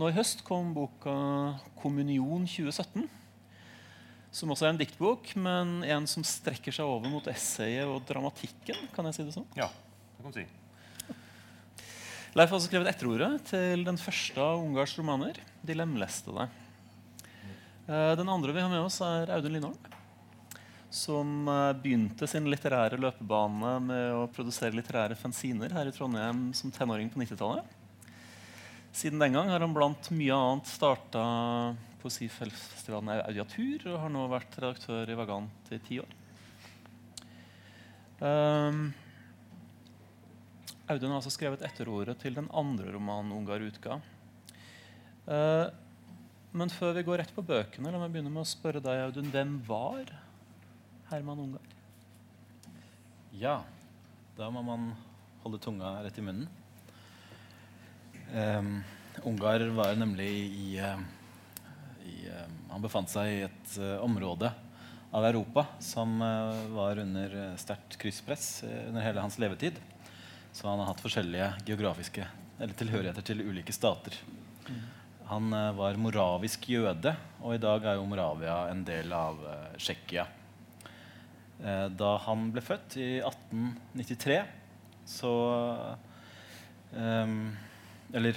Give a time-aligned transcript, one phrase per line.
[0.00, 1.12] Nå i høst kom boka
[1.76, 3.02] 'Kommunion 2017'.
[4.32, 8.78] Som også er en diktbok, men en som strekker seg over mot essayet og dramatikken.
[8.94, 9.48] kan jeg si det sånn?
[9.58, 9.68] Ja,
[10.16, 10.46] det kan du si.
[12.32, 16.48] Leif har også skrevet etterordet til den første av Ungars romaner, 'De lemlestede'.
[17.86, 19.76] Eh, Den andre vi har med oss, er Audun Lindholm.
[20.88, 26.70] Som eh, begynte sin litterære løpebane med å produsere litterære fanziner her i Trondheim som
[26.70, 27.79] tenåring på 90-tallet.
[28.92, 31.22] Siden den gang har han blant mye annet starta
[32.00, 36.16] poesifestivalen Audiatur og har nå vært redaktør i Vagant i ti år.
[38.20, 38.90] Um,
[40.90, 44.00] Audun har altså skrevet etterordet til den andre romanen Ungar utga.
[45.28, 45.70] Uh,
[46.50, 49.30] men før vi går rett på bøkene, la meg begynne med å spørre deg, Audun.
[49.30, 50.10] Hvem var
[51.12, 51.76] Herman Ungar?
[53.38, 53.60] Ja,
[54.34, 54.90] da må man
[55.44, 56.59] holde tunga rett i munnen.
[58.34, 58.84] Um,
[59.22, 60.78] Ungar var nemlig i,
[62.06, 64.52] i eh, Han befant seg i et eh, område
[65.10, 69.80] av Europa som eh, var under sterkt krysspress under hele hans levetid.
[70.52, 72.26] Så han har hatt forskjellige geografiske
[72.60, 74.14] eller tilhørigheter til ulike stater.
[75.30, 79.38] Han var moravisk jøde, og i dag er jo Moravia en del av
[79.78, 80.24] Tsjekkia.
[81.94, 84.40] Da han ble født i 1893,
[85.06, 85.32] så
[86.98, 87.46] ehm,
[88.12, 88.36] Eller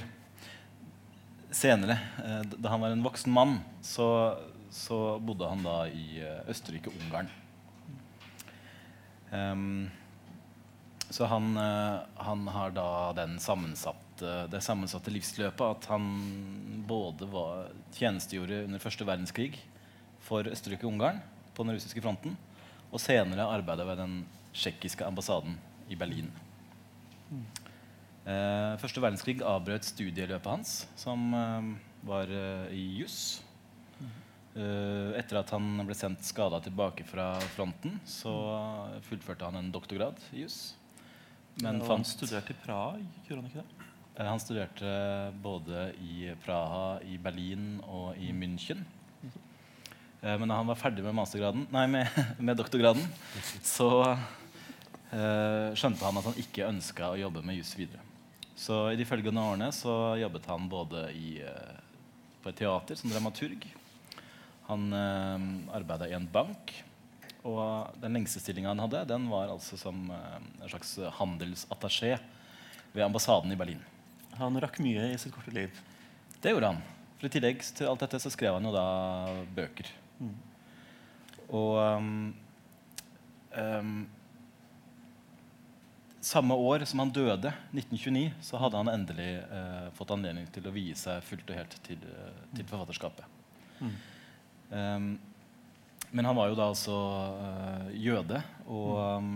[1.54, 4.38] senere, eh, da han var en voksen mann, så,
[4.70, 7.30] så bodde han da i eh, Østerrike-Ungarn.
[9.34, 9.90] Um,
[11.10, 16.06] så han, eh, han har da sammensatte, det sammensatte livsløpet at han
[16.90, 19.58] både var, tjenestegjorde under første verdenskrig
[20.22, 21.22] for Østerrike-Ungarn
[21.54, 22.38] på den russiske fronten,
[22.94, 24.16] og senere arbeidet ved den
[24.54, 25.58] tsjekkiske ambassaden
[25.90, 26.30] i Berlin.
[28.24, 31.72] Eh, første verdenskrig avbrøt studieløpet hans, som eh,
[32.08, 33.42] var eh, i juss.
[34.54, 38.32] Eh, etter at han ble sendt skada tilbake fra fronten, så
[39.08, 40.76] fullførte han en doktorgrad i juss.
[41.62, 43.90] Men Og han studerte i Praha, gjorde han ikke det?
[44.14, 44.94] Eh, Han studerte
[45.42, 48.86] både i Praha, i Berlin og i München.
[50.22, 52.08] Eh, Men da han var ferdig med, nei, med,
[52.40, 53.04] med doktorgraden,
[53.62, 53.90] så
[55.12, 58.03] eh, skjønte han at han ikke ønska å jobbe med juss videre.
[58.56, 61.78] Så i de følgende årene så jobbet han både i, eh,
[62.44, 63.66] på et teater som dramaturg.
[64.70, 65.48] Han eh,
[65.80, 66.76] arbeida i en bank.
[67.44, 72.16] Og den lengste stillinga han hadde, den var altså som eh, en slags handelsattaché
[72.94, 73.82] ved ambassaden i Berlin.
[74.38, 75.74] Han rakk mye i sitt korte liv.
[76.42, 76.82] Det gjorde han.
[77.18, 78.88] For I tillegg til alt dette så skrev han jo da
[79.56, 79.90] bøker.
[81.54, 82.34] Og um,
[83.56, 83.94] um,
[86.24, 90.72] Samme år som han døde, 1929, så hadde han endelig eh, fått anledning til å
[90.72, 93.26] vie seg fullt og helt til, eh, til forfatterskapet.
[94.72, 95.10] Um,
[96.16, 98.40] men han var jo da altså uh, jøde
[98.72, 99.30] og um,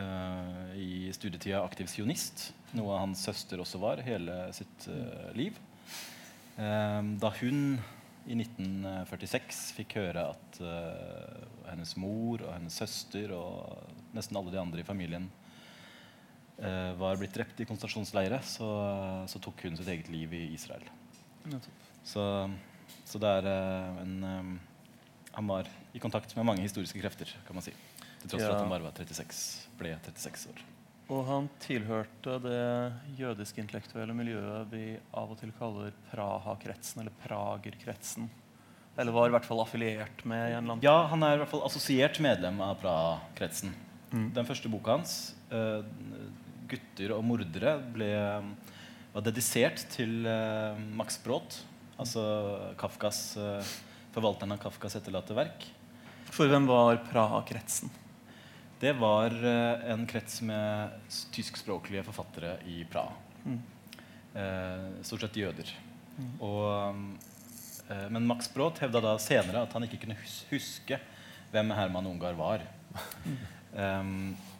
[0.00, 5.62] uh, i studietida aktiv sionist, noe hans søster også var hele sitt uh, liv.
[6.58, 7.76] Um, da hun
[8.26, 10.56] i 1946 fikk høre at
[11.68, 15.28] hennes mor og hennes søster og nesten alle de andre i familien
[16.56, 18.66] var blitt drept i konsentrasjonsleire, så,
[19.28, 20.86] så tok hun sitt eget liv i Israel.
[22.06, 22.22] Så,
[23.04, 24.48] så det er eh, en eh,
[25.36, 27.74] Han var i kontakt med mange historiske krefter, kan man si.
[28.22, 28.54] Til tross for Ja.
[28.56, 30.62] at han bare var 36, ble 36 år.
[31.12, 32.62] Og han tilhørte det
[33.20, 38.30] jødiske intellektuelle miljøet vi av og til kaller Praha-kretsen, eller Prager-kretsen.
[38.98, 41.42] Eller var i hvert fall affiliert med i en eller annen Ja, han er i
[41.44, 43.74] hvert fall assosiert medlem av Praha-kretsen.
[44.10, 45.82] Den første boka hans, eh,
[46.68, 48.10] 'Gutter og mordere', ble,
[49.14, 51.56] var dedisert til uh, Max Brod,
[51.96, 52.24] altså
[52.80, 53.76] Kafkas, uh,
[54.16, 55.68] forvalteren av Kafkas etterlatte verk.
[56.34, 57.92] For hvem var Praha-kretsen?
[58.82, 60.98] Det var uh, en krets med
[61.32, 63.14] tyskspråklige forfattere i Praha.
[64.36, 65.70] Eh, stort sett jøder.
[66.44, 66.96] Og,
[67.88, 70.98] eh, men Max Brod hevda da senere at han ikke kunne hus huske
[71.52, 72.66] hvem Herman Ungar var.
[73.72, 74.36] Em,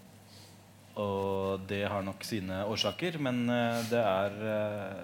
[0.96, 5.02] og det har nok sine årsaker, men eh, det er eh,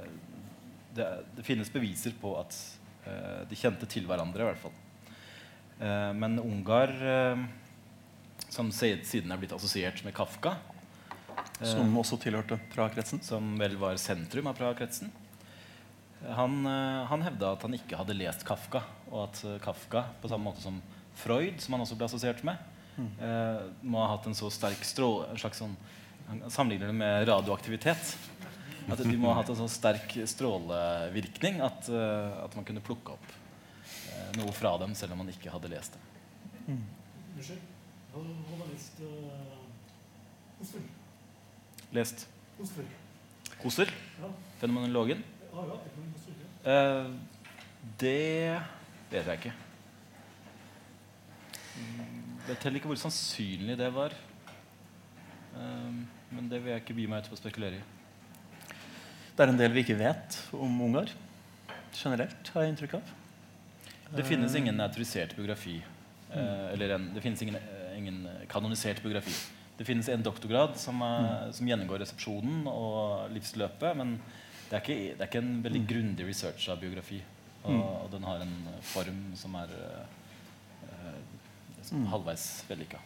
[0.96, 2.56] det, er- det finnes beviser på at
[3.08, 4.78] eh, de kjente til hverandre, i hvert fall.
[6.14, 6.92] Men Ungar
[8.52, 10.52] som siden er blitt assosiert med Kafka,
[11.64, 13.18] Som også tilhørte Praha-kretsen?
[13.24, 15.10] som vel var sentrum av Praha-kretsen.
[16.38, 16.60] Han,
[17.10, 20.78] han hevda at han ikke hadde lest Kafka, og at Kafka, på samme måte som
[21.18, 22.62] Freud, som han også ble assosiert med,
[23.82, 25.76] må ha hatt en så sterk stråle en slags sånn,
[26.28, 28.12] Han sammenligner det med radioaktivitet.
[28.90, 33.14] At de må ha hatt en så sterk strålevirkning at, eh, at man kunne plukke
[33.14, 36.02] opp eh, noe fra dem selv om man ikke hadde lest det.
[36.72, 37.68] Unnskyld.
[38.12, 39.62] Han han lest uh,
[41.92, 42.26] Lest
[42.58, 43.92] Hosfjord.
[44.20, 44.28] Ja.
[44.60, 45.22] fenomenologen.
[45.52, 46.38] Ja, ja, det kan Hosfjord.
[46.72, 47.06] Eh,
[47.98, 48.62] det
[49.10, 49.52] vet jeg ikke.
[52.42, 54.14] Mm, Vet heller ikke hvor sannsynlig det var.
[55.54, 56.02] Um,
[56.32, 57.82] men det vil jeg ikke by meg ut på å spekulere i.
[59.32, 61.12] Det er en del vi ikke vet om Ungar
[61.94, 63.12] generelt, har jeg inntrykk av.
[64.12, 65.82] Det finnes ingen autorisert biografi.
[66.32, 66.72] Mm.
[66.72, 69.34] eller en, det finnes ingen, eh, ingen kanonisert biografi.
[69.76, 74.14] Det finnes en doktorgrad som, er, som gjennomgår resepsjonen og livsløpet, men
[74.70, 77.20] det er ikke, det er ikke en veldig grundig research av biografi.
[77.68, 79.76] Og, og den har en eh, form som er
[81.82, 82.98] eh, eh, som halvveis vellykka.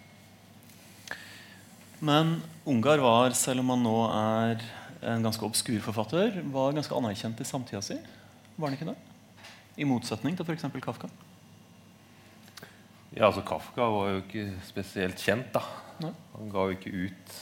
[1.99, 4.65] Men Ungar var, selv om han nå er
[5.07, 7.97] en ganske obskur forfatter, var ganske anerkjent i samtida si.
[8.57, 8.97] Var han ikke det?
[9.77, 10.69] I motsetning til f.eks.
[10.83, 11.09] Kafka.
[13.17, 15.63] Ja, altså Kafka var jo ikke spesielt kjent, da.
[16.03, 16.13] Nei.
[16.37, 17.37] Han ga jo ikke ut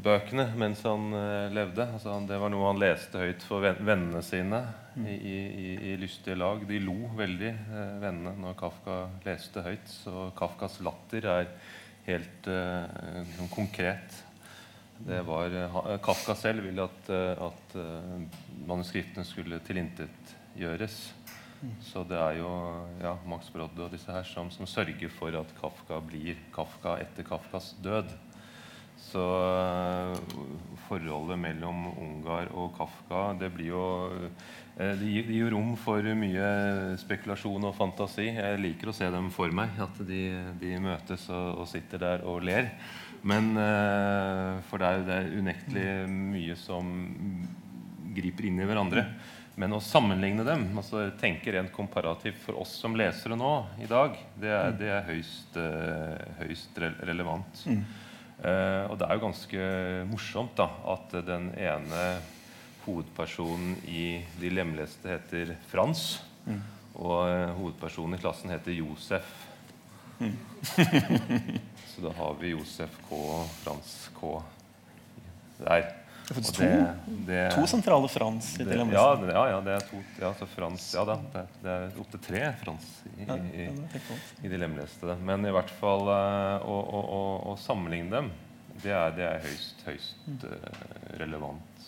[0.00, 1.86] bøkene mens han uh, levde.
[1.86, 4.64] Altså, han, det var noe han leste høyt for vennene sine
[4.96, 6.64] i, i, i, i lystige lag.
[6.68, 8.96] De lo veldig, eh, vennene, når Kafka
[9.26, 9.86] leste høyt.
[9.90, 11.52] Så Kafkas latter er
[12.08, 12.50] helt
[13.36, 14.18] sånn konkret.
[15.06, 17.14] Det var, eh, Kafka selv ville at,
[17.50, 17.78] at
[18.66, 21.00] manuskriptene skulle tilintetgjøres.
[21.84, 22.50] Så det er jo
[23.02, 27.26] ja, Max Brodde og disse her som, som sørger for at Kafka blir Kafka etter
[27.26, 28.08] Kafkas død.
[29.00, 30.16] Så øh,
[30.86, 33.84] forholdet mellom Ungar og Kafka det blir jo
[34.76, 36.50] eh, Det gir, det rom for mye
[37.00, 38.28] spekulasjon og fantasi.
[38.36, 40.22] Jeg liker å se dem for meg, at de,
[40.60, 42.70] de møtes og, og sitter der og ler.
[43.26, 46.94] Men øh, For det er, det er unektelig mye som
[48.14, 49.06] griper inn i hverandre.
[49.60, 53.50] Men å sammenligne dem, altså tenke rent komparativt for oss som lesere nå
[53.82, 57.64] i dag, det er, det er høyst, eh, høyst relevant.
[57.68, 57.82] Eh,
[58.40, 59.64] og det er jo ganske
[60.08, 62.04] morsomt da, at den ene
[62.86, 66.22] hovedpersonen i De lemleste heter Frans,
[66.94, 69.28] og eh, hovedpersonen i klassen heter Josef.
[71.90, 74.34] Så da har vi Josef K og Frans K
[75.60, 75.99] der.
[77.26, 80.30] Det er to, to sentrale Frans i det, ja, ja, ja, det er to ja,
[80.38, 82.86] så Frans, ja da, det, det er opptil tre Frans
[83.16, 83.66] i, i,
[84.46, 85.16] i de lemleste.
[85.26, 88.30] Men i hvert fall eh, å, å, å, å sammenligne dem,
[88.80, 90.84] det er, det er høyst, høyst eh,
[91.20, 91.86] relevant.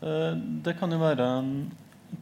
[0.00, 0.32] Eh,
[0.64, 1.52] Det kan jo være en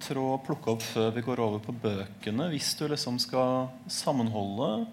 [0.03, 2.51] tråd å plukke opp før vi går over på bøkene.
[2.53, 4.87] Hvis du liksom skal sammenholde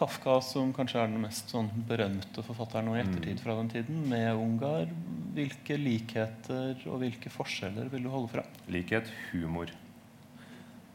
[0.00, 3.98] Kafka, som kanskje er den mest sånn berømte forfatteren nå i ettertid fra den tiden,
[4.08, 4.88] med Ungar,
[5.36, 8.44] hvilke likheter og hvilke forskjeller vil du holde fra?
[8.72, 9.68] Likhet humor.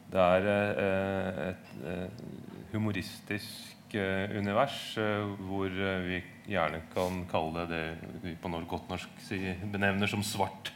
[0.09, 2.25] Det er eh, et eh,
[2.73, 6.21] humoristisk eh, univers eh, hvor eh, vi
[6.55, 9.29] gjerne kan kalle det det vi på godt norsk
[9.73, 10.71] benevner som svart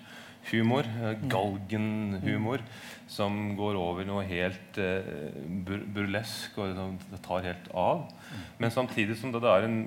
[0.51, 0.87] humor.
[0.87, 2.63] eh, Galgenhumor.
[3.09, 5.07] Som går over noe helt eh,
[5.95, 8.03] burlesk og liksom, det tar helt av.
[8.59, 9.79] Men samtidig som det, er en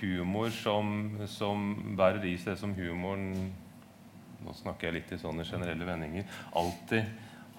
[0.00, 3.52] humor som, som bærer i seg som humoren
[4.44, 7.06] nå snakker jeg litt i sånne generelle vendinger, alltid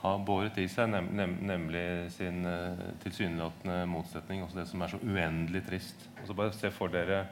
[0.03, 4.93] har båret i seg, nem, nem, nemlig sin uh, tilsynelatende motsetning, også det som er
[4.93, 6.05] så uendelig trist.
[6.19, 7.23] Og så bare se for dere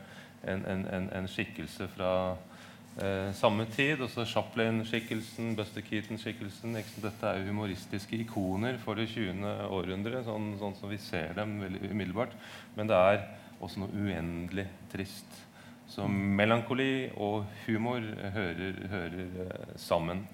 [0.41, 2.09] en, en, en, en skikkelse fra
[3.01, 6.75] eh, samme tid, Også Chaplin-skikkelsen, Buster Keaton-skikkelsen.
[7.03, 9.45] Dette er jo humoristiske ikoner for det 20.
[9.69, 12.35] århundre, sånn, sånn som vi ser dem veldig umiddelbart.
[12.77, 13.25] Men det er
[13.63, 15.41] også noe uendelig trist.
[15.89, 18.01] Så melankoli og humor
[18.33, 20.25] hører, hører eh, sammen.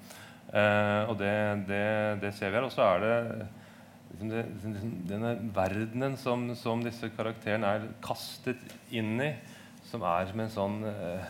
[0.53, 1.33] Eh, og det,
[1.69, 1.85] det,
[2.23, 2.67] det ser vi her.
[2.67, 3.15] Og så er det
[4.11, 9.33] liksom det, liksom denne verdenen som, som disse karakterene er kastet inn i,
[9.89, 11.27] som er som en sånn eh,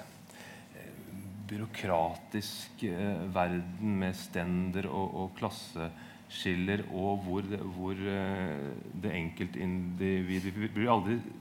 [1.49, 8.69] byråkratisk eh, verden med stender og, og klasseskiller, og hvor, hvor eh,
[9.03, 10.71] det enkeltindividet vi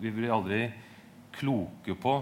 [0.00, 0.64] vi blir aldri
[1.38, 2.18] kloke på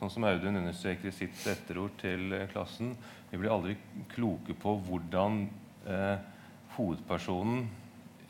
[0.00, 2.94] Sånn som Audun understreker i sitt etterord til eh, klassen.
[3.28, 3.74] Vi blir aldri
[4.08, 5.42] kloke på hvordan
[5.84, 6.22] eh,
[6.72, 7.66] hovedpersonen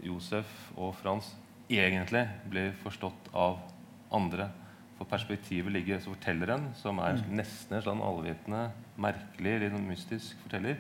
[0.03, 1.29] Josef og Frans
[1.71, 3.61] egentlig blir forstått av
[4.11, 4.49] andre.
[5.01, 8.67] For perspektivet ligger hos fortelleren, som er nesten en sånn allvitende,
[9.01, 10.77] merkelig, litt sånn mystisk forteller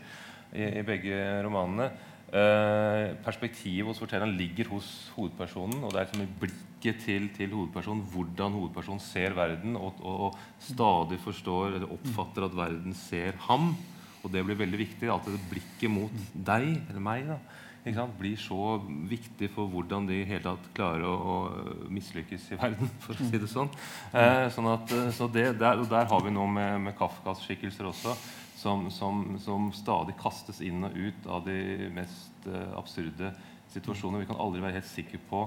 [0.52, 1.86] i, i begge romanene.
[2.30, 5.80] Eh, perspektivet hos fortelleren ligger hos hovedpersonen.
[5.82, 10.28] Og det er liksom i blikket til, til hovedpersonen hvordan hovedpersonen ser verden og, og,
[10.28, 13.72] og stadig forstår eller oppfatter at verden ser ham.
[14.20, 15.08] Og det blir veldig viktig.
[15.08, 17.40] Alltid det blikket mot deg, eller meg, da,
[17.84, 18.76] sant, blir så
[19.08, 23.40] viktig for hvordan de hele tatt klarer å, å mislykkes i verden, for å si
[23.40, 23.70] det sånn.
[24.12, 27.42] Eh, sånn at, eh, så det, der, og der har vi noe med, med Kafkas
[27.46, 28.16] skikkelser også
[28.60, 33.32] som, som, som, stadig kastes inn og ut av de mest eh, absurde
[33.72, 34.24] situasjoner.
[34.24, 35.46] Vi kan aldri være helt sikre på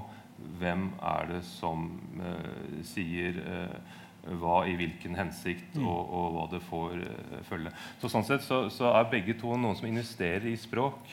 [0.60, 4.00] hvem er det som eh, sier uh,
[4.40, 7.02] hva i hvilken hensikt, og, og hva det får
[7.50, 7.74] følge.
[8.00, 11.12] Så Sånn sett så, så, er begge to noen som investerer i språk.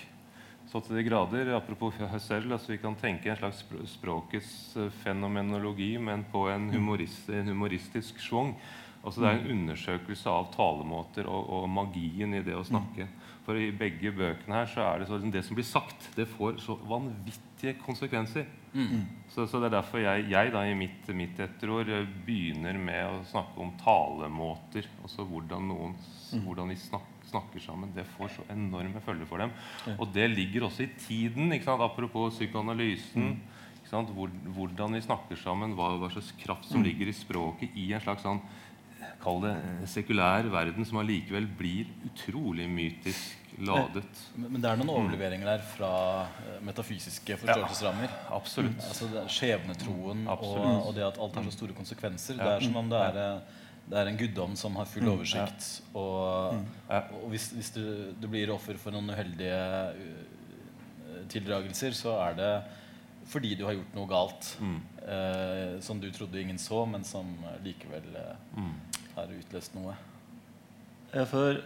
[0.71, 6.23] Så til de grader, Apropos Husserl, altså vi kan tenke en slags språkets fenomenologi, men
[6.31, 8.55] på en, humorist, en humoristisk schwung.
[9.01, 9.53] Altså Det er en mm.
[9.57, 13.09] undersøkelse av talemåter og, og, magien i det å snakke.
[13.09, 13.29] Mm.
[13.47, 16.61] For i begge bøkene her så er det sånn det som blir sagt, det får
[16.63, 18.45] så vanvittige konsekvenser.
[18.75, 19.07] Mm.
[19.33, 23.09] Så, så, det er derfor jeg, jeg da i mitt, mitt etterår eh, begynner med
[23.09, 24.87] å snakke om talemåter.
[25.03, 26.45] Altså hvordan, noen, mm.
[26.45, 27.95] hvordan vi snakker, snakker sammen.
[27.97, 29.55] Det får så enorme følger for dem.
[29.97, 31.53] Og det ligger også i tiden.
[31.81, 33.37] Apropos psykoanalysen.
[33.91, 34.51] Mm.
[34.55, 36.87] hvordan vi snakker sammen, hva, hva slags kraft som mm.
[36.87, 38.43] ligger i språket i en slags sånn
[39.21, 44.23] kall det eh, sekulær verden som allikevel blir utrolig mytisk ladet.
[44.37, 45.93] Men, men det er noen overleveringer der fra
[46.31, 48.09] uh, metafysiske forståelsesrammer?
[48.09, 48.79] Ja, absolutt.
[48.79, 52.39] Mm, altså Skjebnetroen og, og, det at alt har så store konsekvenser.
[52.39, 52.47] Ja.
[52.47, 55.13] Det er som om det er, eh, det er en guddom som har full mm,
[55.15, 55.71] oversikt.
[55.81, 56.03] Ja.
[56.03, 56.61] Og,
[57.21, 57.85] og, hvis, hvis du,
[58.21, 59.63] du, blir offer for noen uheldige
[59.97, 62.53] uh, tildragelser, så er det
[63.31, 64.79] fordi du har gjort noe galt mm.
[65.05, 67.29] eh, som du trodde ingen så, men som
[67.63, 68.09] likevel
[68.57, 68.73] mm
[69.21, 69.95] har utløst noe.
[71.31, 71.61] For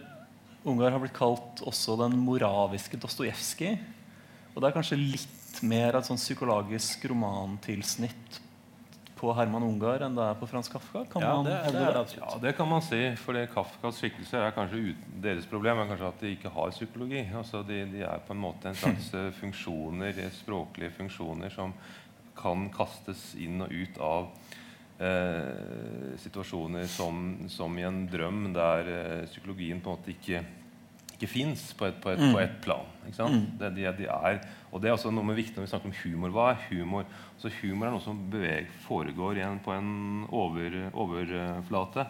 [0.65, 3.77] Ungar har blitt kalt også den moraviske Dostojevskij.
[4.55, 8.39] Og det er kanskje litt mer et sånn psykologisk romantilsnitt
[9.25, 11.01] på Herman Ungar enn det er på Frans Kafka?
[11.09, 12.99] Kan ja, det, det, det, ja, det kan man si.
[13.17, 17.23] For Kafkas skikkelser er kanskje ut, deres problem er kanskje at de ikke har psykologi.
[17.33, 21.73] Altså de, de er på en måte en slags eh, funksjoner, språklige funksjoner som
[22.37, 24.29] kan kastes inn og ut av
[24.99, 30.43] eh, situasjoner som, som, i en drøm der eh, psykologien på en måte ikke,
[31.15, 32.27] ikke fins på, på, mm.
[32.29, 32.93] på, et plan.
[33.07, 33.41] Mm.
[33.57, 34.43] Det, de, de er,
[34.75, 36.33] og det er også noe med viktig når vi snakker om humor.
[36.35, 37.05] Hva er humor?
[37.39, 42.03] Så humor er noe som beveger, foregår igjen på en over, overflate.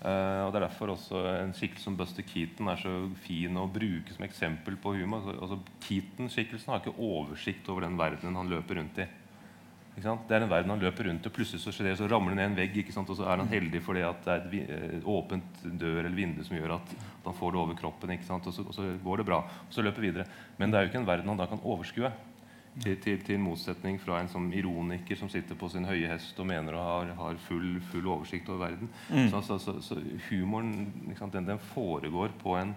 [0.00, 3.68] Uh, og Det er derfor også en skikkelse som Buster Keaton er så fin å
[3.70, 5.22] bruke som eksempel på humor.
[5.22, 9.06] Altså, altså Keaton-skikkelsen har ikke oversikt over den verdenen han løper rundt i.
[10.00, 12.38] Det er en verden han løper rundt, og plutselig så, skjer det, så ramler det
[12.40, 12.78] ned en vegg.
[12.96, 16.42] og så er han heldig fordi at det er et eh, åpent dør eller vindu
[16.46, 18.14] som gjør at, han får det over kroppen.
[18.16, 19.42] Og så, og, så, går det bra.
[19.44, 20.26] Og så løper videre.
[20.58, 22.12] Men det er jo ikke en verden han da kan overskue.
[22.80, 26.46] Til, til, til motsetning fra en som ironiker som sitter på sin høye hest og
[26.46, 28.92] mener å ha har full, full, oversikt over verden.
[29.10, 29.26] Mm.
[29.32, 30.70] Så, så, humoren
[31.34, 32.70] den, den, foregår på en,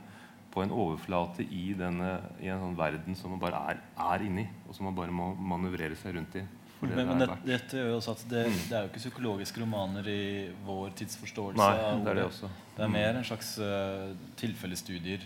[0.52, 2.10] på en overflate i, denne,
[2.42, 5.30] i en sånn verden som man bare er, er inni, og som man bare må
[5.54, 6.44] manøvrere seg rundt i.
[6.90, 8.58] Det men, men det, dette gjør jo også at det, mm.
[8.60, 10.24] det, er jo ikke psykologiske romaner i
[10.66, 11.60] vår tidsforståelse.
[11.62, 12.50] Nei, det er det også.
[12.76, 12.98] Det er mm.
[12.98, 15.26] mer en slags uh, tilfellestudier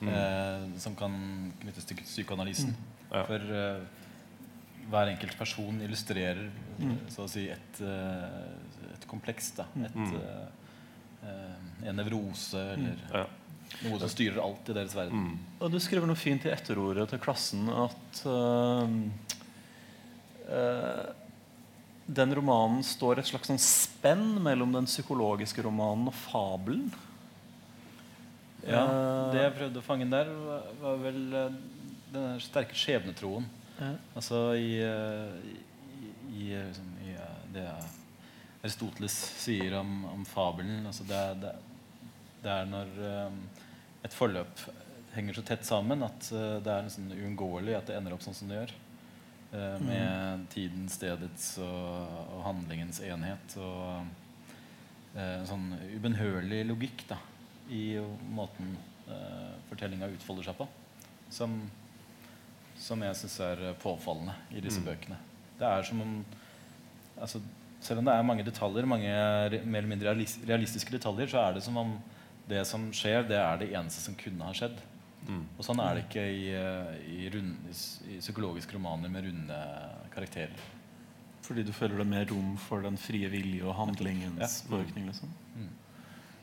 [0.00, 0.10] mm.
[0.10, 1.14] uh, som kan
[1.62, 2.74] knyttes til psykoanalysen.
[2.74, 3.08] Mm.
[3.12, 3.24] Ja.
[3.28, 6.46] For uh, hver enkelt person illustrerer
[6.78, 6.94] mm.
[7.12, 7.82] så å si et,
[8.94, 9.50] et kompleks.
[9.58, 9.66] Da.
[9.84, 10.14] Et,
[11.84, 13.26] en nevrose eller ja.
[13.84, 15.34] noe som styrer alt i deres verden.
[15.60, 18.22] Og Du skriver noe fint i etterordet til klassen at
[22.08, 26.88] den romanen står et slags sånn spenn mellom den psykologiske romanen og fabelen.
[28.64, 30.30] Ja, eh, Det jeg prøvde å fange der,
[30.80, 31.58] var, vel uh,
[32.14, 33.44] den sterke skjebnetroen.
[33.78, 33.92] Ja.
[34.16, 37.14] Altså i, i, i, liksom, i
[37.54, 37.68] det
[38.64, 41.52] Aristoteles sier om, om fabelen altså det, det,
[42.42, 42.90] det, er når
[44.02, 44.64] et forløp
[45.14, 46.26] henger så tett sammen at
[46.64, 46.90] det er
[47.20, 48.74] uunngåelig at det ender opp sånn som det gjør.
[49.50, 50.46] Med mm.
[50.52, 53.54] tiden, stedets og, og, handlingens enhet.
[53.56, 54.04] Og
[55.16, 57.16] uh, sånn ubønnhørlig logikk da,
[57.72, 57.98] i
[58.32, 58.74] måten
[59.08, 60.66] eh, fortellinga utfolder seg på.
[61.32, 61.58] Som,
[62.80, 64.86] som jeg syns er påfallende i disse mm.
[64.88, 65.18] bøkene.
[65.58, 66.12] Det er som om
[67.18, 67.42] altså,
[67.84, 70.14] Selv om det er mange detaljer, mange mer eller mindre
[70.48, 71.92] realistiske detaljer, så er det som om
[72.48, 74.80] det som skjer, det er det eneste som kunne ha skjedd.
[75.26, 75.44] Mm.
[75.58, 79.58] Og sånn er det ikke i, eh, i, rund, i, psykologiske romaner med runde
[80.14, 80.66] karakterer.
[81.44, 84.70] Fordi du føler det mer rom for den frie vilje og handlingens ja.
[84.70, 85.08] påvirkning?
[85.08, 85.32] Liksom.
[85.56, 85.72] Mm.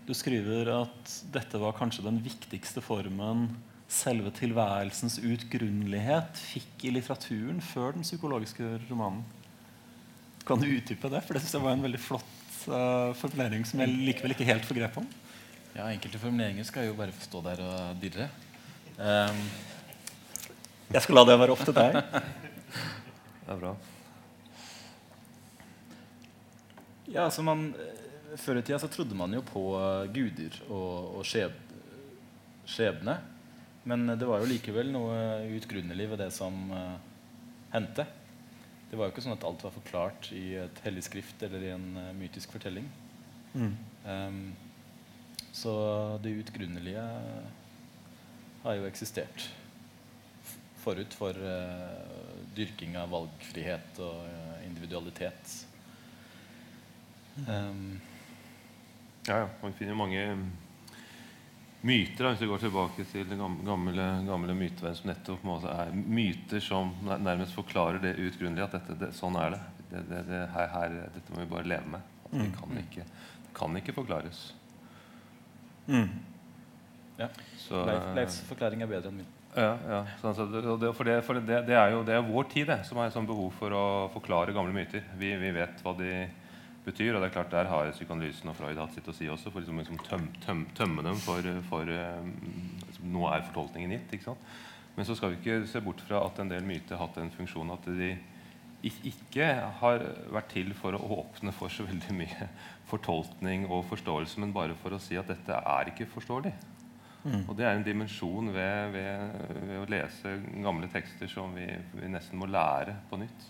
[0.06, 3.50] Du skriver at dette var kanskje den viktigste formen
[3.92, 9.22] selve tilværelsens utgrunnelighet fikk i litteraturen før den psykologiske romanen.
[10.46, 11.22] Kan du utdype det?
[11.26, 14.66] For det synes jeg var en veldig flott uh, formulering som jeg likevel ikke helt
[14.66, 15.08] får grep om.
[15.76, 18.30] Ja, enkelte formuleringer skal jo bare få stå der og dirre.
[18.96, 19.40] Um,
[20.94, 21.98] jeg skal la det være opp til deg.
[23.46, 23.74] Det er bra.
[27.06, 31.20] Ja, altså man, eh, Før i tida så trodde man jo på uh, guder og,
[31.20, 31.54] og skjeb,
[32.68, 33.18] skjebne.
[33.86, 35.18] Men det var jo likevel noe
[35.56, 36.96] utgrunnelig ved det som uh,
[37.76, 38.08] hendte.
[38.90, 41.74] Det var jo ikke sånn at alt var forklart i et hellig skrift eller i
[41.76, 42.88] en uh, mytisk fortelling.
[43.54, 43.76] Mm.
[44.08, 44.42] Um,
[45.56, 45.76] så
[46.24, 47.06] det utgrunnelige
[48.66, 49.48] har jo eksistert
[50.82, 55.56] forut for uh, dyrking av valgfrihet og individualitet.
[57.48, 58.02] Um,
[59.28, 59.48] ja, ja.
[59.62, 60.26] Man finner mange
[61.86, 66.64] myter, da, hvis vi går tilbake til den gamle, gamle myteverden, som nettopp er myter
[66.64, 68.66] som nærmest forklarer det utgrunnelige.
[68.66, 69.64] At dette, det, sånn er det.
[69.92, 72.14] det, det, det her, her, dette må vi bare leve med.
[72.32, 72.56] Det mm.
[72.58, 73.10] kan ikke,
[73.58, 74.48] kan ikke forklares.
[75.86, 76.10] Mm.
[77.20, 77.30] Ja.
[77.62, 77.82] Så,
[78.16, 79.34] Leifs forklaring er bedre enn min.
[79.56, 80.00] Ja, ja.
[80.20, 82.82] Så, altså, det, for, det, for det, det, er jo det er vår tid det,
[82.88, 85.06] som har sånn behov for å forklare gamle myter.
[85.20, 86.26] Vi, vi vet hva de
[86.86, 87.16] betyr.
[87.16, 89.64] Og det er klart Der har psykoanalysen og Freud hatt sitt å si også, for
[89.64, 94.16] liksom, liksom tøm, tøm, tømme dem for, for liksom, Nå er fortolkningen gitt.
[94.18, 94.54] ikke sant?
[94.96, 97.34] Men så skal vi ikke se bort fra at en del myter har hatt en
[97.34, 98.14] funksjon at de
[98.86, 99.48] ikke
[99.80, 102.48] har vært til for å åpne for så veldig mye
[102.90, 106.54] fortolkning og forståelse, men bare for å si at dette er ikke forståelig.
[107.26, 107.42] Mm.
[107.50, 111.66] Og det er en dimensjon ved, ved, ved, å lese gamle tekster som vi,
[111.98, 113.48] vi nesten må lære på nytt.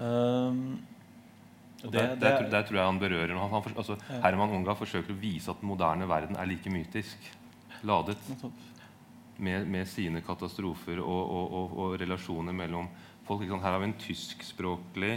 [0.00, 0.78] Um,
[1.82, 5.20] det, der, der, der, tror jeg han berører han, han, altså, Herman Unga forsøker å
[5.20, 7.28] vise at den moderne verden er like mytisk
[7.88, 8.16] ladet
[9.40, 12.88] med, med sine katastrofer og, og, og, og, relasjoner mellom
[13.28, 13.44] folk.
[13.44, 15.14] Her har vi en tyskspråklig,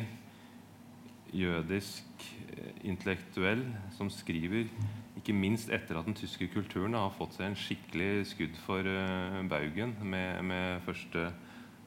[1.34, 4.68] jødisk eh, intellektuell som skriver
[5.24, 9.40] ikke minst etter at den tyske kulturen har fått seg en skikkelig skudd for uh,
[9.48, 11.30] baugen med, med første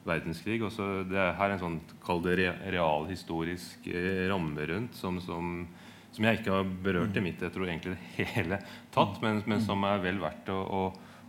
[0.07, 0.61] verdenskrig.
[0.65, 2.37] Og så det er her en sånn kall det
[2.73, 5.67] realhistorisk eh, ramme rundt som, som,
[6.11, 8.61] som, jeg ikke har berørt i mitt jeg tror egentlig det hele
[8.95, 10.83] tatt, men, men som er vel verdt å, å,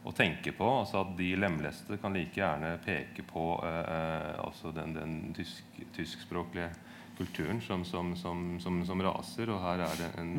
[0.09, 0.69] å tenke på.
[0.81, 5.83] altså At de lemleste kan like gjerne peke på eh, eh altså den, den tysk,
[5.97, 6.71] tyskspråklige
[7.19, 9.51] kulturen som, som, som, raser.
[9.53, 10.35] Og her er det en,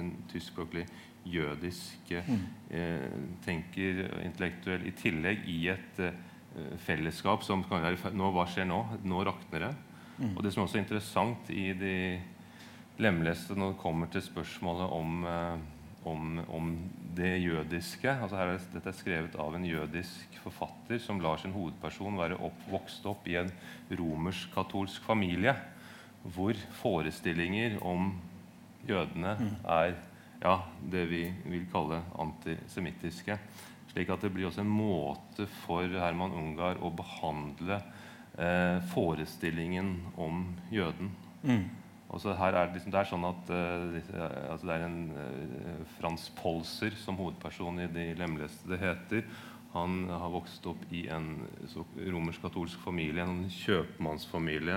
[0.00, 0.86] en tyskspråklig
[1.24, 3.08] jødisk eh,
[3.44, 8.80] tenker intellektuell i tillegg i et eh, fellesskap som kan være nå, Hva skjer nå?
[9.04, 9.74] Nå rakner det.
[10.18, 10.34] Mm.
[10.36, 11.94] Og Det som også er interessant i de
[13.02, 15.56] lemleste når det kommer til spørsmålet om, eh,
[16.10, 16.74] om, om
[17.16, 21.54] det jødiske altså her er, Dette er skrevet av en jødisk forfatter som lar sin
[21.54, 23.50] hovedperson være opp, vokst opp i en
[23.90, 25.56] romersk-katolsk familie,
[26.24, 28.14] hvor forestillinger om
[28.88, 29.54] jødene mm.
[29.68, 29.94] er
[30.44, 30.58] ja,
[30.92, 33.36] det vi vil kalle antisemittiske.
[33.92, 37.78] Slik at det blir også en måte for Herman Ungar å behandle
[38.36, 41.12] eh, forestillingen om jøden.
[41.44, 41.64] Mm.
[42.10, 46.30] her er det, liksom, det er sånn at eh, altså Det er en eh, Frans
[46.38, 49.24] Polser som hovedperson i De lemleste det heter.
[49.74, 51.32] Han har vokst opp i en
[51.98, 54.76] romersk-katolsk familie, en kjøpmannsfamilie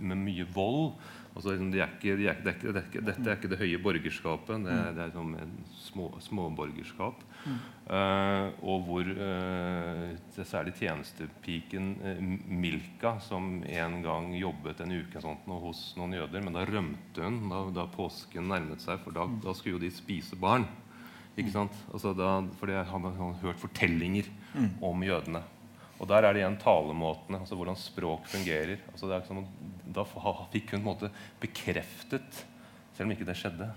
[0.00, 0.94] med mye vold.
[1.34, 3.50] Altså, liksom, de er ikke, de det er ikke, det er ikke, dette er ikke
[3.50, 4.64] det høye borgerskapet.
[4.64, 7.24] Det, er, det liksom en små, småborgerskap.
[7.44, 7.56] Mm.
[7.84, 15.44] Uh, og hvor uh, særlig tjenestepiken uh, Milka, som en gang jobbet en uke sånt,
[15.66, 19.52] hos noen jøder, men da rømte hun da, da påsken nærmet seg, for da, da,
[19.58, 20.64] skulle jo de spise barn.
[21.34, 21.56] Ikke mm.
[21.56, 21.82] sant?
[21.92, 24.70] Altså da, fordi han har hørt fortellinger mm.
[24.86, 25.42] om jødene.
[26.02, 28.82] Og der er det igjen talemåtene, altså hvordan språk fungerer.
[28.92, 29.44] Altså det er sånn,
[29.94, 31.10] da fikk hun på en måte
[31.42, 32.44] bekreftet,
[32.94, 33.70] selv om ikke det skjedde,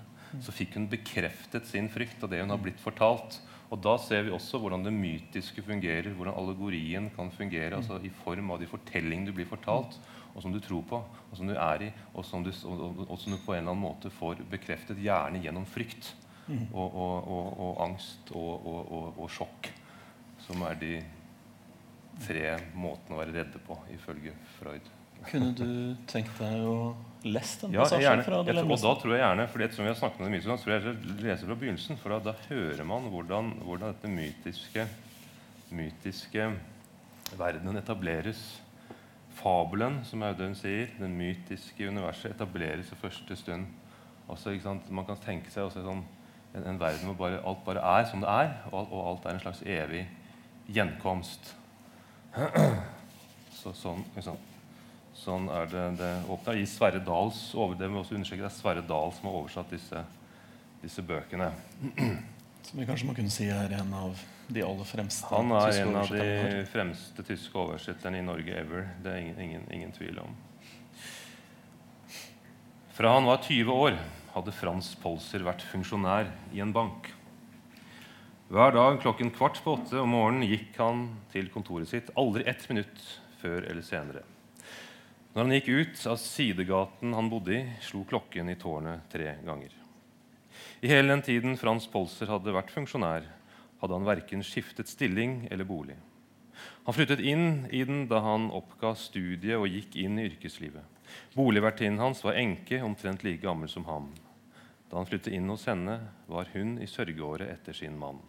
[0.44, 3.40] så fikk hun bekreftet sin frykt av det hun har blitt fortalt.
[3.68, 8.12] Og da ser vi også hvordan det mytiske fungerer, hvordan allegorien kan fungere altså i
[8.24, 9.98] form av de fortellingene du blir fortalt,
[10.34, 13.18] og som du tror på, og som du er i, og som du, og, og
[13.20, 16.14] som du på en eller annen måte får bekreftet, gjerne gjennom frykt
[16.48, 19.72] og, og, og angst og, sjokk,
[20.46, 20.94] som er de
[22.24, 24.94] tre måtene å være redde på, ifølge Freud.
[25.28, 26.94] Kunne du tenkt deg å
[27.26, 28.22] lese den ja, passasjen?
[28.26, 30.44] fra det Og da tror jeg gjerne, for ettersom vi har snakket om det mye,
[30.46, 32.00] så tror jeg jeg leser fra begynnelsen.
[32.02, 34.86] For da, da hører man hvordan, hvordan, dette mytiske,
[35.74, 36.48] mytiske
[37.38, 38.46] verdenen etableres.
[39.38, 43.68] Fabelen, som Audun sier, det mytiske universet, etableres i første stund.
[44.28, 44.54] Også,
[44.90, 46.06] Man kan tenke seg også sånn
[46.58, 49.38] en, en verden hvor bare, alt bare er som det er, og, og alt er
[49.38, 50.04] en slags evig
[50.74, 51.54] gjenkomst.
[53.58, 54.38] Så, sånn, liksom.
[55.18, 57.40] sånn er det det åpna i Sverre Dahls
[57.80, 60.04] det må også understreke, det er Sverre Dahl som har oversatt disse,
[60.84, 61.52] disse bøkene.
[62.68, 64.18] Som vi kanskje må kunne si er en av
[64.52, 68.90] de aller fremste Han er en av de fremste tyske oversetterne i Norge ever.
[69.04, 70.34] Det er ingen, ingen, ingen tvil om.
[72.98, 73.96] Fra han var 20 år,
[74.38, 77.10] hadde Frans Polser vært funksjonær i en bank.
[78.54, 82.12] Hver dag klokken kvart på åtte om morgenen gikk han til kontoret sitt.
[82.16, 83.02] Aldri ett minutt
[83.42, 84.22] før eller senere.
[85.34, 89.74] Når han gikk ut av sidegaten han bodde i, slo klokken i tårnet tre ganger.
[90.82, 93.26] I hele den tiden Frans Polser hadde vært funksjonær,
[93.82, 95.98] hadde han verken skiftet stilling eller bolig.
[96.86, 100.86] Han flyttet inn i den da han oppga studiet og gikk inn i yrkeslivet.
[101.36, 104.08] Boligvertinnen hans var enke, omtrent like gammel som ham.
[104.90, 108.22] Da han flyttet inn hos henne, var hun i sørgeåret etter sin mann.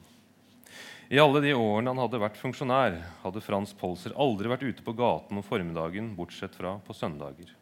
[1.08, 4.92] I alle de årene han hadde vært funksjonær, hadde Frans Polser aldri vært ute på
[4.98, 7.54] gaten om formiddagen, bortsett fra på søndager.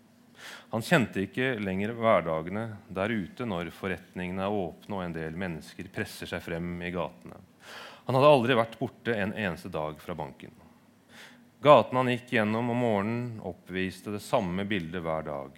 [0.72, 5.88] Han kjente ikke lenger hverdagene der ute når forretningene er åpne og en del mennesker
[5.94, 7.38] presser seg frem i gatene.
[8.06, 10.52] Han hadde aldri vært borte en eneste dag fra banken.
[11.62, 15.56] Gaten han gikk gjennom om morgenen, oppviste det samme bildet hver dag.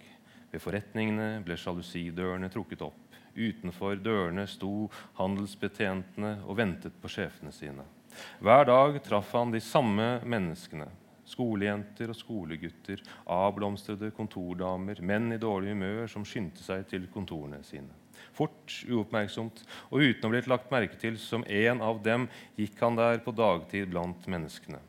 [0.49, 3.08] Ved forretningene ble sjalusidørene trukket opp.
[3.35, 4.89] Utenfor dørene sto
[5.19, 7.85] handelsbetjentene og ventet på sjefene sine.
[8.41, 10.89] Hver dag traff han de samme menneskene.
[11.29, 17.93] Skolejenter og skolegutter, avblomstrede kontordamer, menn i dårlig humør som skyndte seg til kontorene sine.
[18.35, 19.61] Fort, uoppmerksomt
[19.91, 23.35] og uten å blitt lagt merke til som en av dem, gikk han der på
[23.35, 24.81] dagtid blant menneskene.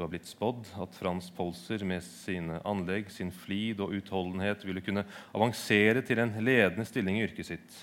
[0.00, 4.80] Det var blitt spådd at Frans Polser med sine anlegg, sin flid og utholdenhet ville
[4.80, 5.02] kunne
[5.36, 7.76] avansere til en ledende stilling i yrket sitt.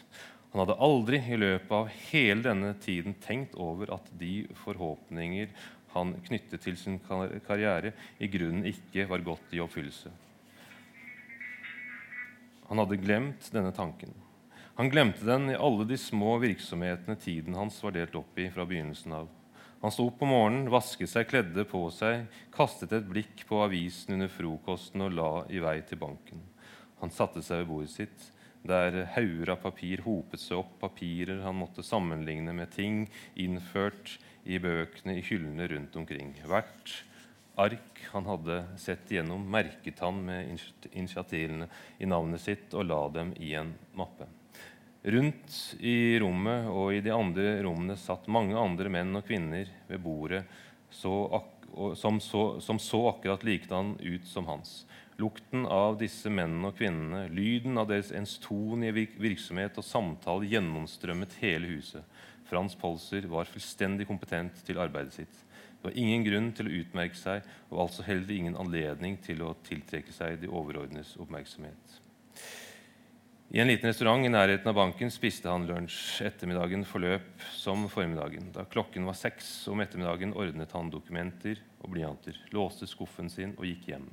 [0.50, 5.54] Han hadde aldri i løpet av hele denne tiden tenkt over at de forhåpninger
[5.94, 10.10] han knyttet til sin kar- karriere, i grunnen ikke var gått i oppfyllelse.
[12.72, 14.18] Han hadde glemt denne tanken.
[14.82, 18.66] Han glemte den i alle de små virksomhetene tiden hans var delt opp i fra
[18.66, 19.30] begynnelsen av.
[19.82, 24.16] Han sto opp om morgenen, vasket seg, kledde på seg, kastet et blikk på avisen
[24.16, 26.42] under frokosten og la i vei til banken.
[27.04, 28.32] Han satte seg ved bordet sitt,
[28.68, 33.06] der hauger av papir hopet seg opp, papirer han måtte sammenligne med ting
[33.40, 34.18] innført
[34.50, 36.34] i bøkene i hyllene rundt omkring.
[36.48, 36.96] Hvert
[37.58, 41.70] ark han hadde sett igjennom, merket han med initi- initiativene
[42.02, 44.26] i navnet sitt og la dem i en mappe.
[45.04, 50.02] Rundt i rommet og i de andre rommene satt mange andre menn og kvinner ved
[50.04, 50.44] bordet
[50.90, 51.14] så
[51.96, 54.86] som, så, som så akkurat likedan ut som hans.
[55.18, 61.70] Lukten av disse mennene og kvinnene, lyden av deres enstonige virksomhet og samtale gjennomstrømmet hele
[61.76, 62.06] huset.
[62.48, 65.44] Frans Polser var fullstendig kompetent til arbeidet sitt.
[65.78, 69.56] Det var ingen grunn til å utmerke seg, og altså heller ingen anledning til å
[69.68, 72.00] tiltrekke seg de overordnedes oppmerksomhet.
[73.50, 76.20] I en liten restaurant i nærheten av banken spiste han lunsj.
[76.28, 78.50] Ettermiddagen forløp som formiddagen.
[78.52, 83.64] Da klokken var seks om ettermiddagen, ordnet han dokumenter og blyanter, låste skuffen sin og
[83.70, 84.10] gikk hjem.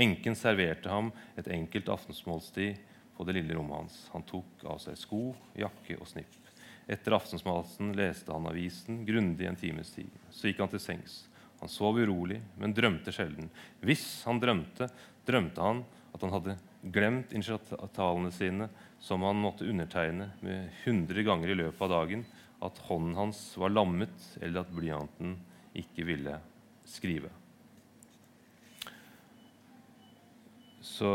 [0.00, 2.80] Enken serverte ham et enkelt aftensmålstid
[3.18, 3.98] på det lille rommet hans.
[4.14, 6.40] Han tok av seg sko, jakke og snipp.
[6.88, 10.08] Etter aftensmaten leste han avisen grundig en times tid.
[10.32, 11.26] Så gikk han til sengs.
[11.60, 13.52] Han sov urolig, men drømte sjelden.
[13.84, 14.88] Hvis han drømte,
[15.28, 15.84] drømte han
[16.16, 18.68] at han hadde glemt initiativene sine,
[19.00, 22.24] som han måtte undertegne med 100 ganger i løpet av dagen,
[22.60, 25.38] at hånden hans var lammet, eller at blyanten
[25.76, 26.36] ikke ville
[26.88, 27.30] skrive.
[30.80, 31.12] Så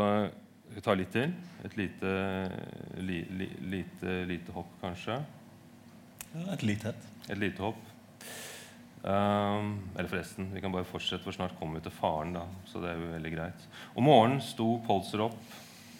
[0.74, 1.34] vi tar litt til.
[1.66, 2.14] Et lite,
[3.02, 5.20] li, li, lite, lite hopp, kanskje.
[6.36, 7.12] Ja, et lite et.
[7.30, 7.82] Et lite hopp.
[9.06, 12.34] Ehm, eller forresten, vi kan bare fortsette, for snart kommer vi til faren.
[12.34, 13.68] da, så det er jo veldig greit.
[13.94, 15.38] Om morgenen sto Polser opp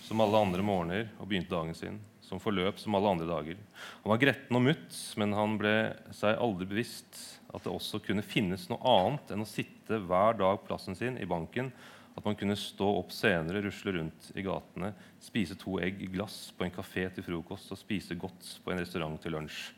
[0.02, 3.58] som alle andre morgener og begynte dagen sin, som forløp som alle andre dager.
[4.04, 5.76] Han var gretten og mutt, men han ble
[6.18, 7.22] seg aldri bevisst
[7.54, 11.22] at det også kunne finnes noe annet enn å sitte hver dag på plassen sin
[11.22, 11.72] i banken,
[12.16, 16.48] at man kunne stå opp senere, rusle rundt i gatene, spise to egg i glass
[16.56, 19.74] på en kafé til frokost og spise godt på en restaurant til lunsj.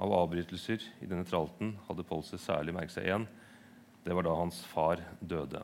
[0.00, 3.26] Av avbrytelser i denne tralten hadde Polser særlig merket seg én.
[4.00, 5.60] Det var da hans far døde.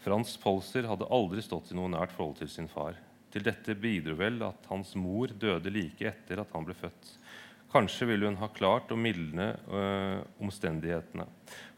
[0.00, 2.96] Frans Polser hadde aldri stått i noe nært forhold til sin far.
[3.30, 7.12] Til dette bidro vel at hans mor døde like etter at han ble født.
[7.70, 11.28] Kanskje ville hun ha klart å mildne øh, omstendighetene.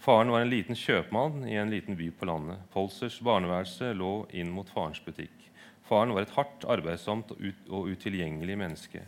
[0.00, 2.62] Faren var en liten kjøpmann i en liten by på landet.
[2.72, 5.50] Polsers barneværelse lå inn mot farens butikk.
[5.84, 9.02] Faren var et hardt, arbeidsomt og, ut og utilgjengelig menneske.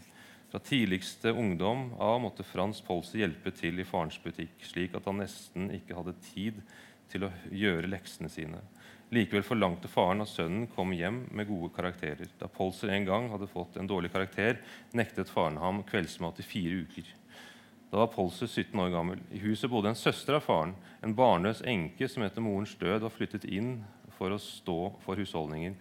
[0.55, 5.17] Fra tidligste ungdom av måtte Frans Polse hjelpe til i farens butikk, slik at han
[5.19, 6.61] nesten ikke hadde tid
[7.11, 8.61] til å gjøre leksene sine.
[9.11, 12.31] Likevel forlangte faren at sønnen kom hjem med gode karakterer.
[12.39, 14.63] Da Polser en gang hadde fått en dårlig karakter,
[14.95, 17.11] nektet faren ham kveldsmat i fire uker.
[17.91, 19.27] Da var Polser 17 år gammel.
[19.35, 20.79] I huset bodde en søster av faren.
[21.03, 23.81] En barnløs enke som etter morens død var flyttet inn
[24.15, 25.75] for å stå for husholdningen.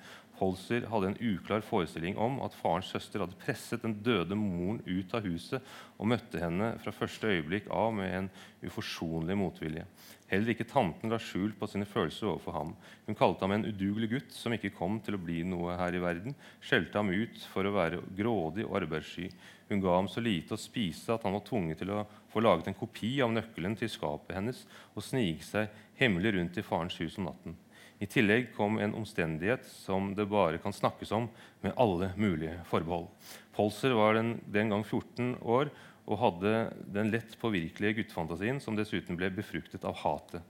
[0.43, 5.13] Polser hadde en uklar forestilling om at farens søster hadde presset den døde moren ut
[5.15, 5.63] av huset
[5.95, 8.27] og møtte henne fra første øyeblikk av med en
[8.65, 9.85] uforsonlig motvilje.
[10.27, 12.75] Heller ikke tanten la skjul på sine følelser overfor ham.
[13.07, 16.03] Hun kalte ham en udugelig gutt som ikke kom til å bli noe her i
[16.03, 19.29] verden, skjelte ham ut for å være grådig og arbeidssky.
[19.69, 22.03] Hun ga ham så lite å spise at han var tvunget til å
[22.33, 26.67] få laget en kopi av nøkkelen til skapet hennes og snike seg hemmelig rundt i
[26.67, 27.55] farens hus om natten.
[28.01, 31.29] I tillegg kom en omstendighet som det bare kan snakkes om
[31.61, 33.07] med alle mulige forbehold.
[33.55, 35.71] Polser var den, den gang 14 år
[36.03, 36.53] og hadde
[36.95, 40.41] den lett påvirkelige guttefantasien som dessuten ble befruktet av hatet.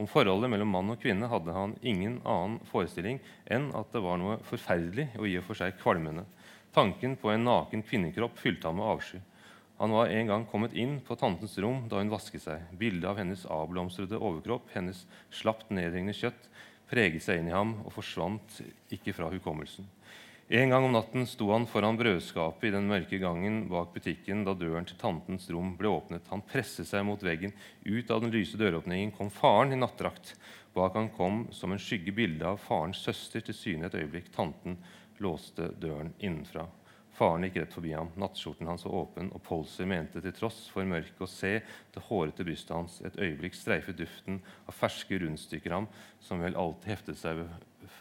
[0.00, 4.16] Om forholdet mellom mann og kvinne hadde han ingen annen forestilling enn at det var
[4.20, 6.24] noe forferdelig og i og for seg kvalmende.
[6.72, 9.20] Tanken på en naken kvinnekropp fylte ham med avsky.
[9.82, 12.64] Han var en gang kommet inn på tantens rom da hun vasket seg.
[12.78, 15.02] Bildet av hennes avblomstrede overkropp, hennes
[15.34, 16.48] slapt nedhengende kjøtt,
[16.92, 18.60] preget seg inn i ham og forsvant
[18.92, 19.88] ikke fra hukommelsen.
[20.52, 24.52] En gang om natten sto han foran brødskapet i den mørke gangen bak butikken da
[24.58, 26.26] døren til tantens rom ble åpnet.
[26.28, 27.54] Han presset seg mot veggen.
[27.86, 30.34] Ut av den lyse døråpningen kom faren i nattdrakt.
[30.76, 34.28] Bak han kom som en skygge bilde av farens søster til syne et øyeblikk.
[34.34, 34.76] Tanten
[35.24, 36.66] låste døren innenfra.
[37.22, 38.08] Faren gikk rett forbi ham.
[38.18, 41.52] Nattskjorten hans var åpen, og Polser mente til tross for mørket å se
[41.94, 42.96] det hårete brystet hans.
[43.06, 45.86] Et øyeblikk streifet duften av ferske rundstykker ham,
[46.18, 47.44] som vel alltid heftet seg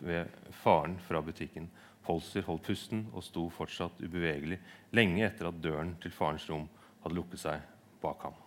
[0.01, 1.67] ved, faren fra butikken.
[2.01, 4.57] Polser holdt pusten og sto fortsatt ubevegelig
[4.97, 6.65] lenge etter at døren til farens rom
[7.03, 7.62] hadde lukket seg
[8.01, 8.39] bak ham.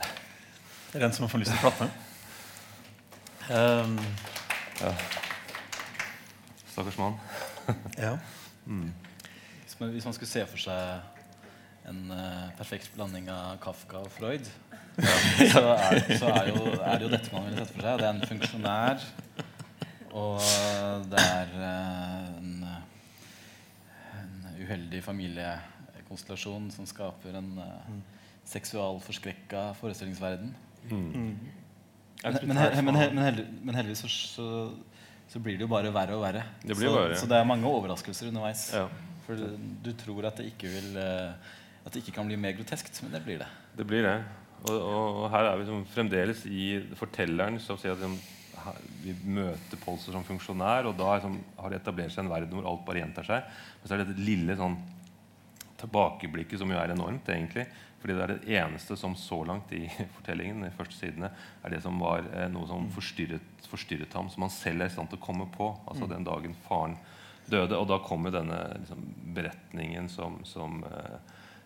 [0.00, 1.86] Det er den som har fått lyst til å klappe.
[3.54, 3.94] Um,
[6.72, 7.22] Stakkars mann.
[8.02, 8.16] ja.
[8.66, 9.07] Hvis
[9.80, 14.48] man, hvis man skulle se for seg en uh, perfekt blanding av Kafka og Freud,
[15.54, 18.00] så, er, så er, jo, er det jo dette man ville sett for seg.
[18.02, 19.04] Det er en funksjonær,
[20.18, 20.48] og
[21.12, 22.66] det er uh, en,
[24.18, 27.94] en uheldig familiekonstellasjon som skaper en uh,
[28.48, 30.52] seksualforskrekka forestillingsverden.
[32.24, 34.46] Men, men, he- men, he- heldig- men heldigvis så, så,
[35.30, 36.42] så blir det jo bare verre og verre.
[36.64, 38.64] Det blir så, verre, så det er mange overraskelser underveis.
[38.74, 38.88] Ja.
[39.28, 39.36] For
[39.84, 43.12] du, tror at det ikke vil eh, At det ikke kan bli mer groteskt, men
[43.12, 43.48] det blir det.
[43.76, 44.16] Det blir det.
[44.64, 48.16] Og, og, og her er vi som, fremdeles i fortelleren som sier at liksom,
[48.64, 52.56] her, vi møter Polser som funksjonær, og da liksom, har det etablert seg en verden
[52.58, 53.52] hvor alt bare gjentar seg.
[53.78, 54.74] Men så er det dette lille sånn,
[55.78, 57.68] tilbakeblikket som jo er enormt, egentlig.
[58.02, 59.84] Fordi det er det eneste som så langt i
[60.16, 61.30] fortellingen de første sidene,
[61.62, 64.96] er det som var eh, noe som forstyrret, forstyrret ham, som han selv er i
[64.96, 65.70] stand til å komme på.
[65.86, 66.98] Altså den dagen faren
[67.50, 67.76] døde.
[67.78, 69.04] Og da kommer denne liksom,
[69.36, 71.18] beretningen som, som, eh,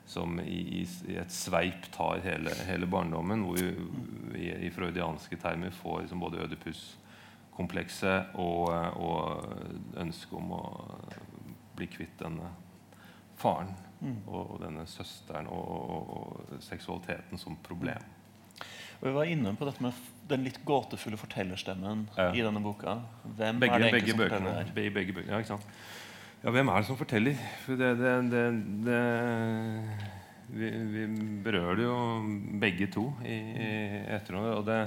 [0.07, 5.75] som i, i, et sveip tar hele, hele barndommen, hvor vi i, i freudianske termer
[5.83, 8.69] får liksom, både Ødipus-komplekset og,
[8.99, 10.65] og ønsket om å
[11.77, 12.51] bli kvitt denne
[13.41, 13.73] faren
[14.27, 18.03] og, og denne søsteren og, og, og seksualiteten som problem.
[19.03, 19.97] Og Vi var inne på dette med
[20.31, 22.29] den litt gåtefulle fortellerstemmen Ja.
[22.33, 23.01] i denne boka.
[23.37, 24.53] Hvem Begge, er det begge som bøkene.
[24.55, 24.71] her?
[24.75, 25.33] Begge, begge bøkene.
[25.33, 25.67] Ja, ikke sant?
[26.45, 27.35] Ja, hvem er det som forteller?
[27.67, 28.45] For det, det, det,
[28.87, 29.03] det
[30.53, 31.07] vi, vi
[31.43, 31.99] berører det jo
[32.63, 33.71] begge to i, i
[34.15, 34.55] etterhånd.
[34.61, 34.81] Og det,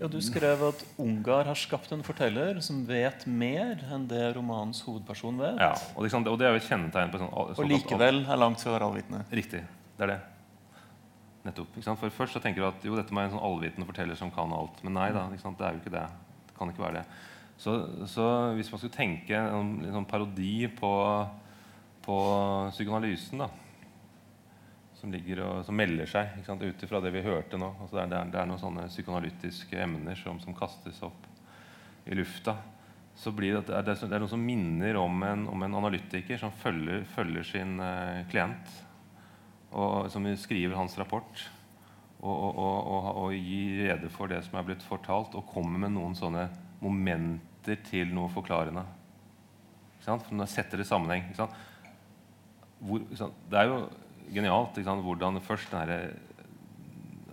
[0.00, 4.80] Ja, du skrev at Ungar har skapt en forteller som vet mer enn det romanens
[4.82, 5.60] hovedperson vet.
[5.60, 8.60] ja, og, det, og det er jo et kjennetegn på sånn, Og likevel er langt
[8.64, 9.24] fra være allvitende.
[9.30, 9.60] Riktig.
[9.98, 10.20] Det er det.
[11.42, 11.78] Nettopp.
[11.82, 14.30] For Først så tenker du at jo, dette må være en sånn allvitende forteller som
[14.34, 14.82] kan alt.
[14.86, 16.06] Men nei da, det er jo ikke det.
[16.48, 17.06] Det kan ikke være det.
[17.62, 17.74] Så,
[18.10, 18.26] så
[18.56, 20.92] hvis man skulle tenke en, en sånn parodi på,
[22.02, 22.16] på
[22.74, 23.50] psykoanalysen, da,
[24.98, 28.38] som, og, som melder seg ut ifra det vi hørte nå altså det, er, det,
[28.38, 31.26] er, noen sånne psykoanalytiske emner som, som kastes opp
[32.06, 32.54] i lufta.
[33.18, 36.54] Så det, det, er, det er noe som minner om en, om en analytiker som
[36.62, 38.78] følger, følger sin eh, klient
[39.72, 41.44] og som skriver hans rapport
[42.22, 46.14] og, og, og, gir rede for det som er blitt fortalt, og kommer med noen
[46.14, 46.46] sånne
[46.82, 48.84] momenter til noe forklarende.
[49.96, 50.28] Ikke sant?
[50.28, 51.56] For når setter det i sammenheng ikke sant?
[52.82, 53.42] Hvor, ikke sant?
[53.50, 53.80] Det er jo
[54.32, 55.06] genialt ikke sant?
[55.06, 55.98] hvordan først den herre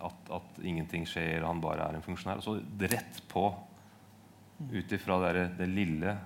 [0.10, 2.42] at, at ingenting skjer, og han bare er en funksjonær.
[2.42, 3.46] Og så rett på,
[4.74, 6.18] ut ifra det, det lille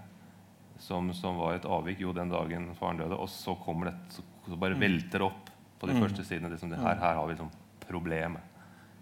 [0.81, 3.17] som, som var et avvik jo den dagen faren døde.
[3.19, 4.85] Og så kommer det, så, så bare Mm.
[4.87, 5.52] velter det opp
[5.83, 6.03] på de Mm.
[6.05, 6.49] første sidene.
[6.53, 7.51] Liksom, det her, her har vi liksom
[7.83, 8.41] problemet.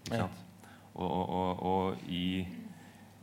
[0.08, 0.28] Ikke Ja.
[0.94, 2.42] Og, og, og, og i,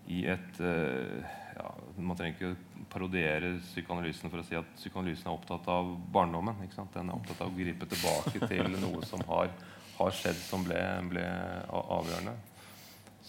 [0.10, 1.19] i et uh,
[1.54, 1.67] ja,
[2.00, 2.56] Man trenger ikke
[2.89, 6.63] parodiere psykoanalysen for å si at psykoanalysen er opptatt av barndommen.
[6.65, 6.93] Ikke sant?
[6.95, 9.52] Den er opptatt av å gripe tilbake til noe som har,
[10.00, 10.80] har skjedd, som ble,
[11.12, 11.26] ble
[11.69, 12.34] avgjørende.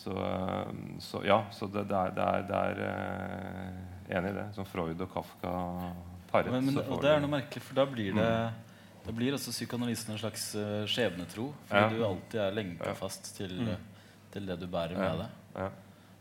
[0.01, 0.73] Så, eh,
[1.05, 4.47] så ja, så det, det er, det er, det er eh, Enig i det.
[4.57, 5.51] Som Freud og Kafka
[6.33, 6.49] paret.
[6.55, 8.31] Men, men, og det er noe merkelig, for da blir det
[9.07, 11.55] Da blir også psykoanalysen en slags uh, skjebnetro.
[11.69, 11.89] Fordi Ja.
[11.89, 12.95] du alltid er lenka Ja.
[12.95, 13.69] fast til, Mm.
[13.69, 13.77] eh,
[14.33, 14.99] til det du bærer Ja.
[15.11, 15.29] med deg.
[15.57, 15.69] ja.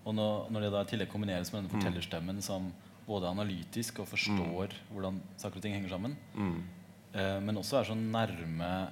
[0.06, 1.82] Og når, når det da i tillegg kombineres med denne Mm.
[1.82, 2.74] fortellerstemmen som
[3.08, 6.64] både er analytisk og forstår hvordan saker og ting henger sammen, Mm.
[7.16, 8.90] uh, men også er så nærme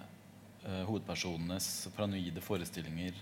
[0.68, 3.14] uh, hovedpersonenes paranoide forestillinger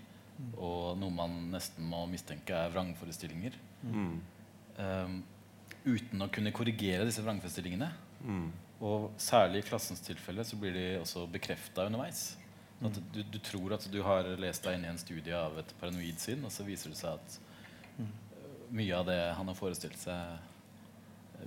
[0.58, 4.20] og noe man nesten må mistenke er vrangforestillinger, Mm.
[4.80, 5.08] eh,
[5.86, 7.90] uten å kunne korrigere disse vrangforestillingene.
[8.26, 8.52] Mm.
[8.84, 12.34] Og særlig i klassens tilfelle så blir de også bekrefta underveis.
[12.84, 15.72] At du, du tror at du har lest deg inn i en studie av et
[15.80, 17.38] paranoid sinn, og så viser det seg at
[18.02, 18.10] øh,
[18.76, 20.36] mye av det han har forestilt seg,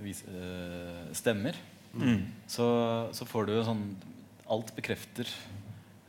[0.01, 1.57] vis, øh, stemmer.
[1.93, 2.25] Mm.
[2.49, 2.65] Så,
[3.17, 3.83] så får du sånn
[4.49, 5.29] Alt bekrefter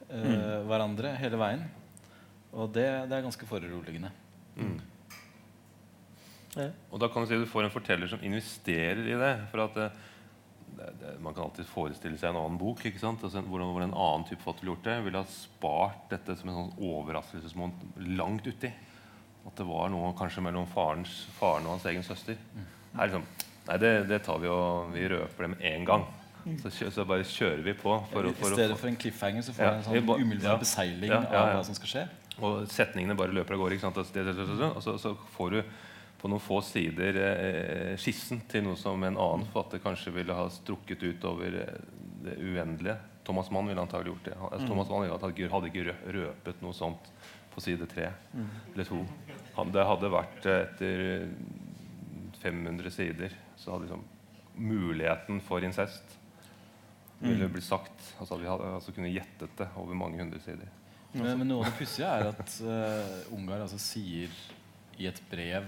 [0.08, 1.66] øh, hverandre hele veien.
[2.56, 4.08] Og det, det er ganske foruroligende.
[4.56, 4.78] Mm.
[6.56, 6.70] Ja.
[6.88, 9.34] Og da kan du si at du får en forteller som investerer i det.
[9.52, 9.76] For at
[11.00, 12.84] det, Man kan alltid forestille seg en annen bok.
[12.86, 13.22] ikke sant?
[13.26, 14.96] Altså, hvordan, hvordan en annen type forfatter gjort det.
[15.06, 18.70] Ville ha spart dette som en sånn overraskelsesmoment langt uti.
[19.46, 22.36] At det var noe kanskje mellom farens, faren og hans egen søster.
[22.96, 23.24] Her liksom,
[23.68, 26.04] Nei, det, det tar vi og vi røper det med en gang.
[26.62, 27.92] Så, kjø, så bare kjører vi på.
[28.10, 30.62] For, å- I for, stedet for en cliffhanger så får Ja, en sånn umiddelbar ja.
[30.62, 31.42] beseiling Ja, ja, ja.
[31.44, 32.04] av hva som skal skje.
[32.40, 33.76] Og setningene bare løper av gårde.
[33.76, 34.00] ikke sant?
[34.00, 35.60] Og så, og så, så får du
[36.20, 40.48] på noen få sider eh, skissen til noe som en annen forfatter kanskje ville ha
[40.52, 41.78] strukket ut over eh,
[42.26, 42.98] det uendelige.
[43.24, 44.36] Thomas Mann ville antagelig gjort det.
[44.36, 47.10] Altså, Thomas Mann hadde ikke røpet noe sånt
[47.54, 48.10] på side tre
[48.74, 49.00] eller to.
[49.56, 54.04] Han, det hadde vært eh, etter 500 sider så hadde liksom
[54.60, 56.16] muligheten for incest
[57.20, 58.14] ville blitt sagt.
[58.20, 60.68] Altså, vi hadde altså kunne gjettet det over mange hundre sider.
[61.12, 64.32] Men, men noe av det pussige er at uh, Ungar altså sier
[65.00, 65.66] i et brev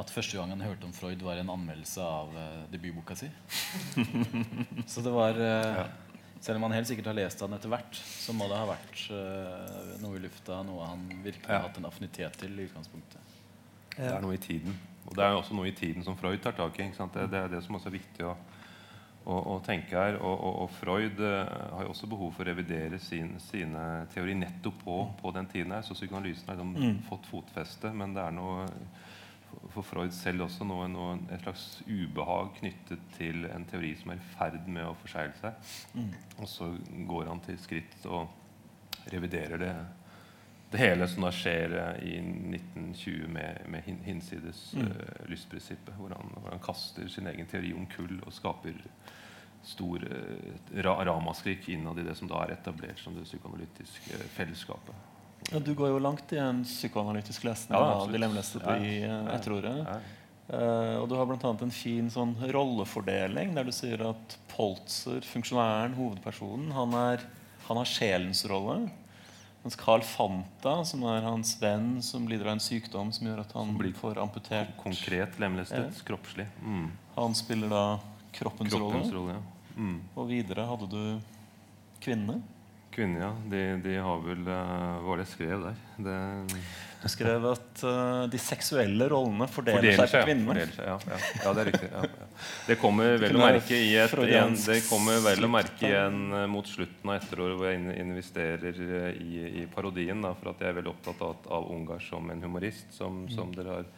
[0.00, 3.28] at første gang han hørte om Freud, var en anmeldelse av uh, debutboka si.
[4.90, 5.82] så det var eh,
[6.40, 9.00] Selv om han helt sikkert har lest den etter hvert, så må det ha vært
[9.12, 11.58] uh, noe i lufta, noe han virkelig Ja.
[11.58, 13.34] har hatt en affinitet til i utgangspunktet.
[13.96, 14.78] Det er noe i tiden.
[15.04, 16.86] Og det er jo også noe i tiden som Freud tar tak i.
[16.88, 17.12] Ikke sant?
[17.12, 18.32] Det, det er det som også er viktig å,
[19.28, 20.16] å, å tenke her.
[20.22, 21.44] Og, og, og Freud uh,
[21.76, 23.84] har jo også behov for å revidere sin, sine
[24.14, 25.76] teorier nettopp på, på den tiden.
[25.76, 27.02] her Så psykoanalysen har liksom Mm.
[27.10, 27.92] fått fotfeste.
[27.92, 28.64] Men det er noe
[29.68, 34.20] for- Freud selv også noe, noe, et slags ubehag knyttet til en teori som er
[34.20, 35.72] i ferd med å forsegle seg.
[35.94, 36.12] Mm.
[36.38, 36.70] Og så
[37.08, 38.28] går han til skritt og
[39.12, 39.74] reviderer det,
[40.72, 44.86] det hele som da skjer eh, i 1920 med, med hinsides Mm.
[44.86, 48.76] uh, lystprinsippet, hvor han, hvor han kaster sin egen teori om kull og skaper
[49.62, 54.94] stor eh, ra, ramaskrik innad i det som da er etablert som det psykoanalytiske fellesskapet.
[55.50, 58.10] Ja, du går jo langt i en psykoanalytisk lesning Ja, av
[58.66, 58.76] Ja.
[58.76, 59.76] i eh, etterordet.
[59.86, 59.98] Ja.
[60.50, 61.52] Eh, og du har bl.a.
[61.62, 67.24] en fin sånn rollefordeling der du sier at Poltzer, funksjonæren, hovedpersonen, han, er,
[67.68, 68.90] han har sjelens rolle.
[69.62, 73.50] Mens Carl Fanta, som er hans venn som lider av en sykdom som gjør at
[73.52, 76.46] han blir får amputert Konkret lemlestet, kroppslig.
[76.64, 76.86] Mm.
[77.18, 77.82] Han spiller da
[78.32, 79.34] kroppens, Kroppens rolle.
[79.34, 79.36] rolle.
[79.36, 79.76] Ja.
[79.76, 79.98] Mm.
[80.16, 81.02] Og videre hadde du
[82.00, 82.40] kvinnene.
[83.00, 83.32] Kvinner, ja.
[83.48, 85.82] De, de har vel eh, Hva var det jeg skrev der?
[86.04, 86.16] Det,
[87.00, 90.58] Du skrev at uh, de seksuelle rollene fordeler, Fordeler seg på kvinner.
[90.76, 91.18] ja, ja.
[91.46, 91.88] ja, det er riktig.
[91.94, 92.28] Ja.
[92.68, 96.44] Det kommer vel å merke i et, en, det kommer vel å merke igjen eh,
[96.52, 98.82] mot slutten av etteråret, hvor jeg in- investerer
[99.16, 99.32] i,
[99.62, 100.20] i parodien.
[100.24, 103.30] Da, for at jeg er veldig opptatt av, av Ungar som en humorist, som, Mm.
[103.38, 103.88] som dere har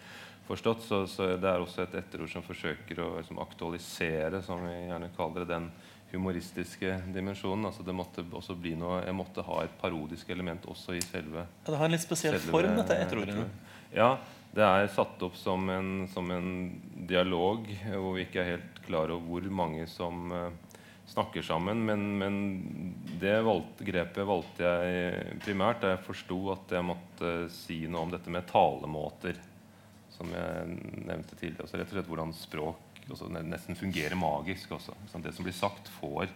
[0.46, 0.86] forstått.
[0.86, 5.10] Så, så det er også et etterord som forsøker å liksom, aktualisere, som vi gjerne
[5.18, 5.68] kaller det, den
[6.12, 7.66] humoristiske dimensjonen.
[7.68, 11.46] Altså det måtte også bli noe, Jeg måtte ha et parodisk element også i selve
[11.46, 13.46] Ja, det har en litt spesiell selve form, dette etterordet.
[13.92, 14.16] Ja,
[14.52, 16.50] det er satt opp som en, som en
[17.08, 20.76] dialog hvor vi ikke er helt klar over hvor mange som eh,
[21.12, 21.84] snakker sammen.
[21.88, 22.36] Men, men
[23.20, 28.12] det valgte, grepet valgte jeg primært da jeg forsto at jeg måtte si noe om
[28.12, 29.40] dette med talemåter.
[30.12, 30.78] Som jeg
[31.08, 31.64] nevnte tidligere.
[31.64, 34.72] Altså rett og slett hvordan språk også nesten fungerer magisk.
[34.76, 34.94] Også.
[35.18, 36.30] Det som blir sagt, får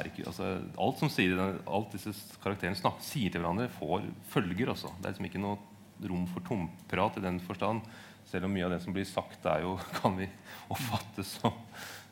[0.00, 4.92] ikke, altså, alt som sier alt disse karakterene snakker, sier til hverandre, får følger også.
[4.98, 7.84] Det er liksom ikke noe rom for tomprat i den forstand.
[8.30, 10.28] Selv om mye av det som blir sagt, er jo, kan vi
[10.72, 11.60] oppfatte som,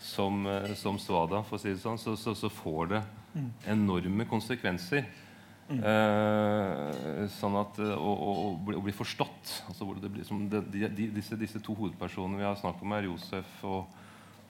[0.03, 3.03] som, eh, som svada, for å si det sånn, så, så, så får det
[3.71, 5.07] enorme konsekvenser.
[5.71, 10.63] Eh, sånn at eh, å, å, å, bli, å bli forstått altså blir, som de,
[10.67, 14.01] de, disse, disse to hovedpersonene vi har snakket om her, Josef og,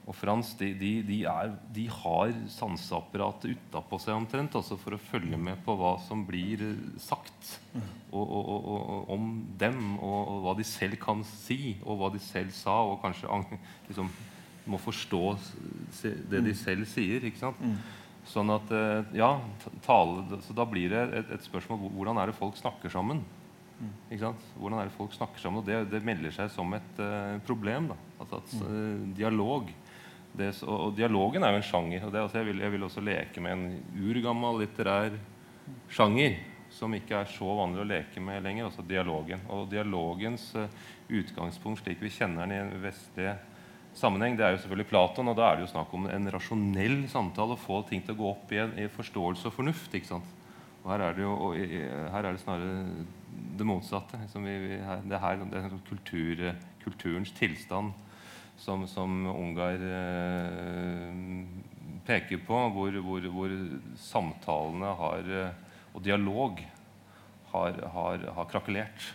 [0.06, 5.02] og Frans, de, de, de, er, de har sanseapparatet utapå seg omtrent altså for å
[5.10, 10.34] følge med på hva som blir eh, sagt og, og, og, og, om dem, og,
[10.46, 13.60] hva de selv kan si, og hva de selv sa, og kanskje
[13.90, 14.08] liksom,
[14.70, 15.24] må forstå
[16.32, 17.28] det de selv sier.
[17.28, 17.60] ikke sant?
[18.30, 19.32] Sånn at, eh, ja,
[19.82, 23.24] tale, så Da blir det et, et spørsmål hvordan er det folk snakker sammen.
[24.10, 24.42] Ikke sant?
[24.60, 25.62] Hvordan er det folk snakker sammen?
[25.62, 27.88] Og det, det melder seg som et uh, problem.
[27.90, 27.96] da.
[28.20, 29.70] Altså at uh, Dialog.
[30.36, 32.04] Det, og, og dialogen er jo en sjanger.
[32.06, 35.16] og det, altså, jeg, vil, jeg vil også leke med en urgammel litterær
[35.90, 36.36] sjanger
[36.70, 38.68] som ikke er så vanlig å leke med lenger.
[38.68, 39.42] altså dialogen.
[39.48, 40.68] Og dialogens uh,
[41.08, 43.32] utgangspunkt, slik vi kjenner den i en vestlig
[43.98, 45.30] sammenheng, det er jo selvfølgelig Platon.
[45.32, 47.56] Og da er det jo snakk om en rasjonell samtale.
[47.56, 49.94] Å få ting til å gå opp i, en, i forståelse og fornuft.
[49.94, 50.36] ikke sant?
[50.80, 53.06] Og her er det jo her er det snarere
[53.58, 54.20] det motsatte.
[54.34, 56.46] Vi, det, er her, det er sånn kultur,
[56.84, 57.92] kulturens tilstand
[58.60, 61.12] som, som Ungar eh,
[62.06, 63.54] peker på, hvor, hvor, hvor
[64.00, 66.60] samtalene har, eh, og dialog
[67.52, 69.08] har, har, har krakelert.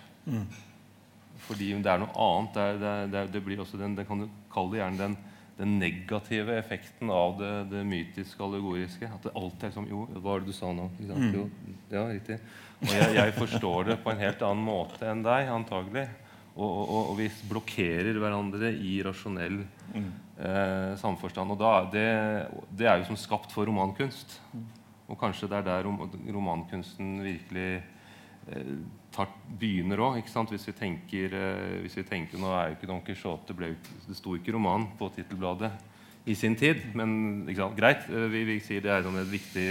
[1.46, 2.56] Fordi det er noe annet.
[2.56, 5.16] Det, er, det, det, blir også den, det kan du kalle det gjerne den,
[5.60, 9.08] den negative effekten av det, det mytiske allegoriske.
[9.08, 10.90] At det alltid er som Jo, hva var det du sa nå?
[11.04, 11.48] Jo,
[11.94, 12.40] ja, riktig.
[12.82, 16.08] Og jeg, jeg forstår det på en helt annen måte enn deg, antagelig.
[16.56, 19.58] Og, og, og, vi blokkerer hverandre i rasjonell
[19.92, 21.52] eh, samforstand.
[21.52, 22.06] Og da, det,
[22.72, 24.38] det er jo som skapt for romankunst.
[25.06, 26.00] Og kanskje det er der rom,
[26.32, 28.72] romankunsten virkelig eh,
[29.16, 30.22] tar, begynner òg.
[30.52, 33.76] Hvis, vi tenker, eh, hvis vi tenker Nå er jo ikke Don Quijote ble,
[34.08, 35.72] Det sto ikke roman på tittelbladet
[36.26, 36.82] i sin tid.
[36.98, 37.78] Men ikke sant?
[37.78, 39.68] greit, eh, vi, vi sier det er sånn et viktig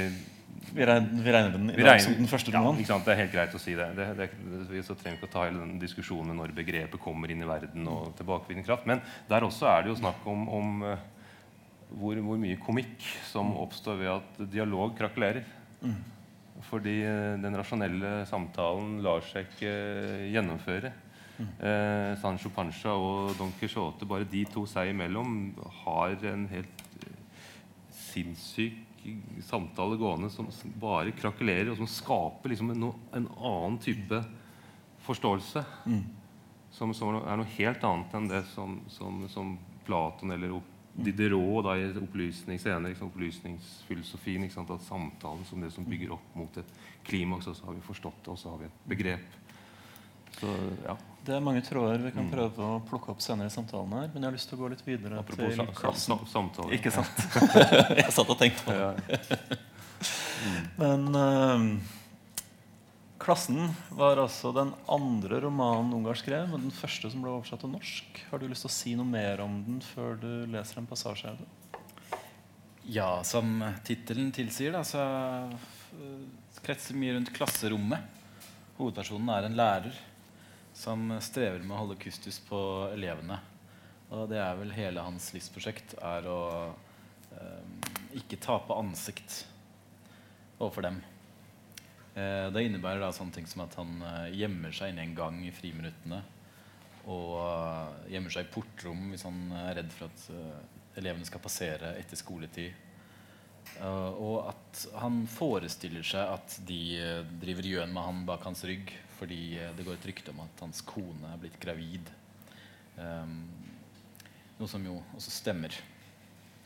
[0.74, 2.80] Vi regner, vi regner den i dag regner- som den første ja, romanen.
[2.80, 3.04] ikke sant?
[3.04, 3.88] Det er helt greit å si det.
[3.98, 6.54] det, det, det vi så trenger vi ikke å ta hele den diskusjonen med når
[6.56, 8.86] begrepet kommer inn i verden og tilbakevirkende kraft.
[8.88, 11.04] Men der også er det jo snakk om, om eh,
[11.94, 15.44] hvor, hvor mye komikk som oppstår ved at dialog krakelerer.
[16.70, 19.74] Fordi eh, den rasjonelle samtalen lar seg ikke
[20.32, 20.92] gjennomføre.
[21.34, 21.50] Mm.
[21.66, 25.52] Eh, Sancho Pancha og Don Quijote, bare de to seg imellom,
[25.84, 27.16] har en helt eh,
[27.90, 28.80] sinnssyk
[29.44, 30.46] samtale gående som
[30.80, 34.22] bare krakelerer, og som skaper liksom en, en annen type
[35.04, 35.60] forståelse.
[36.74, 39.52] Som, som er noe helt annet enn det som, som, som
[39.84, 44.44] Platon eller opp- Diderot da, i opplysning senere, liksom, opplysningsfilosofien.
[44.46, 44.70] Ikke sant?
[44.70, 46.76] At samtalen som det som bygger opp mot et
[47.06, 49.40] klimaks, og så har vi forstått det, og så har vi et begrep.
[50.38, 50.52] Så,
[50.84, 50.96] ja.
[51.24, 54.08] Det er mange tråder vi kan prøve å plukke opp senere i samtalen her.
[54.12, 56.18] Men jeg har lyst til å gå litt videre Apropos til klassen.
[56.18, 56.74] sa, samtale.
[56.76, 57.22] Ikke sant?
[58.00, 58.80] jeg satt og tenkte på det.
[58.84, 59.60] Ja.
[60.82, 61.68] Men eh,
[63.24, 67.70] Klassen var altså den andre romanen Ungar skrev, men den første som ble oversatt til
[67.72, 68.18] norsk.
[68.28, 71.30] Har du lyst til å si noe mer om den før du leser en passasje
[71.30, 72.18] av det?
[72.92, 75.00] Ja, som tittelen tilsier, da, så
[75.96, 76.26] øh,
[76.66, 78.04] kretser mye rundt klasserommet.
[78.76, 79.96] Hovedpersonen er en lærer
[80.76, 82.60] som strever med å holde kustus på
[82.90, 83.40] elevene.
[84.12, 86.38] Og det er vel hele hans livsprosjekt, er å
[87.40, 89.46] eh, ikke tape ansikt
[90.58, 91.00] overfor dem.
[92.14, 95.40] Eh, det innebærer da sånne ting som at han eh, gjemmer seg inne en gang
[95.42, 96.20] i friminuttene.
[97.10, 101.96] Og eh, gjemmer seg i portrom hvis han er redd for at elevene skal passere
[101.98, 102.82] etter skoletid.
[103.80, 107.00] Og at han forestiller seg at de
[107.40, 110.82] driver gjøn med han bak hans rygg fordi det går et rykte om at hans
[110.86, 112.10] kone er blitt gravid.
[114.60, 115.74] Noe som jo også stemmer.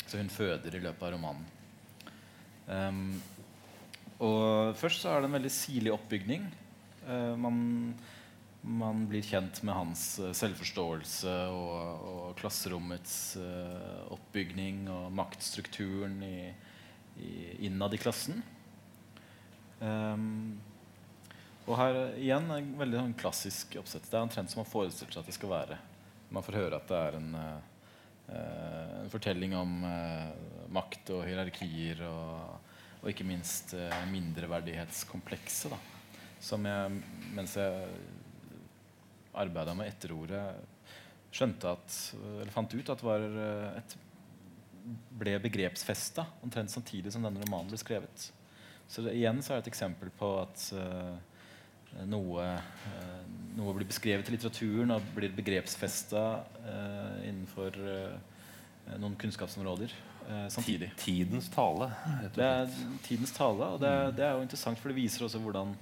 [0.05, 1.47] Så hun føder i løpet av romanen.
[4.25, 6.47] Og først så er det en veldig sirlig oppbygning.
[7.07, 7.59] Eh, man,
[8.63, 16.39] man blir kjent med hans eh, selvforståelse og, og klasserommets eh, oppbygning og maktstrukturen i,
[17.23, 17.35] i,
[17.69, 18.43] innad i klassen.
[19.79, 20.59] Um,
[21.69, 24.07] og her igjen en veldig sånn klassisk oppsett.
[24.09, 25.77] Det er omtrent som man forestiller seg at det skal være.
[26.33, 30.31] Man får høre at det er en, eh, en fortelling om eh,
[30.73, 32.68] makt og hierarkier og,
[33.09, 35.73] og ikke minst eh, mindreverdighetskomplekset.
[35.73, 35.79] Da,
[36.45, 36.99] som jeg,
[37.33, 37.87] mens jeg
[39.39, 40.43] arbeida med etterordet,
[41.33, 43.97] skjønte at, eller fant ut at var eh, et,
[45.21, 48.29] ble begrepsfesta omtrent samtidig som denne romanen ble skrevet.
[48.89, 51.17] Så det, igjen så er det et eksempel på at uh,
[52.09, 53.19] noe, uh,
[53.59, 56.23] noe blir beskrevet i litteraturen og blir begrepsfesta
[56.65, 57.77] uh, innenfor
[58.97, 59.93] noen kunnskapsområder
[60.51, 60.91] samtidig.
[61.01, 61.87] Tidens tale.
[62.35, 62.67] Det er
[63.07, 65.75] tidens tale, og det, er- det er jo interessant, for det viser også hvordan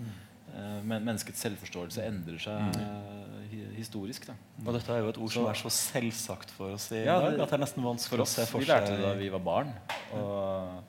[0.56, 4.26] eh, men menneskets selvforståelse endrer seg eh, hi- historisk.
[4.30, 4.34] Da.
[4.64, 7.32] Og dette er jo et ord som er så selvsagt for oss i Ja, dag
[7.36, 9.28] det- at det er nesten vanskelig For å se for vi lærte det da vi
[9.34, 9.72] var barn,
[10.14, 10.84] og,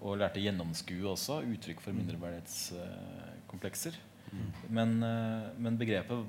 [0.00, 3.94] og lærte gjennomskue også, uttrykk for mindreverdighetskomplekser.
[4.68, 6.24] Men, eh, men begrepet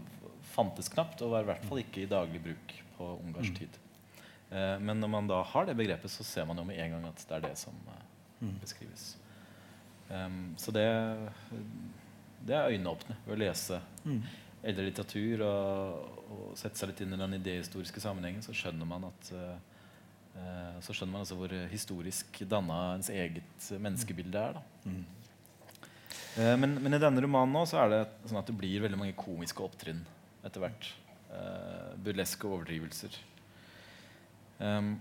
[0.55, 3.73] fantes knapt, og var i hvert fall ikke i daglig bruk på ungarsk tid.
[4.56, 7.06] Eh, Men når man da har det begrepet, så ser man jo med en gang
[7.12, 9.16] at det er det som eh, beskrives.
[10.08, 10.86] Um, så det,
[12.45, 14.20] det er øyneåpne ved å lese Mm.
[14.70, 19.08] eldre litteratur og, og sette seg litt inn i den idehistoriske sammenhengen, så skjønner man
[19.10, 24.58] at eh, så skjønner man altså hvor historisk danna ens eget menneskebilde er.
[24.60, 24.64] Da.
[24.86, 25.06] Mm.
[26.60, 29.16] Men, men i denne romanen nå, så er det sånn at det blir veldig mange
[29.16, 30.01] komiske opptrinn
[30.45, 30.89] etter hvert.
[31.32, 33.16] Uh, burleske overdrivelser.
[34.60, 34.95] Um,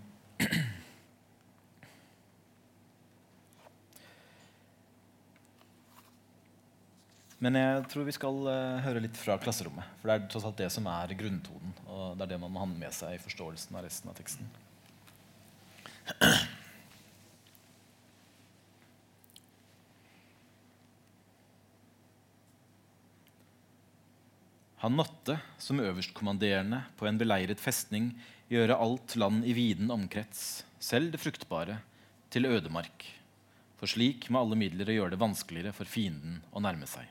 [7.44, 9.84] Men jeg tror vi skal uh, høre litt fra klasserommet.
[10.00, 11.74] For det er tross alt det som er grunntonen.
[11.92, 14.48] Og det er det man må ha med seg i forståelsen av resten av teksten.
[24.84, 28.10] Han måtte, som øverstkommanderende på en beleiret festning,
[28.52, 31.78] gjøre alt land i viden omkrets, selv det fruktbare,
[32.28, 33.06] til ødemark.
[33.80, 37.08] For slik med alle midler å gjøre det vanskeligere for fienden å nærme seg.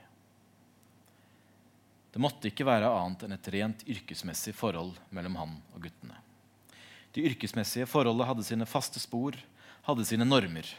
[2.13, 6.21] Det måtte ikke være annet enn et rent yrkesmessig forhold mellom han og guttene.
[7.17, 9.33] De yrkesmessige forholdet hadde sine faste spor,
[9.89, 10.69] hadde sine normer.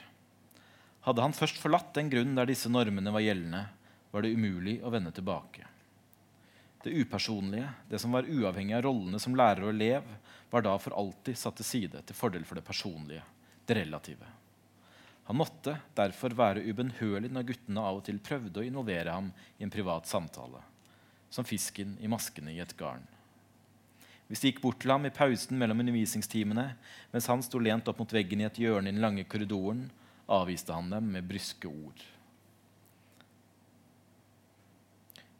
[1.11, 3.67] Hadde han først forlatt den grunn der disse normene var gjeldende,
[4.15, 5.74] var det umulig å vende tilbake.
[6.85, 10.05] Det upersonlige, det som var uavhengig av rollene som lærer og elev,
[10.53, 13.25] var da for alltid satt til side til fordel for det personlige,
[13.65, 14.29] det relative.
[15.25, 19.65] Han måtte derfor være ubønnhørlig når guttene av og til prøvde å involvere ham i
[19.65, 20.61] en privat samtale,
[21.33, 23.07] som fisken i maskene i et garn.
[24.29, 26.67] Hvis de gikk bort til ham i pausen mellom undervisningstimene,
[27.13, 29.87] mens han sto lent opp mot veggen i et hjørne i den lange korridoren,
[30.29, 32.05] avviste han dem med bryske ord.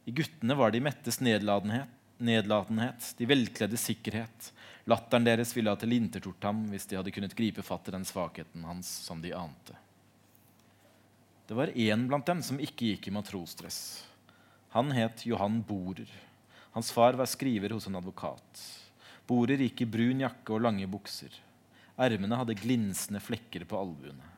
[0.05, 4.51] I guttene var de mettes nedladenhet, nedlatenhet, de velkledde sikkerhet.
[4.85, 8.67] Latteren deres ville ha tilintetgjort ham hvis de hadde kunnet gripe fatt i den svakheten
[8.69, 9.73] hans som de ante.
[11.47, 14.05] Det var én blant dem som ikke gikk i matrosdress.
[14.77, 16.09] Han het Johan Borer.
[16.77, 18.61] Hans far var skriver hos en advokat.
[19.25, 21.33] Borer gikk i brun jakke og lange bukser.
[21.97, 24.33] Ermene hadde glinsende flekker på albuene.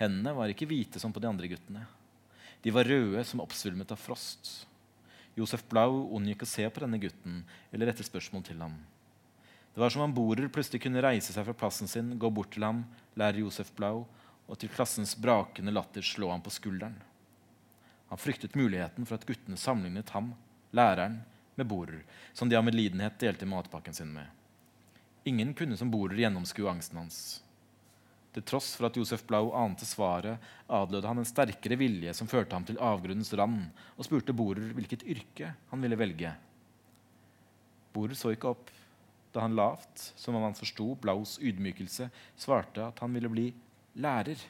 [0.00, 1.82] Hendene var ikke hvite som på de andre guttene.
[2.62, 4.66] De var røde som oppsvulmet av frost.
[5.36, 8.76] Josef Blau unngikk å se på denne gutten eller rette spørsmål til ham.
[9.74, 12.64] Det var som om Borer plutselig kunne reise seg fra plassen sin, gå bort til
[12.64, 12.86] ham,
[13.20, 14.06] lærer Josef Blau,
[14.48, 16.96] og til klassens brakende latter slå ham på skulderen.
[18.08, 20.32] Han fryktet muligheten for at guttene sammenlignet ham,
[20.72, 21.20] læreren,
[21.56, 24.28] med Borer, som de av medlidenhet delte matpakken sin med.
[25.24, 27.42] Ingen kunne som Borer gjennomskue angsten hans.
[28.36, 32.52] Til tross for at Josef Blau ante svaret, adlød han en sterkere vilje som førte
[32.52, 36.34] ham til avgrunnens rand, og spurte Borer hvilket yrke han ville velge.
[37.96, 38.68] Borer så ikke opp
[39.32, 43.46] da han lavt, som om han forsto Blaus ydmykelse, svarte at han ville bli
[44.04, 44.44] lærer.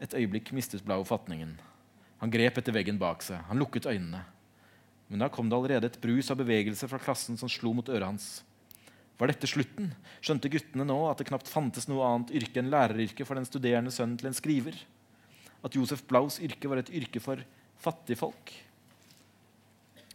[0.00, 1.52] Et øyeblikk mistet Blau fatningen.
[2.24, 3.44] Han grep etter veggen bak seg.
[3.50, 4.24] Han lukket øynene.
[5.12, 8.08] Men da kom det allerede et brus av bevegelse fra klassen som slo mot øret
[8.08, 8.28] hans.
[9.18, 9.92] Var dette slutten?
[10.24, 13.92] Skjønte guttene nå at det knapt fantes noe annet yrke enn læreryrket for den studerende
[13.94, 14.78] sønnen til en skriver?
[15.64, 17.42] At Josef Blaus yrke var et yrke for
[17.84, 18.52] fattigfolk?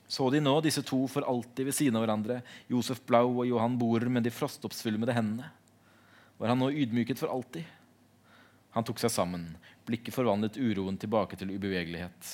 [0.10, 3.78] Så de nå disse to for alltid ved siden av hverandre, Josef Blau og Johan
[3.80, 5.52] Borer med de frostoppsvulmede hendene?
[6.40, 7.68] Var han nå ydmyket for alltid?
[8.76, 9.46] Han tok seg sammen.
[9.86, 12.34] Blikket forvandlet uroen tilbake til ubevegelighet.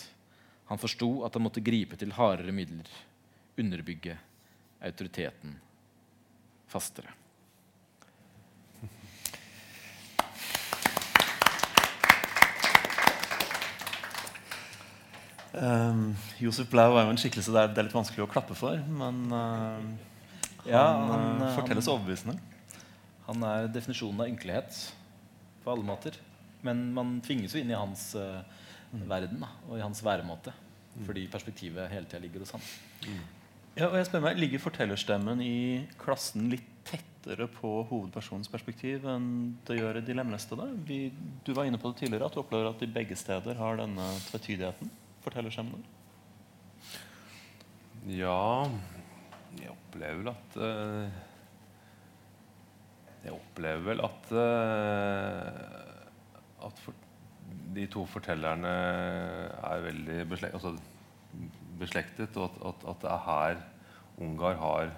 [0.72, 2.90] Han forsto at han måtte gripe til hardere midler.
[3.60, 4.18] Underbygge
[4.84, 5.60] autoriteten
[6.72, 7.14] fastere.
[15.56, 16.10] Um,
[16.42, 18.76] Josef Blau er jo en skikkelse det er, det er litt vanskelig å klappe for,
[18.92, 19.80] men uh,
[20.68, 22.36] Ja, han, han, uh, eh, fortelles han- overbevisende.
[23.30, 24.82] Han er definisjonen av ynkelighet
[25.64, 26.18] på alle måter.
[26.66, 28.42] Men man tvinges jo inn i hans eh,
[29.10, 30.54] verden da, og i hans væremåte.
[31.06, 32.64] Fordi perspektivet hele tida ligger hos han.
[33.76, 39.58] Ja, og jeg spør meg, Ligger fortellerstemmen i klassen litt tettere på hovedpersonens perspektiv enn
[39.68, 40.68] det gjør i de lemlestede?
[40.88, 41.10] Vi,
[41.44, 44.06] du var inne på det tidligere, at du opplever at de begge steder har denne
[44.30, 44.92] tvetydigheten.
[45.26, 45.84] fortellerstemmen.
[48.06, 48.70] Ja
[49.58, 51.10] Jeg opplever vel at uh,
[53.26, 55.50] Jeg opplever vel at uh,
[56.68, 56.94] At for,
[57.74, 60.78] de to fortellerne er veldig beslek, altså,
[61.80, 63.64] beslektet, og at, at, at det er her
[64.16, 64.94] Ungar har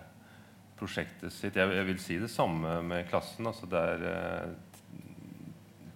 [0.78, 1.58] prosjektet sitt.
[1.58, 3.48] Jeg, jeg vil si det samme med klassen.
[3.50, 4.52] Altså det er eh,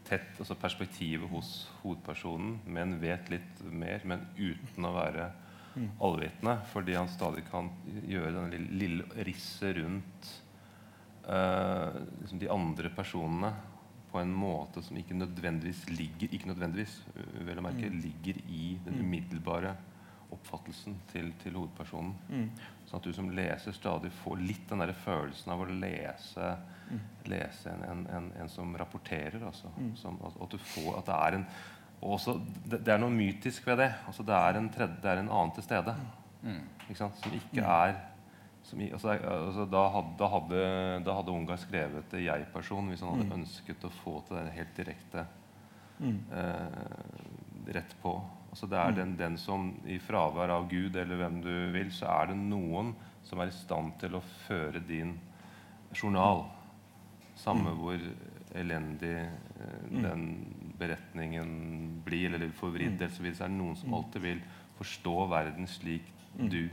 [0.08, 1.52] tett altså perspektivet hos
[1.84, 5.30] hovedpersonen, men vet litt mer, men uten å være
[6.04, 6.58] allvitende.
[6.74, 10.32] Fordi han stadig kan gjøre denne lille, lille risset rundt
[11.30, 13.54] uh, liksom de andre personene
[14.12, 16.98] på en måte som ikke nødvendigvis ligger ikke nødvendigvis,
[17.48, 19.72] vel å merke, ligger i den umiddelbare
[20.36, 22.14] oppfattelsen til, til hovedpersonen.
[22.30, 22.48] Mm.
[22.88, 26.54] Sånn at du som leser stadig får litt den der følelsen av å lese,
[27.30, 29.44] lese en, en, en, en som rapporterer.
[29.48, 29.72] Altså.
[30.00, 31.48] Som, at, at du får at det er en
[32.02, 32.34] og også,
[32.66, 33.92] det, det er noe mytisk ved det.
[34.10, 35.94] Altså, det, er en tredje, det er en annen til stede.
[36.88, 37.20] Ikke sant?
[37.22, 38.00] Som ikke er
[38.66, 40.66] som altså, altså, da, hadde, da, hadde,
[41.06, 44.76] da hadde Ungar skrevet det jeg-person hvis han hadde ønsket å få til det helt
[44.78, 45.26] direkte
[46.42, 48.14] eh, rett på.
[48.52, 52.10] Altså, det er den, den som i fravær av Gud eller hvem du vil, så
[52.12, 52.92] er det noen
[53.24, 55.16] som er i stand til å føre din
[55.96, 56.44] journal.
[57.40, 58.02] Samme hvor
[58.60, 60.26] elendig eh, den
[60.80, 61.54] beretningen
[62.04, 63.08] blir, eller forvridd, mm.
[63.08, 64.42] så så er det noen som alltid vil
[64.82, 66.68] forstå verden slik du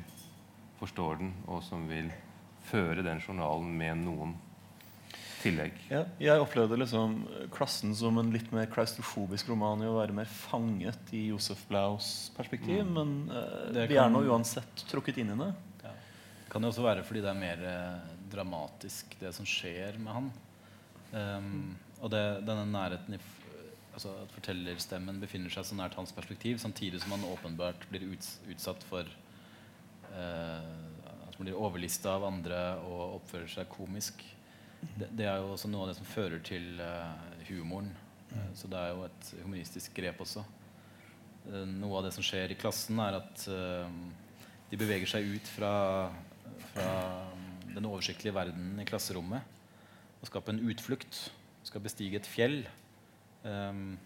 [0.78, 2.10] forstår den, og som vil
[2.68, 4.34] føre den journalen med noen
[5.42, 5.78] tillegg.
[5.90, 7.20] Ja, jeg opplevde liksom
[7.54, 12.28] klassen som en litt mer klaustrofobisk roman i å være mer fanget i Josef Blaus
[12.36, 12.82] perspektiv.
[12.86, 14.04] Men uh, Det kan...
[14.04, 15.50] er nå uansett trukket inn i det.
[15.82, 15.94] Det
[16.52, 20.30] Kan jo også være fordi det er mer eh, dramatisk, det som skjer med han.
[21.12, 23.34] Um, og det, denne nærheten i f
[23.98, 28.36] altså At fortellerstemmen befinner seg så nært hans perspektiv, samtidig som han åpenbart blir uts
[28.46, 29.08] utsatt for
[30.12, 30.68] eh,
[31.26, 34.22] At han blir overlista av andre og oppfører seg komisk.
[34.80, 37.90] Det, det er jo også noe av det som fører til eh, humoren.
[38.30, 40.44] Eh, så det er jo et humoristisk grep også.
[41.48, 43.46] Eh, noe av det som skjer i klassen, er at
[44.68, 45.72] de beveger seg ut fra,
[46.74, 46.90] fra
[47.72, 49.54] den oversiktlige verdenen i klasserommet
[50.18, 51.28] og skaper en utflukt.
[51.66, 52.60] Skal bestige et fjell.
[53.44, 53.98] Um,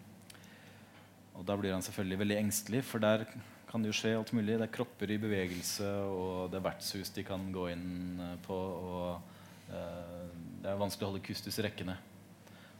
[1.33, 3.25] og da blir han selvfølgelig veldig engstelig, for der
[3.69, 4.59] kan det jo skje alt mulig.
[4.59, 8.57] Det er kropper i bevegelse, og det er vertshus de kan gå inn på.
[8.93, 10.27] Og eh,
[10.63, 11.97] det er vanskelig å holde kustus i rekkene.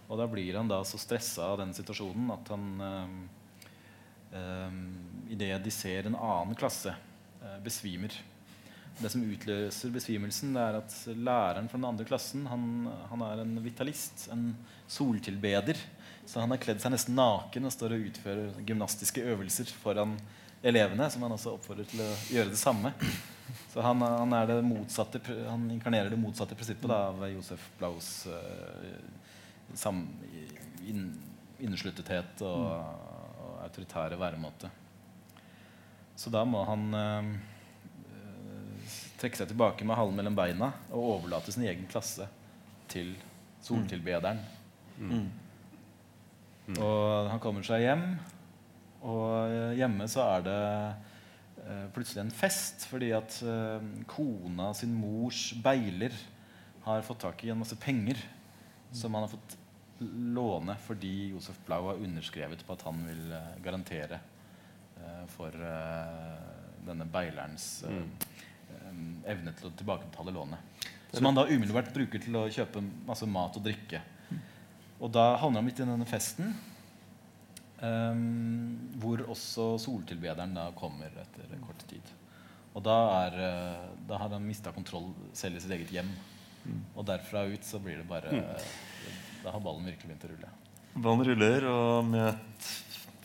[0.08, 3.18] Og da blir han da så stressa av den situasjonen at han um,
[5.30, 6.90] Idet de ser en annen klasse,
[7.42, 8.16] eh, besvimer.
[8.98, 12.64] Det som utløser besvimelsen, det er at læreren fra den andre klassen han,
[13.12, 14.56] han er en vitalist, en
[14.90, 15.78] soltilbeder.
[16.26, 20.18] Så han har kledd seg nesten naken og står og utfører gymnastiske øvelser foran
[20.64, 22.94] elevene, som han også oppfordrer til å gjøre det samme.
[23.74, 28.12] Så han, han, er det motsatte, han inkarnerer det motsatte prinsippet da, av Josef Blaus
[28.32, 28.94] uh,
[29.76, 30.06] sam,
[30.88, 31.10] in,
[31.60, 32.70] innesluttethet og,
[33.44, 34.72] og autoritære væremåte.
[36.16, 37.30] Så da må han eh,
[39.18, 42.28] trekke seg tilbake med halen mellom beina og overlate sin egen klasse
[42.92, 43.16] til
[43.66, 44.44] soltilbederen.
[46.78, 48.06] Og han kommer seg hjem,
[49.04, 50.60] og eh, hjemme så er det
[51.64, 56.16] eh, plutselig en fest fordi at eh, kona sin mors beiler
[56.86, 58.20] har fått tak i en masse penger
[58.94, 59.58] som han har fått
[60.36, 64.20] låne fordi Josef Blau har underskrevet på at han vil garantere
[65.32, 65.56] for
[66.88, 68.04] denne beilerens eh,
[69.32, 70.90] evne til å tilbakebetale lånet.
[71.14, 74.02] Som han da umiddelbart bruker til å kjøpe masse mat og drikke.
[75.04, 76.54] Og da havner han midt i denne festen,
[79.02, 82.14] hvor også soltilbederen da kommer etter kort tid.
[82.74, 82.96] Og da,
[83.28, 86.10] er, eh, da har han mista kontroll selv i sitt eget hjem.
[86.96, 88.32] Og derfra ut så blir det bare
[89.44, 90.52] Da har ballen virkelig begynt å rulle.
[90.96, 92.68] Ballen ruller, og med et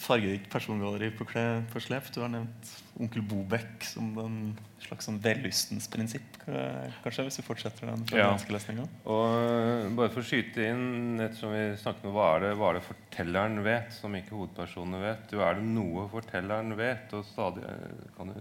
[0.03, 1.27] fargerikt persongalleri på,
[1.71, 2.11] på slep.
[2.11, 4.37] Du har nevnt onkel Bobek som den
[4.83, 8.29] slags sånn vellystens prinsipp, kanskje, hvis vi fortsetter den Ja.
[8.33, 8.87] franske lesninga.
[9.07, 12.71] Og øh, bare for å skyte inn ettersom vi snakket om hva er, det, hva
[12.73, 15.33] er det fortelleren vet, som ikke hovedpersonene vet?
[15.37, 18.41] Jo, er det noe fortelleren vet, og stadig øh, kan du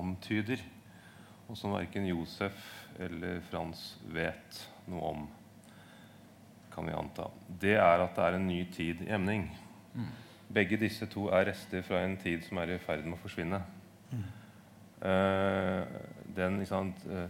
[0.00, 0.62] antyder,
[1.48, 2.56] og som verken Josef
[3.00, 5.28] eller Frans vet noe om,
[6.72, 7.28] kan vi anta.
[7.60, 9.48] Det er at det er en ny tid i emning.
[10.52, 13.58] Begge disse to er rester fra en tid som er i ferd med å forsvinne.
[14.12, 15.82] Eh,
[16.36, 17.28] den, ikke sant, eh,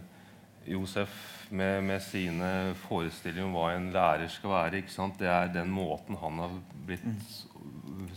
[0.69, 1.11] Josef
[1.51, 2.49] med, med sine
[2.85, 4.81] forestillinger om hva en lærer skal være,
[5.19, 7.05] det er den måten han har blitt,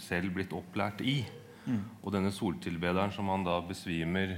[0.02, 1.22] selv blitt opplært i.
[2.02, 4.34] Og denne soltilbederen som han da besvimer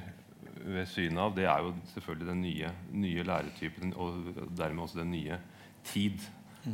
[0.64, 5.10] ved synet av, det er jo selvfølgelig den nye, nye læretypen, og dermed også den
[5.10, 5.38] nye
[5.84, 6.20] tid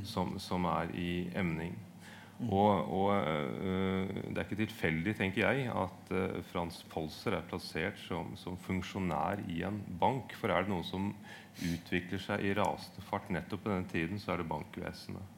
[0.06, 1.74] som, som er i emning.
[2.48, 7.98] Og, og øh, det er ikke tilfeldig, tenker jeg, at øh, Frans Polser er plassert
[8.00, 10.32] som, som funksjonær i en bank.
[10.40, 11.10] For er det noe som
[11.60, 15.36] utvikler seg i rasende fart nettopp på denne tiden, så er det bankvesenet.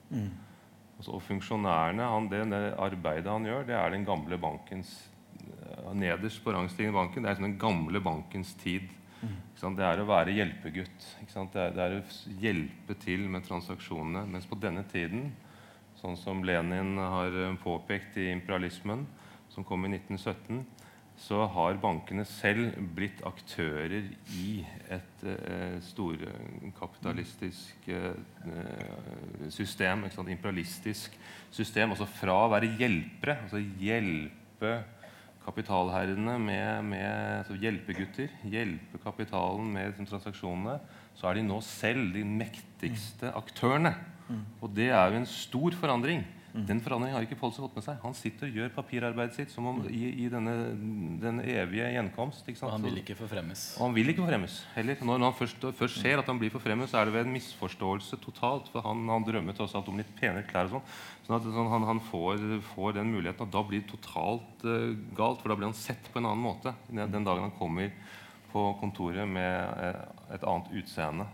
[0.95, 4.95] Altså, og funksjonærene, han, det, det arbeidet han gjør, det er den gamle bankens
[5.43, 8.87] øh, Nederst på rangstigen i banken, det er sånn den gamle bankens tid.
[9.59, 9.79] Sant?
[9.79, 11.09] Det er å være hjelpegutt.
[11.23, 14.25] Det, er, det er å hjelpe til med transaksjonene.
[14.31, 15.31] Mens på denne tiden
[16.03, 19.07] sånn som Lenin har eh, påpekt i imperialismen,
[19.53, 20.65] som kom i 1917,
[21.23, 28.17] så har bankene selv blitt aktører i et eh, storkapitalistisk eh,
[29.53, 30.09] system.
[30.11, 30.33] Sant?
[30.33, 31.15] Imperialistisk
[31.53, 31.93] system.
[31.95, 34.81] Altså fra å være hjelpere, altså hjelpe
[35.43, 40.79] kapitalherrene med, med altså hjelpegutter, hjelpe kapitalen med liksom, transaksjonene,
[41.19, 43.95] så er de nå selv de mektigste aktørene.
[44.63, 46.25] Og det er jo en stor forandring.
[46.53, 47.97] Den forandringen har ikke Polse fått med seg.
[48.03, 50.53] Han sitter og gjør papirarbeidet sitt som om i, i denne,
[51.23, 52.45] den evige gjenkomst.
[52.53, 53.63] Og han vil ikke forfremmes.
[53.79, 55.01] og han vil ikke forfremmes heller.
[55.09, 58.21] Når han først, først ser at han blir forfremmet, så er det ved en misforståelse
[58.21, 58.69] totalt.
[58.75, 60.89] For han, han drømmer tross alt om litt penere klær og sånn.
[61.25, 64.91] Sånn at sånn, han, han får, får den muligheten, og da blir det totalt uh,
[65.17, 65.41] galt.
[65.41, 67.95] For da blir han sett på en annen måte den, den dagen han kommer
[68.53, 70.03] på kontoret med eh,
[70.37, 71.25] et annet utseende.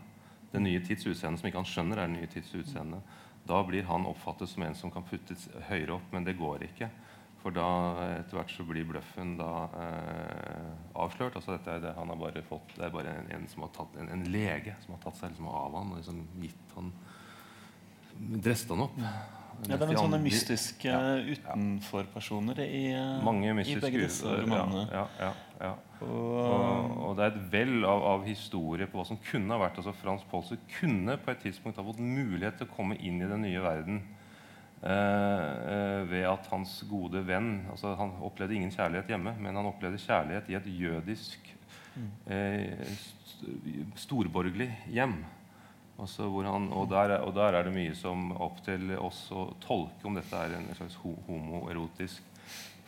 [0.52, 3.02] Den nye tids utseende som ikke han skjønner er den nye tids utseende.
[3.48, 6.90] Da blir han oppfattet som en som kan puttes høyere opp, men det går ikke.
[7.38, 7.68] For da
[8.18, 11.38] etter hvert så blir bløffen da eh, avslørt.
[11.38, 13.72] Altså dette er det, han har bare fått, det er bare en, en, som har
[13.76, 16.92] tatt, en, en lege som har tatt seg liksom av han og liksom gitt han
[18.18, 18.96] Dresset han opp.
[19.66, 24.84] Ja, det er noen sånne mystiske Ja, utenforpersoner i, eh, Mange i begge disse romanene.
[24.92, 25.30] Ja, ja,
[25.60, 25.72] ja.
[26.00, 29.80] Og, Og, det er et vell av, av historie på hva som kunne ha vært.
[29.80, 33.26] altså Frans Polser kunne på et tidspunkt ha fått mulighet til å komme inn i
[33.26, 33.98] den nye verden
[34.82, 39.66] eh, eh, ved at hans gode venn altså Han opplevde ingen kjærlighet hjemme, men han
[39.66, 41.50] opplevde kjærlighet i et jødisk
[42.30, 45.18] eh, st- storborgerlig hjem.
[45.98, 50.06] Han, og, der, er- og der er det mye som opp til oss å tolke
[50.06, 52.22] om dette er en slags homoerotisk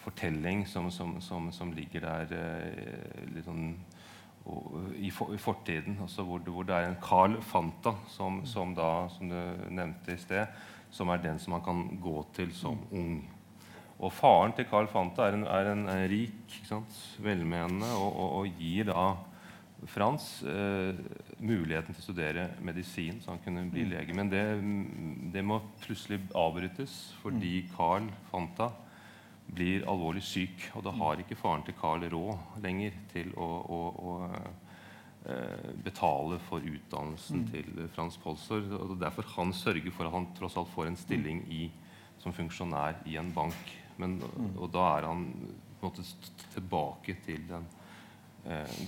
[0.04, 3.74] fortelling som, som, som, som ligger der eh, sånn
[4.46, 5.98] og, i, for, i fortiden.
[6.04, 8.40] Altså hvor, hvor det er en Carl Fanta som,
[8.76, 9.36] da, som du
[9.68, 10.62] nevnte i sted,
[10.94, 13.20] som er den som man kan gå til som ung.
[14.00, 16.56] Og faren til Carl Fanta er en, er en, rik,
[17.20, 19.10] velmenende, og, og, og gir da
[19.88, 20.96] Frans eh,
[21.40, 24.14] muligheten til å studere medisin, så han kunne bli lege.
[24.16, 24.42] Men det,
[25.32, 28.68] det må plutselig avbrytes fordi Carl Fanta
[29.50, 30.68] blir alvorlig syk.
[30.76, 34.12] Og da har ikke faren til Carl råd lenger til å, å, å
[35.24, 38.66] eh, betale for utdannelsen til Frans Polsor.
[38.76, 41.66] Og er derfor han sørger for at han tross alt får en stilling i,
[42.20, 43.76] som funksjonær i en bank.
[44.00, 44.20] Men,
[44.56, 45.28] og da er han
[45.80, 46.04] på en måte
[46.52, 47.64] tilbake til den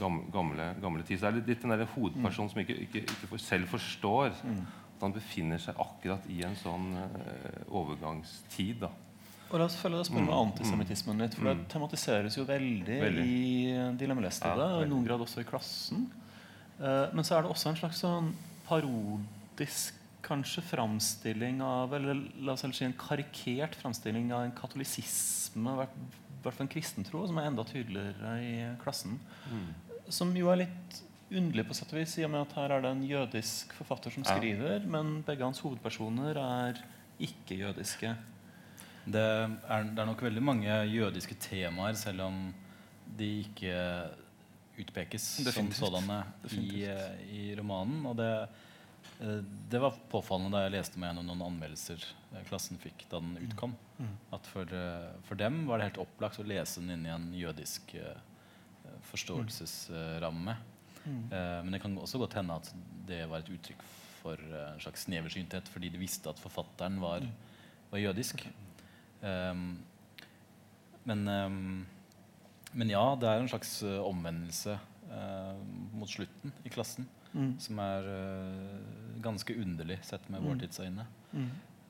[0.00, 1.18] gamle, gamle, gamle tid.
[1.18, 4.32] Så det er litt, litt den der hovedpersonen som ikke, ikke, ikke for, selv forstår
[4.32, 8.84] at han befinner seg akkurat i en sånn eh, overgangstid.
[8.84, 8.92] da.
[9.50, 11.34] og la oss følge det sporet med antisemittismen litt.
[11.38, 13.24] For det tematiseres jo veldig, Veldig.
[13.26, 16.06] i De lemlestede, Ja, og i noen grad også i klassen.
[16.78, 18.32] Eh, men så er det også en slags sånn
[18.68, 25.74] parodisk kanskje framstilling av Eller la oss heller si en karikert framstilling av en katolisisme,
[25.82, 25.86] i
[26.42, 29.18] hvert fall en kristentro, som er enda tydeligere i klassen.
[30.12, 32.82] Som jo er litt underlig på sett og vis, i og med at her er
[32.84, 34.34] det en jødisk forfatter som Ja.
[34.36, 36.82] skriver, men begge hans hovedpersoner er
[37.20, 38.16] ikke jødiske.
[39.06, 39.48] Det er,
[39.84, 42.52] det er nok veldig mange jødiske temaer, selv om
[43.18, 43.72] de ikke
[44.78, 45.76] utpekes Definitivt.
[45.76, 46.20] som sådanne
[46.52, 46.84] i,
[47.32, 48.04] i romanen.
[48.06, 48.28] Og det,
[49.70, 52.02] det var påfallende da jeg leste meg gjennom noen anmeldelser
[52.32, 53.74] eh, klassen fikk da den utkom.
[54.34, 57.28] At for, eh, for dem var det helt opplagt å lese den inn i en
[57.36, 58.18] jødisk eh,
[59.10, 60.56] forståelsesramme.
[61.06, 62.72] Eh, men det kan også godt hende at
[63.06, 63.86] det var et uttrykk
[64.22, 67.26] for eh, en slags sneversynthet fordi de visste at forfatteren var,
[67.92, 68.46] var jødisk.
[71.06, 71.20] Men,
[72.74, 74.74] men ja, det er en slags eh, omvendelse
[75.14, 75.60] eh,
[75.94, 77.06] mot slutten i klassen
[77.62, 81.06] som er uh, ganske underlig sett med vår tids øyne.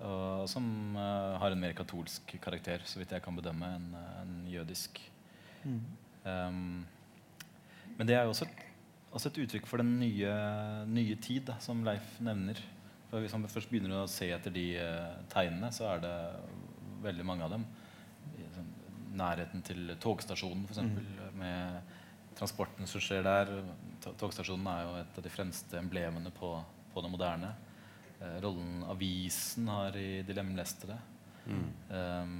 [0.03, 0.67] Og som
[0.97, 3.89] uh, har en mer katolsk karakter, så vidt jeg kan bedømme, enn
[4.23, 4.99] en jødisk.
[6.25, 6.85] Um,
[7.97, 8.63] men det er jo også et,
[9.13, 10.33] også et uttrykk for den nye,
[10.91, 12.59] nye tid, da, som Leif nevner.
[13.11, 16.17] For Hvis man først begynner å se etter de uh, tegnene, så er det
[17.03, 17.67] veldig mange av dem.
[18.39, 18.71] I sånn,
[19.19, 21.99] nærheten til togstasjonen, f.eks., med
[22.39, 23.51] transporten som skjer der.
[24.03, 26.55] To- Togstasjonen er jo et av de fremste emblemene på,
[26.95, 27.53] på det moderne.
[28.21, 30.99] Eh, rollen avisen har i De lemlestede.
[31.91, 32.35] Um,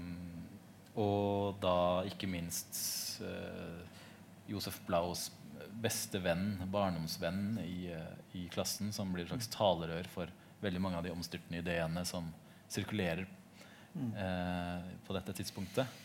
[0.95, 2.77] og da ikke minst
[3.25, 3.81] uh,
[4.47, 5.25] Josef Blaus
[5.83, 10.31] beste venn, barndomsvenn i, uh, i klassen, som blir et slags talerør for
[10.63, 12.29] veldig mange av de omstyrtende ideene som
[12.71, 13.25] sirkulerer
[13.97, 15.99] uh, på dette tidspunktet.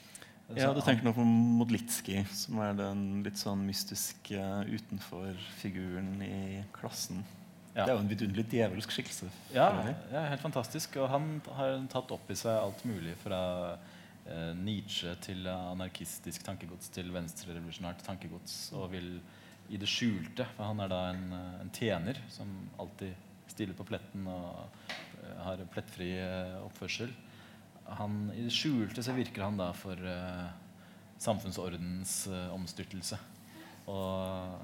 [0.55, 4.39] Ja, du tenker nå på Modlitski, som er den litt sånn mystiske
[4.69, 7.25] utenfor-figuren i klassen.
[7.73, 7.83] Ja.
[7.83, 9.27] Det er jo en vidunderlig djevelsk skikkelse.
[9.53, 9.67] Ja,
[10.09, 10.95] ja, helt fantastisk.
[11.03, 11.27] Og han
[11.59, 13.41] har tatt opp i seg alt mulig fra
[13.75, 18.57] eh, Nietzsche til anarkistisk tankegods til venstrerevolusjonært tankegods.
[18.79, 19.11] Og vil
[19.69, 23.13] i det skjulte, for han er da en, eh, en tjener som alltid
[23.51, 27.11] stiller på pletten og eh, har plettfri eh, oppførsel.
[27.95, 30.47] Han, I det skjulte så virker han da for uh,
[31.21, 33.19] samfunnsordens uh, omstyrtelse.
[33.87, 34.57] Og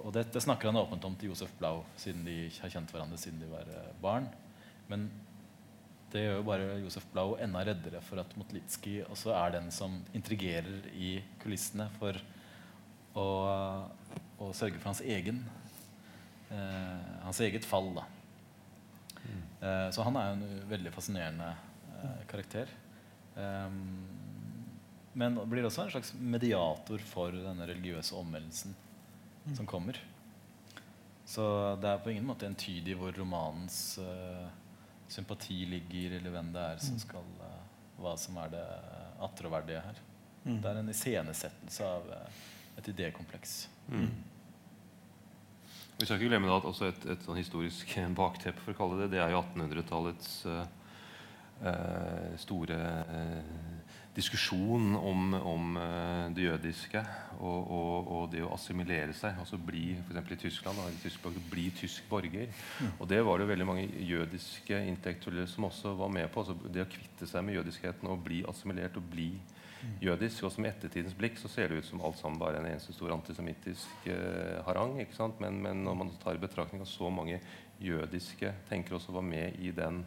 [0.00, 3.42] og dette snakker han åpent om til Josef Blau, siden de har kjent hverandre siden
[3.42, 4.30] de var uh, barn.
[4.88, 5.10] Men
[6.10, 9.98] det gjør jo bare Josef Blau enda reddere for at Motlitski også er den som
[10.16, 12.16] intrigerer i kulissene for
[13.12, 13.26] å,
[14.40, 15.44] å sørge for hans egen
[16.50, 17.92] hans eget fall.
[17.94, 18.02] Da.
[19.20, 19.42] Mm.
[19.94, 21.52] så han er jo en veldig fascinerende
[22.30, 22.70] karakter.
[23.36, 23.80] Ehm,
[25.12, 28.76] men blir også en slags mediator for denne religiøse omvendelsen
[29.56, 29.98] som kommer.
[31.26, 31.42] Så
[31.82, 34.46] det er på ingen måte entydig hvor romanens eh,
[35.10, 37.58] sympati ligger, eller hvem det er som skal eh,
[38.00, 38.64] Hva som er det
[39.20, 39.98] attråverdige her.
[40.44, 40.56] Mm.
[40.62, 42.42] Det er en iscenesettelse av eh,
[42.80, 43.56] et idékompleks.
[46.00, 49.10] Vi skal ikke glemme at også et, et sånn historisk bakteppe for å kalle det,
[49.12, 50.76] det er jo 1800-tallets eh, eh,
[52.40, 52.76] store
[53.12, 53.80] eh,
[54.14, 57.02] diskusjon om, om eh, det jødiske
[57.38, 59.38] og, og, og det å assimilere seg.
[59.38, 62.50] altså bli, for I Tyskland da, i tysk, bli tysk borger.
[62.98, 66.42] Og Det var det veldig mange jødiske intellektuelle som også var med på.
[66.42, 69.30] altså Det å kvitte seg med jødiskheten og bli assimilert og bli
[70.02, 70.44] jødisk.
[70.44, 72.96] Og som i ettertidens blikk så ser det ut som alt sammen bare en eneste
[72.96, 74.98] stor antisemittisk eh, harang.
[75.00, 75.38] ikke sant?
[75.40, 77.38] Men, men når man tar i betraktning at så mange
[77.80, 80.02] jødiske tenkere også var med i den,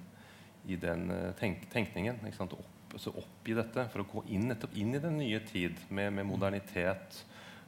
[0.67, 2.21] i den eh, tenk, tenkningen?
[2.39, 5.79] Opp, altså opp i dette for å gå inn, nettopp inn i den nye tid
[5.89, 7.23] med, med modernitet,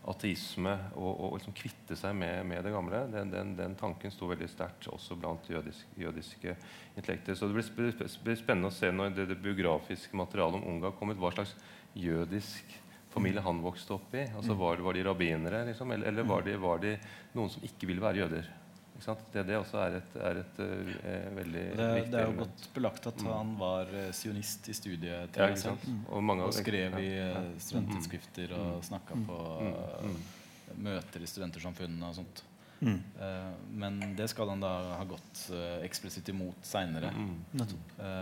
[0.06, 3.02] ateisme og, og liksom kvitte seg med, med det gamle.
[3.10, 6.54] Den, den, den tanken sto veldig sterkt også blant jødisk, jødiske
[6.94, 7.38] intellekter.
[7.38, 7.96] Så det blir,
[8.28, 11.56] blir spennende å se når det, det biografiske materialet om Unga kommer, hva slags
[11.98, 12.76] jødisk
[13.16, 14.28] familie han vokste opp i.
[14.36, 15.92] Altså Var, var de rabbinere, liksom?
[15.96, 16.94] eller, eller var, de, var de
[17.34, 18.54] noen som ikke ville være jøder?
[18.96, 19.24] Ikke sant?
[19.34, 22.66] Det, det også er et, er et uh, veldig Det, viktig det er jo godt
[22.78, 24.76] belagt at han var uh, sionist i
[25.36, 25.84] Ja, ikke selv.
[25.84, 26.08] sant?
[26.08, 27.50] Og, mange Og skrev i uh, eh,
[28.56, 28.70] mm.
[28.78, 29.40] og snakka på
[30.08, 30.16] mm,
[30.88, 32.44] møter i studentersamfunnene og sånt.
[32.86, 33.00] Mm.
[33.72, 35.46] Men det skal han da ha gått
[35.86, 37.08] eksplisitt imot seinere.
[37.16, 37.38] Mm.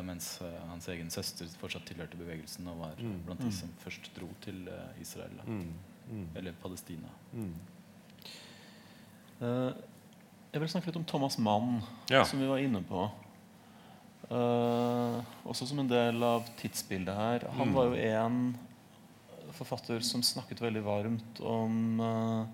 [0.06, 0.28] Mens
[0.70, 3.18] hans egen søster fortsatt tilhørte bevegelsen og var Mm.
[3.26, 4.70] blant de som først dro til
[5.02, 5.42] Israel.
[5.48, 5.74] Mm.
[6.12, 6.28] Mm.
[6.36, 7.10] Eller Palestina.
[7.34, 7.56] Mm.
[10.54, 11.82] Jeg vil snakke litt om Thomas Mann,
[12.12, 12.24] Ja.
[12.30, 13.10] som vi var inne på.
[14.32, 17.48] Uh, også som en del av tidsbildet her.
[17.58, 17.74] Han Mm.
[17.74, 18.58] var jo en
[19.54, 22.46] forfatter som snakket veldig varmt om uh,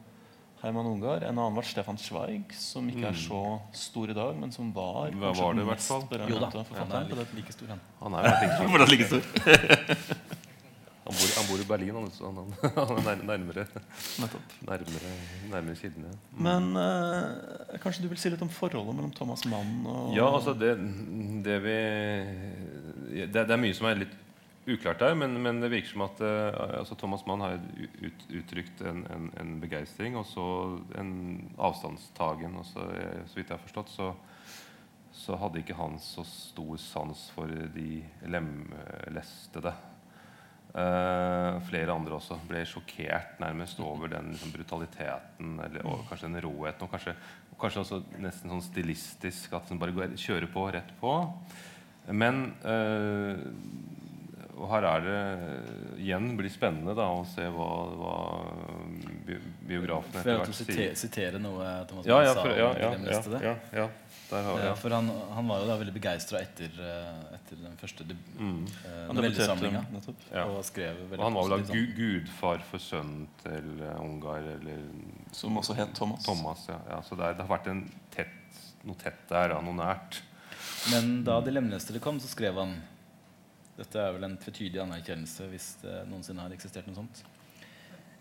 [0.64, 1.24] Herman Ungar.
[1.24, 3.30] En annen var Stefan Zweig, som ikke er Mm.
[3.30, 6.92] så stor i dag, men som var Hva var det den mest berømte forfatteren.
[6.92, 7.80] han er like, like stor, han.
[8.02, 9.22] Han er like stor?
[11.10, 13.64] Han bor, han bor i Berlin, han, så han, han er nærmere,
[14.68, 15.14] nærmere,
[15.50, 16.12] nærmere kildene.
[16.38, 20.54] Men eh, kanskje du vil si litt om forholdet mellom Thomas Mann og Ja, altså
[20.54, 20.76] det,
[21.46, 21.78] det vi
[23.26, 24.14] det, det er mye som er litt
[24.70, 27.58] uklart der, men, men det virker som at eh, altså Thomas Mann har
[28.06, 30.46] ut, uttrykt en, en, en begeistring og så
[31.00, 31.14] en
[31.58, 32.58] avstandstagen.
[32.60, 34.12] Og så, eh, så vidt jeg har forstått, så,
[35.16, 39.74] så hadde ikke han så stor sans for de lemlestede.
[40.70, 46.44] Eh, flere andre også ble sjokkert nærmest over den liksom, brutaliteten eller, og kanskje den
[46.46, 46.86] råheten.
[46.86, 47.16] Og kanskje,
[47.60, 51.16] kanskje også nesten sånn stilistisk at den bare går, kjører på rett på.
[52.14, 53.42] Men eh,
[54.60, 55.20] og her er det
[56.04, 58.16] igjen blir spennende da, å se hva, hva
[59.26, 59.38] bi
[59.70, 62.70] biografen etter jeg hvert vil sitere, sitere noe Thomas Ja, ja, sa for, om ja,
[62.76, 63.88] ja, ja, ja, ja.
[64.30, 67.62] Der har vi Ja, for han, han var jo da veldig begeistra etter, eh, etter
[67.64, 68.06] den første
[68.40, 68.60] Mm.
[68.86, 69.08] eh.
[70.34, 70.44] Ja.
[70.50, 74.46] Og skrev veldig Og han var vel da gu gudfar for sønnen til eh, Ungar,
[74.58, 74.84] eller
[75.34, 76.26] Som også het Thomas.
[76.26, 76.66] Thomas.
[76.70, 76.78] Ja.
[76.90, 77.84] Ja, så det, er, det har vært en
[78.14, 80.22] tett, noe tett der, ja, noe nært.
[80.94, 82.78] Men da De lemlestede kom, så skrev han
[83.80, 87.22] Dette er vel en tvetydig anerkjennelse hvis det noensinne har eksistert noe sånt.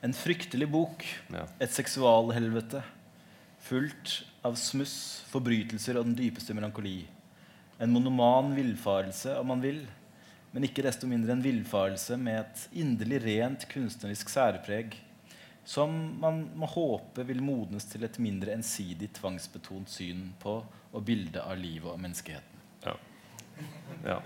[0.06, 1.04] En fryktelig bok,
[1.34, 1.46] Ja.
[1.58, 2.82] et seksualhelvete,
[3.58, 7.08] fullt av smuss, forbrytelser og den dypeste melankoli.
[7.80, 9.86] En monoman villfarelse, om man vil,
[10.52, 14.94] men ikke desto mindre en villfarelse med et inderlig rent kunstnerisk særpreg,
[15.64, 15.90] som
[16.20, 21.58] man må håpe vil modnes til et mindre ensidig tvangsbetont syn på og bilde av
[21.60, 22.62] livet og menneskeheten.
[22.86, 22.94] Ja.
[24.06, 24.20] ja.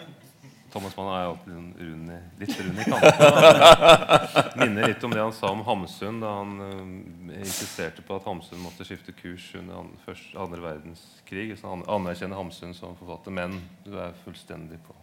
[0.72, 1.52] Thomas Mann er jo alltid
[1.86, 4.40] rund i, litt rund i kantene.
[4.62, 8.62] Minner litt om det han sa om Hamsun da han eh, insisterte på at Hamsun
[8.64, 11.52] måtte skifte kurs under an, første, andre verdenskrig.
[11.60, 14.96] Så han anerkjenner Hamsun som forfatter, men du er fullstendig på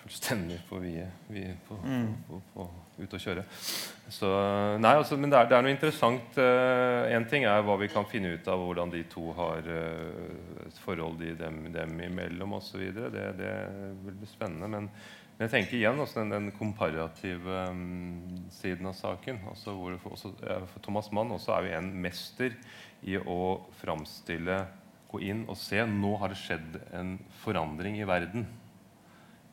[0.00, 1.86] fullstendig på vie, vie på, på,
[2.26, 2.68] på, på
[3.00, 3.44] ute å kjøre.
[4.10, 4.28] Så,
[4.82, 6.40] nei, altså, men det er, det er noe interessant.
[7.14, 10.82] Én ting er hva vi kan finne ut av hvordan de to har eh, et
[10.84, 12.82] forhold de, dem, dem imellom osv.
[12.96, 13.54] Det, det
[14.04, 14.70] vil bli spennende.
[14.70, 14.90] Men,
[15.36, 19.40] men jeg tenker igjen også den, den komparative um, siden av saken.
[19.52, 20.34] Altså hvor, også,
[20.74, 22.58] for Thomas Mann også er jo en mester
[23.06, 23.40] i å
[23.80, 24.62] framstille
[25.10, 25.80] Gå inn og se.
[25.90, 28.44] Nå har det skjedd en forandring i verden.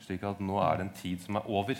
[0.05, 1.79] Slik at nå er det en tid som er over.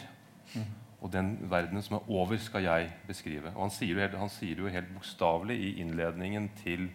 [1.05, 3.51] Og den verdenen som er over, skal jeg beskrive.
[3.53, 6.89] Og Han sier jo helt, sier helt bokstavelig i innledningen til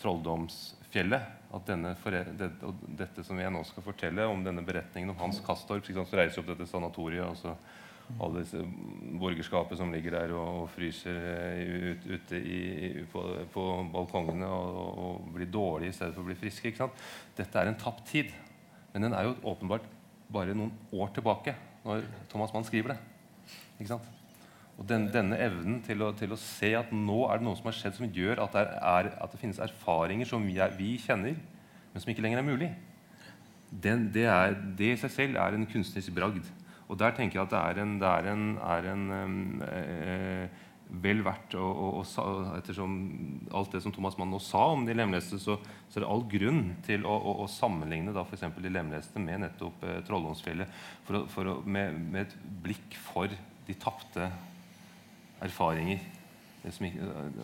[0.00, 1.30] Trolldomsfjellet.
[1.54, 1.92] At denne
[2.40, 2.50] det,
[2.98, 6.50] dette som jeg nå skal fortelle om denne beretningen om Hans Kastorp Så reiser opp
[6.50, 7.54] dette sanatoriet, og så
[8.20, 8.60] alle disse
[9.20, 13.22] borgerskapet som ligger der og, og fryser eh, ut, ute i, på,
[13.54, 13.64] på
[13.94, 16.68] balkongene og, og blir dårlige i stedet for å bli friske.
[16.68, 17.06] ikke sant?
[17.38, 18.34] Dette er en tapt tid.
[18.92, 19.88] Men den er jo åpenbart
[20.34, 23.00] bare noen år tilbake når Thomas Mann skriver det.
[24.74, 27.68] Og den, Denne evnen til å, til å, se at nå er det noe som
[27.70, 30.96] har skjedd som gjør at det, er, at det finnes erfaringer som vi, er, vi,
[31.02, 31.38] kjenner,
[31.92, 32.72] men som ikke lenger er mulig,
[33.70, 36.50] den, det, er, det, i seg selv er en kunstnerisk bragd.
[36.90, 39.04] Og der tenker jeg at det er en, det er en, er en
[39.64, 40.60] øh,
[41.02, 42.96] vel verdt å, å, å, Ettersom
[43.56, 45.56] alt det som Thomas Mann nå sa om de lemleste, så,
[45.88, 48.46] så er det all grunn til å, å, å sammenligne da f.eks.
[48.58, 50.00] de lemleste med nettopp eh,
[51.32, 53.32] for med, med, et blikk for
[53.66, 54.30] de tapte
[55.44, 56.02] erfaringer.
[56.72, 56.86] Som,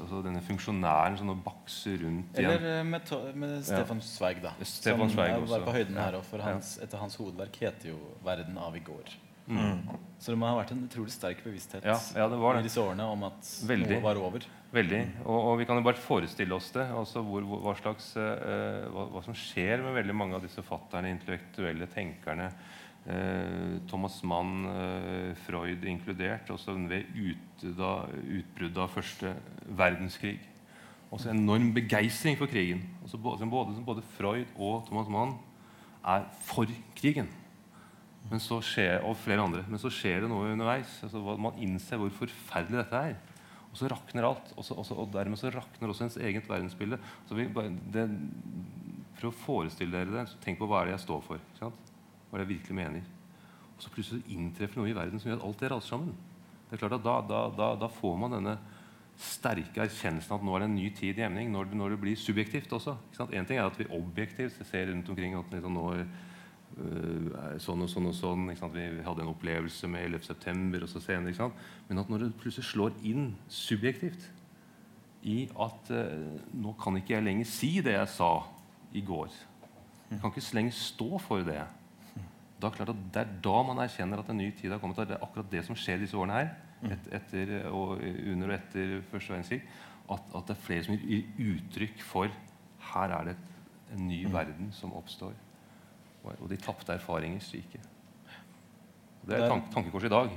[0.01, 2.55] altså denne funksjonæren som nå bakser rundt igjen.
[2.55, 4.55] Eller eh, med, med Stefan Zweig, da.
[4.65, 6.21] Stefan som Zweig er- var på høyden her Ja.
[6.23, 9.13] også, for hans, etter hans hovedverk heter jo 'Verden av i går'.
[9.51, 9.83] Mm.
[10.21, 12.61] Så det må ha vært en utrolig sterk bevissthet Ja, ja, det var det.
[12.61, 13.91] i disse årene om at Veldig.
[13.91, 14.41] noe var over.
[14.73, 15.01] Veldig.
[15.27, 16.87] Og, og vi kan jo bare forestille oss det.
[16.87, 20.63] Altså hvor, hvor, hva, slags, uh, hva, hva som skjer med veldig mange av disse
[20.63, 22.53] fatterne, intellektuelle tenkerne.
[23.11, 26.51] Eh, Thomas Mann, eh, Freud inkludert.
[26.51, 29.35] Også ved ut, utbruddet av første
[29.67, 30.39] verdenskrig.
[31.11, 32.85] Også enorm begeistring for krigen.
[33.03, 33.49] Også både,
[33.85, 35.35] både, Freud og Thomas Mann
[36.07, 37.29] er for krigen.
[38.31, 39.65] Skjer, og flere andre.
[39.67, 41.01] Men så skjer det noe underveis.
[41.03, 43.19] Altså, man innser hvor forferdelig dette er.
[43.73, 44.53] Og så rakner alt.
[44.55, 47.01] Og, også, og, dermed så rakner også ens eget verdensbilde.
[47.35, 47.49] Vi,
[47.91, 48.07] det,
[49.19, 51.43] for å forestille dere det, så tenk på hva er det jeg står for.
[51.43, 51.90] Ikke sant?
[52.31, 53.07] Hva jeg virkelig mener.
[53.77, 56.15] Og så plutselig inntreffer noe i verden som gjør at alt det raser sammen.
[56.69, 58.59] Det er klart at Da, da, da, da får man denne
[59.21, 61.51] sterke erkjennelsen at nå er det en ny tid i emning.
[61.53, 62.97] Når når det blir subjektivt også.
[63.19, 63.47] Én?
[63.47, 67.91] Ting er at vi objektivt ser rundt omkring at liksom nå øh, er sånn og
[67.91, 68.47] sånn og sånn.
[68.49, 70.25] Vi hadde en opplevelse med 11.
[70.31, 71.51] september og så senere.
[71.89, 74.31] Men at når det plutselig slår inn subjektivt
[75.29, 78.33] i at øh, nå kan ikke jeg lenger si det jeg sa
[78.93, 79.29] i går.
[80.11, 81.61] Jeg kan ikke lenger stå for det.
[82.61, 85.01] Da er klart at Det er da man erkjenner at en ny tid har kommet.
[85.09, 86.51] Det er akkurat det som skjer disse årene her.
[86.91, 89.61] Et, etter, og under og etter første verdenskrig.
[90.11, 92.33] At, at det er flere som gir uttrykk for
[92.91, 93.37] her er det
[93.95, 95.35] en ny verden som oppstår.
[96.25, 97.85] Og, de tapte erfaringer stryker.
[99.27, 100.35] Det er tank, tankekors i dag.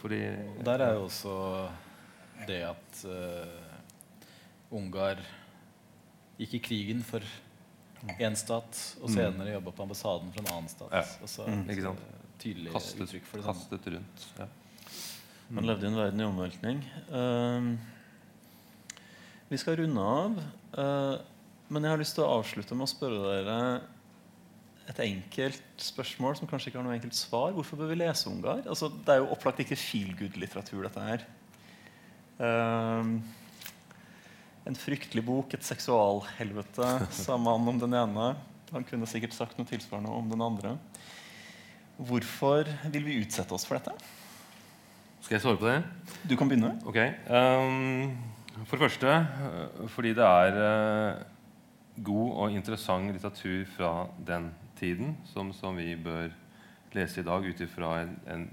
[0.00, 0.20] Fordi
[0.64, 1.32] der er jo også
[2.46, 5.20] det at uh, Ungar
[6.38, 7.24] gikk i krigen for
[8.18, 10.90] én stat, og senere jobba på ambassaden for en annen stat.
[10.92, 11.04] Ja.
[11.46, 11.64] Mm.
[11.70, 12.02] Ikke sant?
[12.02, 13.62] eh, tydelig kastet, uttrykk for det samme.
[13.62, 14.26] kastet rundt.
[14.40, 14.48] Ja.
[15.52, 16.78] Man levde i en verden i omveltning.
[17.12, 17.76] Uh,
[19.52, 20.38] vi skal runde av.
[20.72, 21.16] Uh,
[21.72, 23.58] men jeg har lyst til å avslutte med å spørre dere
[24.90, 27.52] et enkelt spørsmål som kanskje ikke har noe enkelt svar.
[27.56, 28.64] Hvorfor bør vi lese Ungar?
[28.66, 31.24] Altså, det er jo opplagt ikke feel good-litteratur, dette her.
[32.42, 33.14] Ehm,
[34.68, 38.32] en fryktelig bok, et seksualhelvete, sa mannen om den ene.
[38.72, 40.76] Han kunne sikkert sagt noe tilsvarende om den andre.
[41.98, 43.94] Hvorfor vil vi utsette oss for dette?
[45.22, 45.76] Skal jeg svare på det?
[46.30, 46.72] Du kan begynne.
[46.88, 46.98] Ok.
[47.28, 48.16] Um,
[48.66, 51.22] for det første øh, fordi det er uh,
[52.04, 53.92] god og interessant litteratur fra
[54.26, 56.32] den tiden som, som vi bør
[56.92, 58.48] lese i dag ut ifra en, en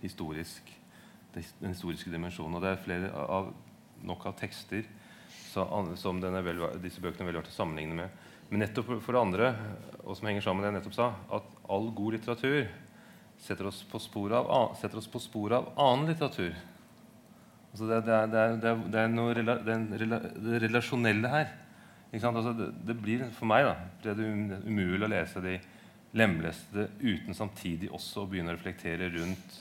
[0.00, 0.72] historisk
[1.34, 2.56] den historiske dimensjonen.
[2.58, 3.52] Og det er flere av,
[4.02, 4.86] nok av tekster
[5.50, 8.20] som vel, disse bøkene er vel verdt å sammenligne med.
[8.50, 9.54] Men nettopp for- det andre,
[10.04, 12.68] og som henger sammen med det jeg nettopp sa, at all god litteratur
[13.38, 14.76] setter oss på spor av,
[15.20, 16.54] spor av annen litteratur.
[17.70, 21.52] Altså det, det, er, det, er, det, er, noe rela, rela, det relasjonelle her.
[22.12, 25.60] Altså det, blir for meg da, det er umulig å lese de
[26.18, 29.60] lemleste uten samtidig også å begynne å reflektere rundt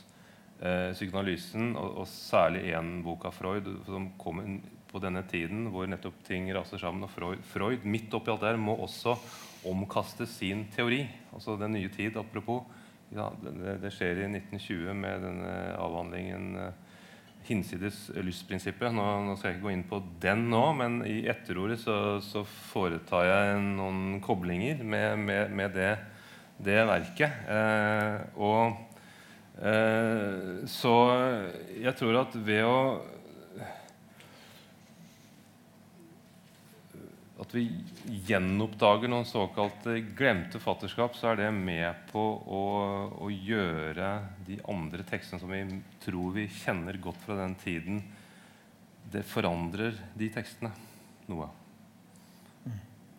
[0.65, 4.57] eh, psykoanalysen, og, og særlig én bok av Freud som kom inn
[4.89, 7.05] på denne tiden hvor nettopp ting raser sammen.
[7.05, 9.15] Og Freud, Freud midt oppi alt der, må også
[9.69, 11.03] omkaste sin teori.
[11.33, 12.63] Altså Den nye tid, apropos.
[13.13, 16.89] Ja, det, det skjer i 1920 med denne avhandlingen eh,
[17.47, 18.93] hinsides lystprinsippet.
[18.93, 22.43] Nå, nå skal jeg ikke gå inn på den nå, men i etterordet så, så
[22.45, 25.93] foretar jeg noen koblinger med, med, med det,
[26.61, 27.49] det verket.
[27.49, 28.77] Eh, og
[29.57, 30.95] eh, Så
[31.79, 32.77] jeg tror at ved å
[37.49, 37.63] At vi
[38.29, 42.59] gjenoppdager noen såkalte glemte fatterskap, så er det med på å,
[43.25, 44.09] å gjøre
[44.45, 45.63] de andre tekstene som vi
[46.03, 48.03] tror vi kjenner godt fra den tiden,
[49.09, 50.69] det forandrer de tekstene
[51.31, 51.47] noe.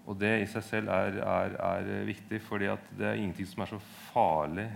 [0.07, 2.70] Og det i seg selv er, er, er viktig, fordi
[3.03, 3.81] det er ingenting som er så
[4.12, 4.68] farlig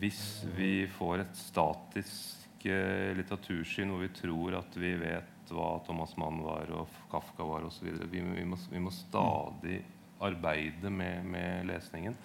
[0.00, 0.22] hvis
[0.56, 6.40] vi får et statisk eh, litteratursyn hvor vi tror at vi vet hva Thomas Mann
[6.44, 7.88] var og Kafka var osv.
[8.10, 9.82] Vi, vi, må- vi må stadig
[10.22, 12.16] arbeide med, med lesningen.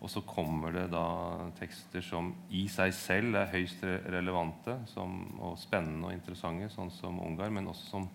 [0.00, 1.04] Og så kommer det da
[1.56, 3.80] tekster som i seg selv er høyst
[4.12, 8.08] relevante som, og spennende og interessante, sånn som Ungar, men også som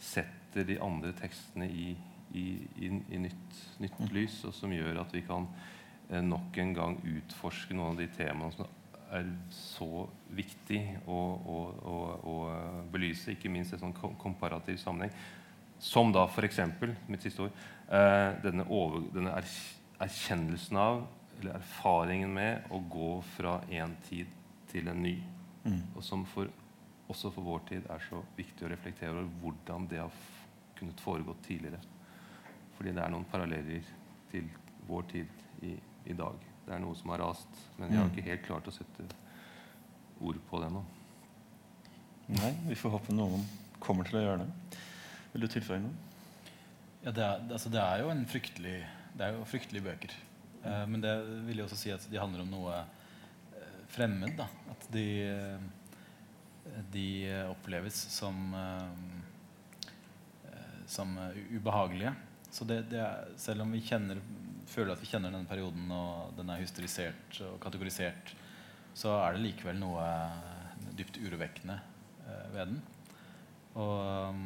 [0.00, 1.90] setter de andre tekstene i,
[2.32, 2.46] i,
[2.80, 5.44] i, i nytt, nytt lys, og som gjør at vi kan
[6.08, 8.72] eh, nok en gang utforske noen av de temaene som
[9.14, 11.96] er så viktig å, å, å,
[12.26, 12.36] å
[12.92, 15.14] belyse, ikke minst i en sånn komparativ sammenheng.
[15.82, 16.60] Som da f.eks.
[17.06, 17.56] mitt siste ord
[17.92, 19.48] eh, denne, over, denne er,
[20.02, 21.02] erkjennelsen av,
[21.36, 24.32] eller erfaringen med, å gå fra en tid
[24.70, 25.16] til en ny.
[25.96, 26.50] Og som for,
[27.10, 30.24] også for vår tid er så viktig å reflektere over hvordan det har
[30.78, 31.80] kunnet foregå tidligere.
[32.76, 33.94] Fordi det er noen paralleller
[34.30, 34.48] til
[34.88, 35.76] vår tid i,
[36.12, 36.55] i dag.
[36.66, 39.06] Det er noe som har rast, men jeg har ikke helt klart å sette
[40.20, 40.82] ord på det ennå.
[42.34, 43.44] Nei, vi får håpe noen
[43.82, 44.80] kommer til å gjøre det.
[45.32, 45.94] Vil du tilføye noe?
[47.04, 48.78] Ja, det, er, altså, det er jo en fryktelig
[49.14, 50.14] Det er jo fryktelige bøker.
[50.66, 51.12] Eh, men det
[51.46, 54.34] vil jo også si at de handler om noe eh, fremmed.
[54.40, 54.48] Da.
[54.72, 57.08] At de, eh, de
[57.52, 58.88] oppleves som eh,
[60.90, 62.14] Som eh, ubehagelige.
[62.50, 64.18] Så det, det er, selv om vi kjenner,
[64.70, 68.34] føler at vi kjenner denne perioden, og den er hysterisert og kategorisert,
[68.96, 71.78] så er det likevel noe eh, dypt urovekkende
[72.26, 72.82] eh, ved den.
[73.76, 73.96] Og
[74.32, 74.44] um,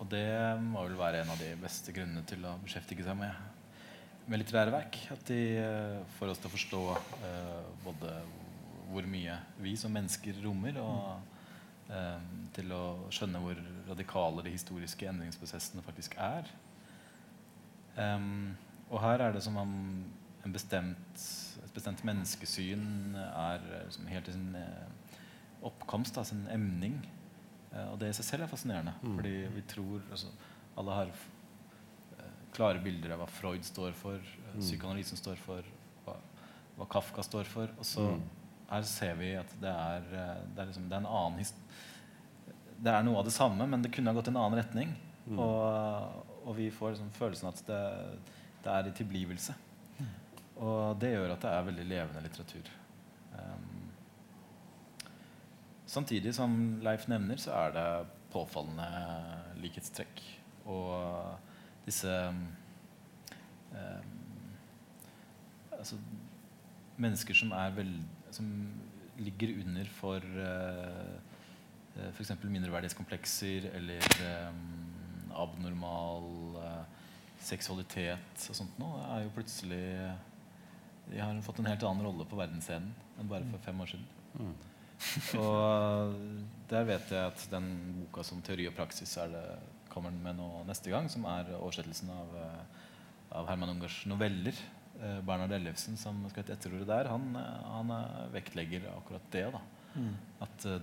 [0.00, 0.28] og det
[0.64, 3.34] må vel være en av de beste grunnene til å beskjeftige seg med,
[4.30, 4.96] med litterære verk.
[5.12, 6.80] At de eh, får oss til å forstå
[7.28, 8.14] eh, både
[8.90, 12.24] hvor mye vi som mennesker rommer, og eh,
[12.56, 12.82] til å
[13.12, 16.48] skjønne hvor radikale de historiske endringsprosessene faktisk er.
[18.00, 18.56] Em,
[18.90, 19.72] og her er det som om
[20.44, 21.24] en bestemt,
[21.62, 25.16] et bestemt menneskesyn er liksom helt i sin eh,
[25.66, 26.96] oppkomst, da, sin emning.
[27.70, 28.96] Eh, og det i seg selv er fascinerende.
[29.04, 30.32] Fordi vi tror altså,
[30.80, 31.12] Alle har
[32.54, 34.58] klare bilder av hva Freud står for, mm.
[34.58, 35.66] psykoanalysen står for,
[36.06, 36.16] hva,
[36.78, 37.70] hva Kafka står for.
[37.78, 38.06] Og så
[38.70, 41.56] her ser vi at det er, det er, liksom, det er en annen hist
[42.80, 44.92] Det er noe av det samme, men det kunne ha gått i en annen retning.
[45.30, 47.80] Og, og vi får liksom følelsen at det,
[48.64, 49.54] det er i tilblivelse.
[50.60, 52.72] Og det gjør at det er veldig levende litteratur.
[53.32, 53.76] Um,
[55.90, 56.52] Samtidig som
[56.84, 57.86] Leif nevner, så er det
[58.30, 58.84] påfallende
[59.58, 60.20] likhetstrekk.
[60.70, 61.34] Og
[61.86, 62.44] disse um,
[65.72, 65.98] altså,
[67.00, 67.90] Mennesker som er vel,
[68.30, 68.46] som
[69.18, 71.16] ligger under for uh,
[71.96, 72.32] eh, f.eks.
[72.44, 74.04] mindreverdighetskomplekser eller
[74.48, 74.60] um,
[75.34, 76.99] abnormal eh,
[77.44, 79.84] seksualitet og sånt nå, er jo plutselig
[81.10, 84.06] De har fått en helt annen rolle på verdensscenen enn bare for fem år siden.
[85.40, 86.14] Og
[86.70, 89.44] der vet jeg at den boka som teori og praksis er det,
[89.90, 92.84] kommer den med nå neste gang, som er oversettelsen av, eh,
[93.40, 94.54] av Herman Ungers noveller.
[95.00, 99.46] Eh, Bernhard Ellefsen, som skal hete etterordet der, han, eh, han eh, vektlegger akkurat det.
[99.56, 99.62] da.
[100.46, 100.80] At eh,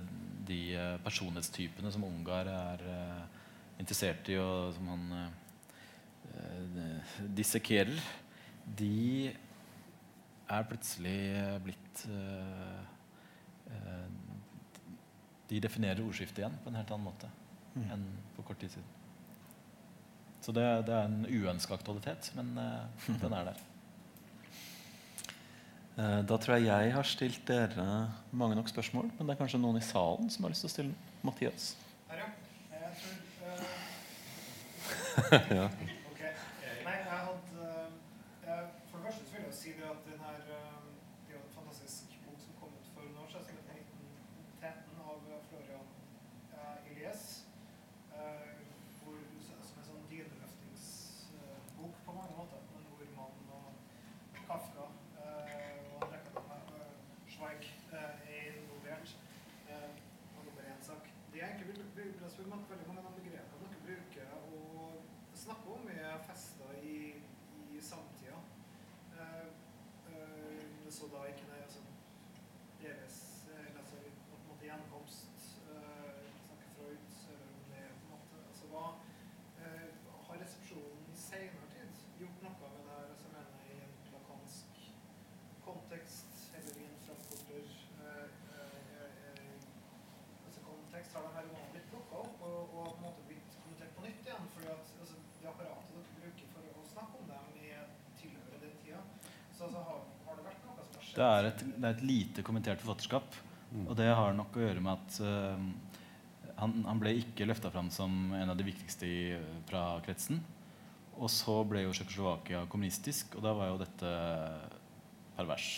[0.48, 3.26] de eh, personlighetstypene som Ungar er eh,
[3.80, 5.44] interessert i, og som han eh, eh,
[7.38, 8.00] dissekerer,
[8.78, 9.32] de
[10.50, 11.18] er plutselig
[11.66, 12.82] blitt eh,
[13.72, 14.08] eh,
[15.50, 17.30] de definerer ordskiftet igjen på en helt annen måte
[17.78, 17.84] Mm.
[17.94, 18.86] enn for kort tid siden.
[20.42, 22.86] Så det, det er en uønska aktualitet, men eh,
[23.22, 23.60] den er der.
[25.98, 27.86] Eh, Da tror jeg jeg har stilt dere
[28.32, 30.74] mange nok spørsmål, men det er kanskje noen i salen som har lyst til å
[30.74, 30.96] stille.
[31.28, 31.76] Mathias.
[32.10, 32.30] Her, ja.
[32.74, 33.16] Jeg tror
[33.46, 33.62] uh...
[35.58, 35.66] Ja.
[36.10, 36.22] Ok.
[36.86, 37.70] Nei, jeg hadde
[38.48, 40.82] eh, For det første så vil jeg jo si det at den her eh,
[41.28, 43.74] Det er jo en fantastisk bok som kom ut for noen år siden, som heter
[43.78, 45.18] 1913 av
[45.50, 45.88] Florian
[46.54, 47.24] eh, Elias.
[48.14, 48.54] eh,
[49.02, 53.68] hvor, som er en sånn dyneløftingsbok på mange måter, men hvor man og
[54.48, 54.86] Kafka
[55.22, 56.94] eh, og en rekke av dem, eh,
[57.36, 57.64] Zweig
[57.94, 59.10] eh, er involvert.
[59.70, 59.90] eh,
[60.38, 61.04] og nummer én sak.
[61.32, 63.86] Det jeg egentlig vil, vil, vil spørre om at veldig mange av de begrepene dere
[63.88, 66.98] bruker og snakker om, er festa i,
[67.72, 68.40] i samtida.
[69.18, 69.48] Eh,
[70.14, 71.84] eh, så da ikke nei, altså,
[72.82, 73.18] deres
[73.54, 78.14] eh, altså, på en måte gjenkomst eh, snakker Freud, eller om det er på en
[78.16, 78.86] måte altså, hva,
[79.64, 79.88] eh,
[80.28, 83.94] Har resepsjonen i senere tid gjort noe med det her, altså, jeg mener, i en
[84.16, 84.82] lakansk
[85.68, 87.64] kontekst, eller i en frankfurter
[88.04, 88.28] eh,
[88.58, 89.56] eh, eh,
[90.46, 93.60] altså kontekst har de her romanene blitt plukka opp og, og på en måte blitt
[93.64, 94.52] kommentert på nytt igjen.
[94.56, 98.80] fordi at altså, det apparatet dere bruker for å snakke om dem, er tilhører den
[98.84, 99.04] tida.
[99.58, 101.07] Så altså, har, har det vært noe som har skjedd?
[101.18, 103.38] Det er et, det er et lite kommentert forfatterskap.
[103.84, 107.90] Og det har nok å gjøre med at uh, han, han ble ikke løfta fram
[107.94, 109.22] som en av de viktigste i,
[109.70, 110.40] fra kretsen.
[111.18, 114.12] Og så ble jo Tsjekkoslovakia kommunistisk, og da var jo dette
[115.38, 115.70] pervers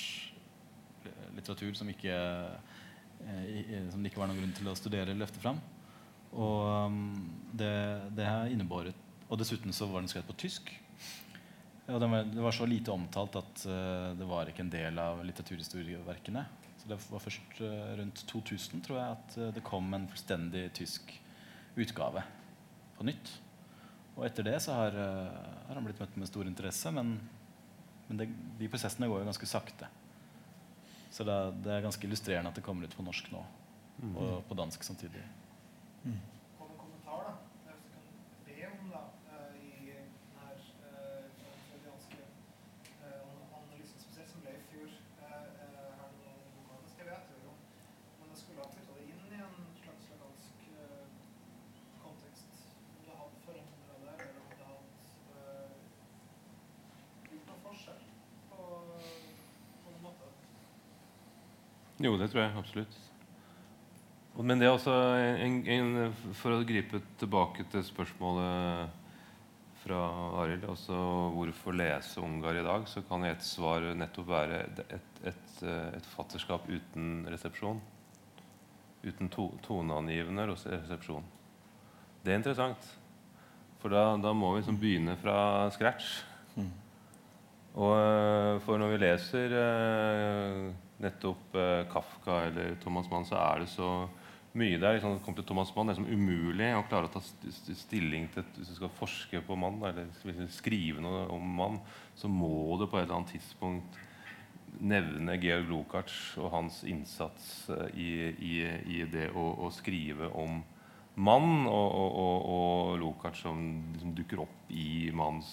[1.36, 2.16] litteratur som, ikke,
[3.24, 5.62] eh, som det ikke var noen grunn til å studere eller løfte fram.
[6.30, 6.98] Og um,
[7.58, 7.72] det,
[8.14, 8.94] det innebåret
[9.32, 10.70] Og dessuten så var den skrevet på tysk.
[11.90, 15.00] Og det var, det var så lite omtalt at uh, det var ikke en del
[15.02, 16.44] av litteraturhistorieverkene.
[16.80, 20.68] Så det var først uh, rundt 2000 tror jeg, at uh, det kom en fullstendig
[20.78, 21.16] tysk
[21.80, 22.22] utgave
[23.00, 23.32] på nytt.
[24.20, 27.14] Og etter det så har, har han blitt møtt med stor interesse, men,
[28.10, 28.28] men det,
[28.60, 29.88] de prosessene går jo ganske sakte.
[31.10, 33.40] Så det, det er ganske illustrerende at det kommer ut på norsk nå,
[34.20, 35.24] og på dansk samtidig.
[36.04, 37.34] Kom en kommentar, da.
[37.64, 38.04] Hvis du kan
[38.50, 39.02] be om da,
[39.32, 40.60] eh, i den her
[40.90, 41.32] eh,
[41.70, 46.92] freudianske eh, an- analysen spesielt, som ble i fjor eh, eh, her nå, boka det
[46.94, 47.58] skrev jeg etter om.
[48.20, 51.08] Men jeg skulle ha putta det inn i en slags lagansk eh,
[52.04, 52.52] kontekst.
[53.00, 54.88] Om det hadde forandra det, eller om det hadde
[55.34, 55.74] eh,
[57.34, 58.02] gjort noen forskjell
[58.54, 58.62] på,
[59.84, 60.30] på en måte.
[62.00, 62.98] Jo, det tror jeg absolutt.
[64.40, 64.94] Men det er også
[65.44, 68.96] en, en, For å gripe tilbake til spørsmålet
[69.80, 70.00] fra
[70.42, 70.96] Arild, altså
[71.34, 74.82] hvorfor lese Ungar i dag, så kan et svar nettopp være et,
[75.32, 77.80] et, et, fatterskap uten resepsjon.
[79.04, 81.24] Uten to, toneangivende res- resepsjon.
[82.24, 82.90] Det er interessant.
[83.80, 86.20] For da, da må vi liksom begynne fra scratch.
[87.80, 90.70] Og eh, for når vi leser eh,
[91.04, 93.90] nettopp eh, Kafka eller Thomas Mann, så er det så
[94.58, 94.98] mye der.
[94.98, 97.78] Liksom, det til Thomas Mann, det er som umulig å klare å ta st st
[97.78, 100.10] stilling til Hvis du skal forske på mann, eller
[100.54, 101.80] skrive noe om mann,
[102.16, 104.06] så må du på et eller annet tidspunkt
[104.80, 108.12] nevne Georg Lukács og hans innsats eh, i,
[108.52, 108.54] i,
[109.00, 110.62] i det å, å skrive om
[111.20, 113.60] mann, og, og, og, og Lukács som
[113.96, 115.50] liksom dukker opp i manns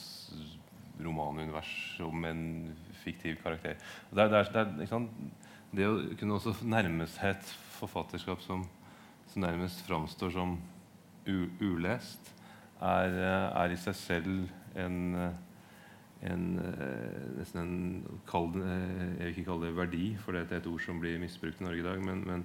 [1.02, 2.42] romanunivers som en
[3.02, 3.76] fiktiv karakter.
[4.10, 5.08] Det, er, det, er,
[5.76, 8.64] det, å kunne også nærme seg et forfatterskap som,
[9.32, 10.56] som nærmest framstår som
[11.26, 12.32] ulest,
[12.80, 14.48] er, er i seg selv
[14.78, 14.98] en,
[16.22, 16.46] en
[17.38, 21.00] nesten en kald, Jeg vil ikke kalle det verdi, for det er et ord som
[21.02, 22.02] blir misbrukt i Norge i dag.
[22.04, 22.44] Men, men,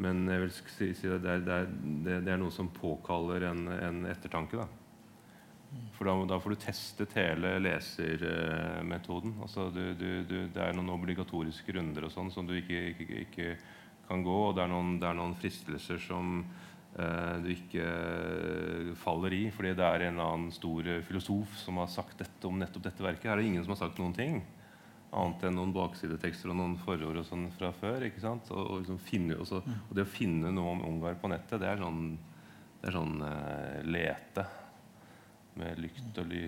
[0.00, 1.72] men jeg vil si, si det, det, er,
[2.04, 4.60] det er noe som påkaller en, en ettertanke.
[4.60, 4.79] da.
[5.94, 9.36] For da, da får du testet hele lesermetoden.
[9.44, 13.18] Altså du, du, du, det er noen obligatoriske runder og sånn som du ikke, ikke,
[13.26, 13.50] ikke
[14.08, 14.38] kan gå.
[14.48, 19.42] Og det er noen, det er noen fristelser som eh, du ikke faller i.
[19.54, 23.06] Fordi det er en annen stor eh, filosof som har sagt dette om nettopp dette
[23.06, 23.28] verket.
[23.28, 24.40] Her er det ingen som har sagt noen ting.
[25.10, 28.08] Annet enn noen baksidetekster og noen forord og sånn fra før.
[28.08, 28.50] ikke sant?
[28.50, 31.70] Og, og, liksom finne, også, og det å finne noe om Ungar på nettet, det
[31.70, 32.16] er sånn,
[32.80, 34.48] det er sånn uh, lete
[35.60, 36.42] med lykt og ly,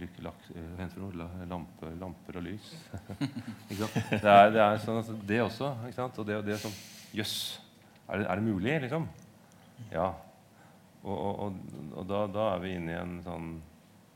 [0.00, 0.84] ly, lak, eh,
[1.50, 2.72] lampe, lamper og lys.
[3.70, 5.70] Det er, det er sånn, altså, det også.
[5.74, 6.74] Og det, og det er sånn
[7.14, 7.34] Jøss,
[8.08, 9.06] er, det- er det mulig, liksom?
[9.92, 10.08] Ja.
[11.04, 11.56] Og, og,
[11.94, 13.54] og, da, da er vi inne i en sånn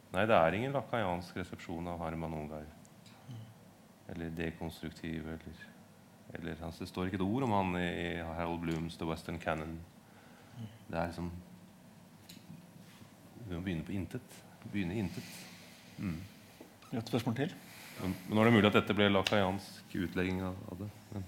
[0.09, 2.65] Nei, det er ingen lakajansk resepsjon av Harman Ungar.
[4.09, 5.66] Eller dekonstruktiv, eller
[6.35, 9.77] Eller altså, Det står ikke et ord om han i Harold Blooms 'The Western Cannon'.
[10.89, 11.31] Det er liksom
[13.49, 14.39] Vi må begynne på intet.
[14.69, 15.25] Begynne intet.
[15.99, 16.20] Mm.
[16.93, 17.55] Et spørsmål til?
[18.03, 20.91] Men, men nå er det mulig at dette ble lakajansk utlegging av, av det.
[21.15, 21.27] Men,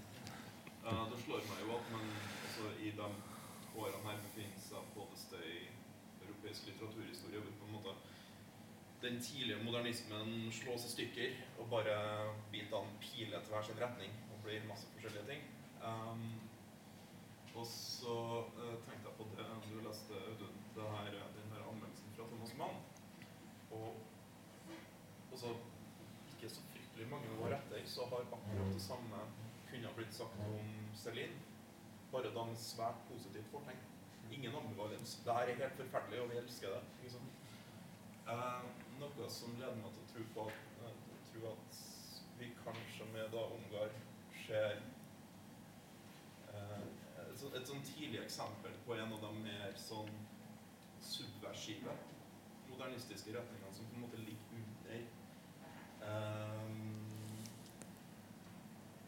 [0.85, 3.09] Ja, det slår meg jo at man altså, i de
[3.79, 5.59] årene her befinner seg både i
[6.27, 7.95] europeisk litteraturhistorie hvor på en måte
[9.01, 11.97] den tidlige modernismen slås i stykker og bare
[12.53, 15.47] bitene piler til hver sin retning og blir masse forskjellige ting.
[15.81, 16.27] Um,
[17.55, 18.17] og så
[18.61, 21.40] uh, tenkte jeg på det du leste, Audun, det her, den her anmeldelsen
[22.21, 22.81] fra Thomas Mann.
[23.71, 23.95] Og
[25.33, 25.55] altså,
[26.33, 29.23] ikke så fryktelig mange år etter så har akkurat det samme
[29.71, 31.39] kunne blitt sagt om Celine.
[32.13, 33.83] Bare da med svært positivt fortegn.
[34.35, 35.17] Ingen ambivalens.
[35.25, 36.81] Det her er helt forferdelig, og vi elsker det.
[37.03, 37.29] Liksom.
[38.31, 38.67] Eh,
[39.01, 40.99] noe som leder meg til å tro på at, eh,
[41.31, 41.81] tro at
[42.39, 43.91] vi kanskje med da Ungar
[44.47, 44.83] ser
[46.53, 46.83] eh,
[47.31, 50.11] et, så- et sånn tidlig eksempel på en av de mer sånn
[51.01, 51.95] subversive
[52.81, 55.01] modernistiske retningene som på en måte ligger under
[56.03, 56.71] eh,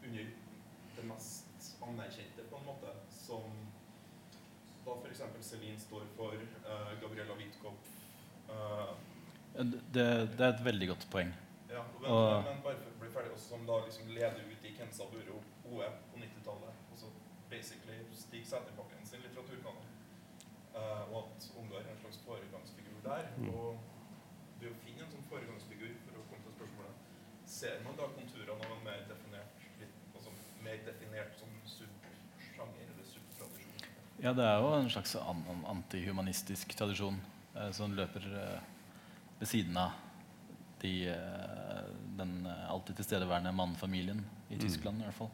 [0.03, 0.27] under
[0.95, 3.43] det mest anerkjente, på en måte, som
[4.85, 5.21] da f.eks.
[5.47, 6.33] Celine står for,
[6.67, 7.89] uh, Gabriella Witkopf
[8.49, 8.91] uh,
[9.55, 10.05] Det,
[10.37, 11.31] det er et veldig godt poeng.
[11.69, 14.65] ja, men, Og- men bare for å bli ferdig, også som da liksom leder ut
[14.65, 15.39] i Kensa Buro
[15.71, 16.73] OE på 90-tallet.
[16.91, 17.07] Altså
[17.49, 19.87] basically Stig Sæterbakken sin litteraturkanon.
[20.75, 22.62] Uh, og at Ungar er en slags foregangsfigur
[23.05, 23.29] der.
[23.37, 23.49] Mm.
[23.49, 23.79] Og
[24.61, 27.01] det å finne en sånn foregangsfigur, for å komme til spørsmålet,
[27.53, 33.09] ser man da konturene av en mer definert, litt, altså mer definert som subsjanger eller
[33.09, 33.89] subtradisjon?
[34.23, 37.19] Ja, det er jo en slags an an antihumanistisk tradisjon
[37.55, 38.59] eh, som løper eh,
[39.39, 39.91] ved siden av
[40.83, 41.83] de, eh,
[42.19, 44.59] den eh, alltid tilstedeværende mannfamilien i Mm.
[44.61, 45.01] Tyskland.
[45.01, 45.29] i hvert fall.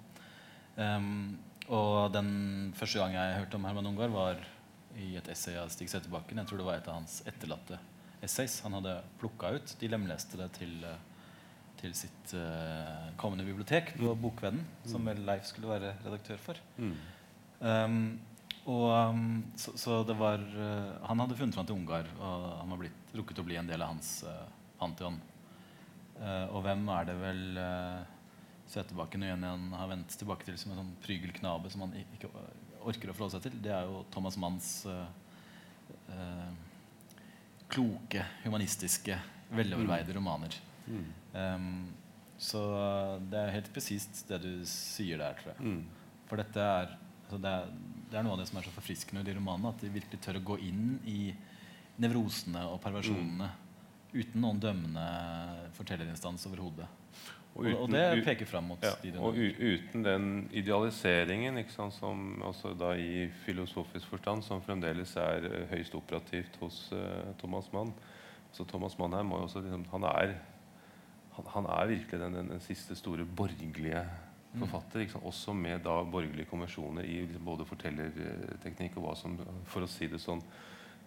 [0.79, 1.37] Um,
[1.67, 4.37] og den første gang jeg hørte om Herman Ungar, var
[4.99, 6.41] i et essay av Stig Setterbakken.
[6.41, 7.79] Jeg tror det var et av hans etterlatte
[8.25, 8.59] essays.
[8.65, 9.75] Han hadde plukka ut.
[9.79, 10.97] De lemleste det til, eh,
[11.79, 16.59] til sitt uh, kommende bibliotek på Bokvennen, som vel Leif skulle være redaktør for.
[16.77, 16.97] mm.
[17.59, 18.19] Um,
[18.69, 22.71] og, um, så, så det var uh, Han hadde funnet fram til Ungar, og han
[22.71, 24.45] var blitt, rukket å bli en del av hans uh,
[24.79, 25.17] pantheon.
[26.19, 28.03] Uh, og hvem er det vel uh,
[28.69, 32.29] Sæterbakken og igjen har vendt tilbake til som en sånn prygelknabe som han ikke
[32.87, 33.59] orker å forholde seg til?
[33.63, 35.07] Det er jo Thomas Manns eh,
[36.13, 36.51] uh,
[37.69, 39.17] kloke, humanistiske,
[39.55, 40.55] veloverveide romaner.
[40.87, 41.07] Mm.
[41.33, 41.71] Um,
[42.39, 42.61] så
[43.29, 45.73] det er helt presist det du sier der, tror jeg.
[45.73, 46.19] Mm.
[46.29, 46.93] For dette er,
[47.25, 47.71] altså det, er,
[48.11, 49.73] det er noe av det som er så forfriskende i de romanene.
[49.73, 51.19] At de virkelig tør å gå inn i
[51.99, 53.49] nevrosene og perversjonene
[54.13, 55.05] uten noen dømmende
[55.77, 56.87] fortellerinstans overhodet.
[57.59, 62.93] Og, og, det peker fram mot Ja, og uten den idealiseringen sant, som også da
[62.95, 67.91] i filosofisk forstand som fremdeles er eh, høyst operativt hos uh, Thomas Mann.
[68.55, 70.33] Så Thomas Mann her må også, liksom, han, er,
[71.35, 74.07] han, han er virkelig den, den, den siste store borgerlige
[74.49, 74.63] Mm.
[74.65, 75.03] forfatter.
[75.03, 75.25] Ikke sant?
[75.29, 79.35] Også med da borgerlige konvensjoner i liksom, både fortellerteknikk og hva som,
[79.69, 80.41] for å si det sånn,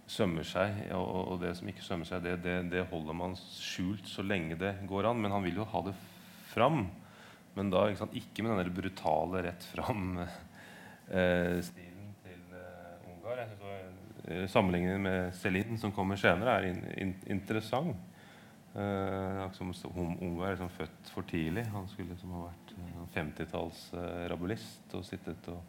[0.07, 0.93] sømmer seg.
[0.95, 4.59] Og- og det som ikke sømmer seg, det, det, det holder man skjult så lenge
[4.59, 5.21] det går an.
[5.23, 5.95] Men han vil jo ha det
[6.53, 6.79] fram.
[7.57, 10.31] Men da ikke, sant, ikke med den brutale rett fram-stilen
[12.25, 13.37] til eh, Ungar.
[13.43, 13.67] Jeg synes
[14.25, 17.97] eh, Sammenligningen med Celine, som kommer senere, er in, in, interessant.
[18.75, 21.67] Eh, som om Ungar er liksom født for tidlig.
[21.75, 25.61] Han skulle liksom ha vært uh, 50-talls uh, rabulist og sittet og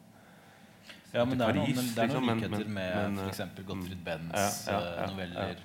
[1.14, 3.42] Ja, men det er noen, Paris, det er noen liksom, likheter med f.eks.
[3.44, 5.60] eh, Gottfried Bens Ja, ja, eh, ja, noveller.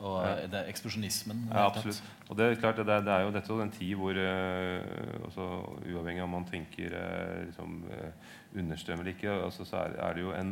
[0.00, 0.46] Og Ja.
[0.46, 1.48] det er eksplosjonismen.
[1.50, 2.02] Ja, absolutt.
[2.28, 5.46] Og det er klart, det er, det er jo dette en tid hvor uh, også,
[5.86, 10.12] Uavhengig av om man tenker uh, liksom, uh, understrøm eller ikke, altså, så er, er
[10.14, 10.50] det jo en,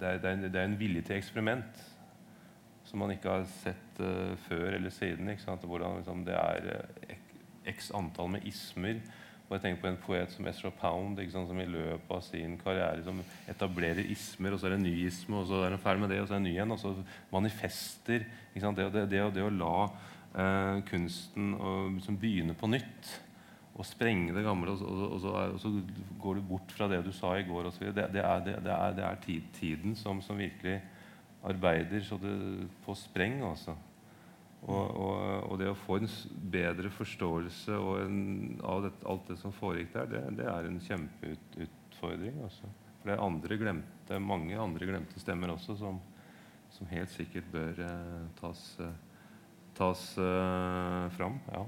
[0.00, 1.82] det er, en, en vilje til eksperiment
[2.84, 4.00] som man ikke har sett
[4.48, 5.28] før eller siden.
[5.30, 5.64] Ikke sant?
[5.64, 6.84] Hvordan liksom, det er
[7.70, 8.98] x antall med ismer.
[9.52, 12.54] Og jeg tenker på en poet som Ezra Pound, sant, som i løpet av sin
[12.56, 13.18] karriere som
[13.52, 16.08] etablerer ismer, og så er det en ny isme, og så er han ferdig med
[16.14, 16.72] det, og så er det en ny igjen.
[16.72, 16.94] Og så
[17.34, 18.24] manifester.
[18.56, 18.80] Sant?
[18.80, 23.12] Det, det, det, det å la eh, kunsten og, liksom begynne på nytt
[23.76, 25.74] og sprenge det gamle, og og, og, så og så
[26.24, 27.90] går du bort fra det du sa i går osv.
[27.92, 30.78] Det, det er, det, det er, er tid, tiden som, som virkelig
[31.44, 32.38] arbeider så det,
[32.86, 33.42] på spreng.
[33.44, 33.76] Altså.
[34.62, 35.16] Og, og,
[35.50, 36.06] og det å få en
[36.52, 40.78] bedre forståelse og en, av det, alt det som foregikk der, det, det er en
[40.86, 42.36] kjempeutfordring.
[42.46, 42.70] Altså.
[43.00, 45.98] For det er andre glemte, mange andre glemte stemmer også som,
[46.70, 48.94] som helt sikkert bør eh, tas, eh,
[49.74, 51.40] tas eh, fram.
[51.50, 51.64] Ja.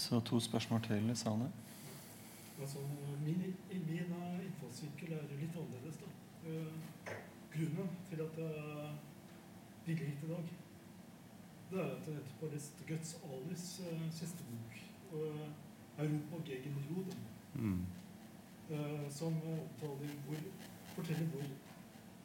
[0.00, 1.52] Så to spørsmål til i salen.
[2.62, 2.80] Altså,
[3.26, 6.00] min, i- min eh, innfallsvinkel er litt annerledes.
[6.00, 6.08] da.
[6.48, 7.14] Eh,
[7.52, 8.92] grunnen til at jeg
[9.84, 10.52] ville hit i dag,
[11.72, 14.78] det er at jeg nettopp har lest Guts Alis uh, siste bok,
[15.12, 15.48] uh,
[15.98, 17.84] 'Europa gegen Juden', Mm.
[18.70, 20.36] uh, som omtaler hvor,
[20.94, 21.42] forteller hvor,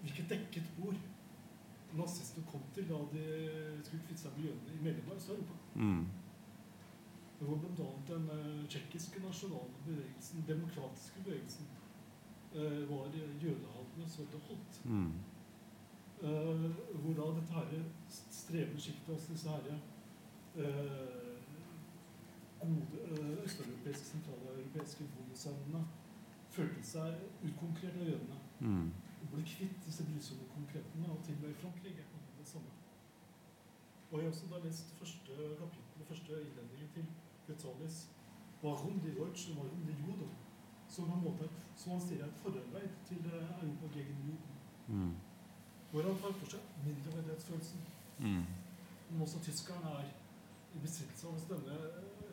[0.02, 0.96] hvilket dekket bord
[1.98, 3.24] nazistene kom til da de
[3.84, 5.54] skulle kvitte seg med jødene i Mellom- Øst-Europa.
[5.76, 6.06] Mm.
[7.40, 7.88] Hvor bl.a.
[8.14, 11.66] den uh, tsjekkiske nasjonale bevegelsen, demokratiske bevegelsen,
[12.56, 13.12] uh, var
[13.44, 14.82] jødehatende så det holdt.
[14.86, 15.12] Mm.
[16.24, 16.72] Eh,
[17.02, 19.76] hvor da dette herre strevende sjiktet, hos disse herre
[20.56, 21.38] uh,
[22.60, 25.84] gode uh, østeuropeiske, sentraleuropeiske bondesønnene,
[26.50, 28.40] følte seg utkonkurrert av jødene.
[28.60, 28.90] Mm.
[29.22, 32.08] Og ble kvitt disse brysomme konkretene, og til og med i Frankrike
[32.40, 32.74] det samme.
[34.10, 37.06] Og jeg har også da lest første kapittel, første innledningen til
[37.48, 38.08] Gutalis,
[38.64, 40.30] Warum die Deutschen, warum die Juden,
[40.88, 44.56] som måte som han sier er et forarbeid til eh, Europa gegen Juden.
[44.88, 45.16] Mm.
[45.92, 47.80] Hvor han tar for seg mindreverdighetsfølelsen.
[48.20, 48.46] Mm.
[49.10, 50.10] Men også tyskerne er
[50.76, 52.32] i besittelse av denne eh,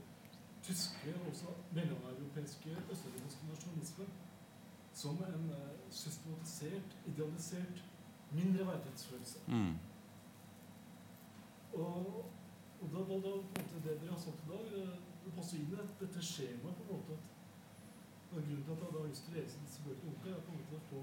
[0.67, 4.07] tyske og også mellomeuropeiske østeuropeiske nasjonalisme
[4.95, 7.85] som en eh, systematisert, idealisert
[8.33, 9.39] mindreverdighetsfølelse.
[9.47, 9.75] Mm.
[11.73, 12.31] Og,
[12.81, 15.37] og da var det på en måte det dere har sagt i dag, eh, det
[15.39, 17.31] passer inn i dette skjemaet på en måte at
[18.35, 20.53] Grunnen til at jeg da har lyst til å lese disse bøkene ordentlig, er på
[20.53, 21.01] en måte å få,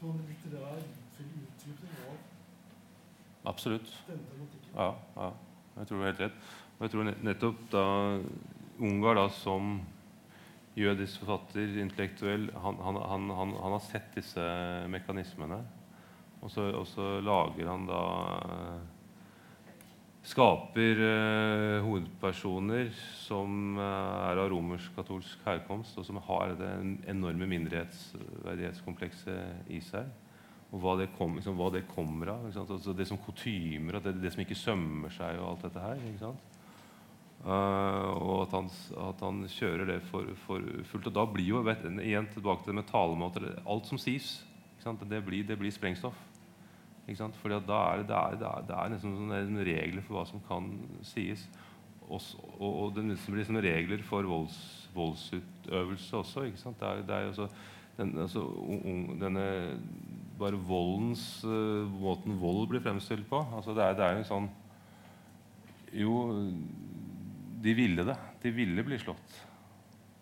[0.00, 0.80] få en litterær
[1.22, 3.90] utdypning av Absolutt.
[4.06, 4.72] denne tematikken.
[4.74, 5.32] Ja, ja.
[5.76, 6.38] Jeg tror du har helt rett.
[6.76, 7.84] Og jeg tror nettopp da
[8.76, 9.78] Ungar da som
[10.76, 14.42] jødisk forfatter, intellektuell, han, han, han, han, han har sett disse
[14.92, 15.62] mekanismene.
[16.44, 16.66] Og så,
[17.24, 18.02] lager han da
[20.26, 22.88] Skaper eh, hovedpersoner
[23.22, 26.72] som eh, er av romersk-katolsk herkomst, og som har det
[27.12, 30.06] enorme mindreverdighetskomplekset i seg
[30.74, 32.40] og hva det, kom, liksom, hva det kommer av.
[32.50, 35.96] Altså det som kutymer, det, det som ikke sømmer seg, og alt dette her.
[37.46, 38.66] Eh, og at han,
[39.06, 41.06] at han kjører det for, for fullt.
[41.12, 44.28] Og da blir jo vet, igjen tilbake til det med talemåter Alt som sies?
[44.86, 46.18] Det, blir, det blir sprengstoff.
[47.06, 47.36] Ikke sant?
[47.38, 50.42] Fordi da er det, er, det, er, det er nesten sånne regler for hva som
[50.48, 50.66] kan
[51.06, 51.46] sies.
[52.06, 52.20] Og,
[52.58, 54.58] og, og det blir sånne regler for volds,
[54.94, 56.46] voldsutøvelse også.
[56.50, 56.78] Ikke sant?
[56.82, 57.48] Det er, det er også,
[57.98, 59.46] den, altså, ung- denne
[60.36, 63.40] bare voldens uh, Måten vold blir fremstilt på.
[63.56, 64.48] Altså, det, er, det er jo en sånn
[65.96, 66.16] Jo,
[67.64, 68.18] de ville det.
[68.42, 69.38] De ville bli slått.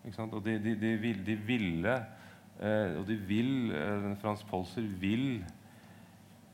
[0.05, 0.37] Ikke sant?
[0.37, 1.97] Og de, de, de, vil, de ville
[2.61, 5.41] uh, Og de vil uh, Frans Polser vil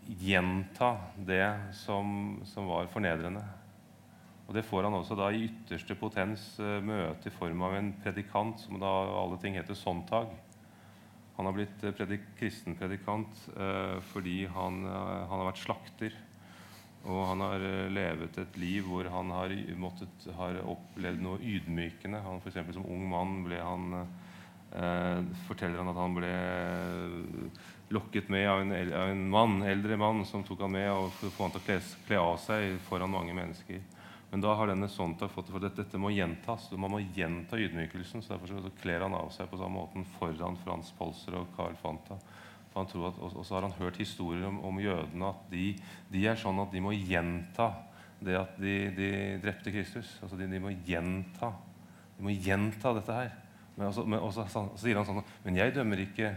[0.07, 3.43] gjenta det som, som var fornedrende.
[4.47, 7.93] Og Det får han også da i ytterste potens eh, møte i form av en
[8.03, 8.89] predikant som da
[9.21, 10.33] alle ting heter Sontag.
[11.37, 16.17] Han har blitt eh, predik kristen predikant eh, fordi han, eh, han har vært slakter.
[17.01, 22.19] Og han har levet et liv hvor han har, måttet, har opplevd noe ydmykende.
[22.21, 26.33] Han for Som ung mann ble han eh, forteller han at han ble
[27.91, 31.45] lokket med av en, av en mann, eldre mann som tok han med og få
[31.45, 33.81] han til å kle, kle av seg foran mange mennesker.
[34.31, 36.69] Men da har denne Sonta fått det for at dette må gjentas.
[36.79, 38.23] Man må gjenta ydmykelsen.
[38.23, 41.75] så Derfor så kler han av seg på samme måten foran Frans Polser og Carl
[41.81, 42.15] Fanta.
[42.71, 45.65] At, og, så har han hørt historier om, om jødene at de,
[46.07, 47.73] de er sånn at de må gjenta
[48.23, 49.09] det at de, de
[49.43, 50.13] drepte Kristus.
[50.21, 51.51] Altså de, de må gjenta
[52.15, 53.35] De må gjenta dette her.
[53.75, 56.31] Men, også, men også, så, så sier han sånn Men jeg dømmer ikke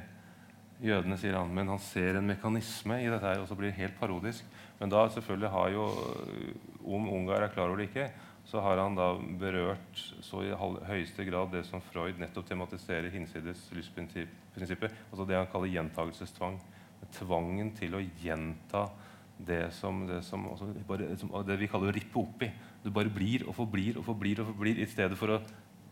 [0.83, 1.53] jødene, sier han.
[1.55, 4.47] Men han ser en mekanisme i dette her, og så blir det helt parodisk.
[4.81, 5.89] Men da selvfølgelig har jo
[6.85, 8.11] Om Ungar er klar over det ikke,
[8.45, 10.53] så har han da berørt så i
[10.85, 16.59] høyeste grad det som Freud nettopp tematiserer hinsides lystprinsippet, altså det han kaller gjentagelsestvang.
[17.15, 18.85] Tvangen til å gjenta
[19.39, 22.51] det som, det som, altså bare, som det vi kaller å rippe opp i.
[22.85, 25.41] Du bare blir og forblir og forblir og forblir i stedet for å,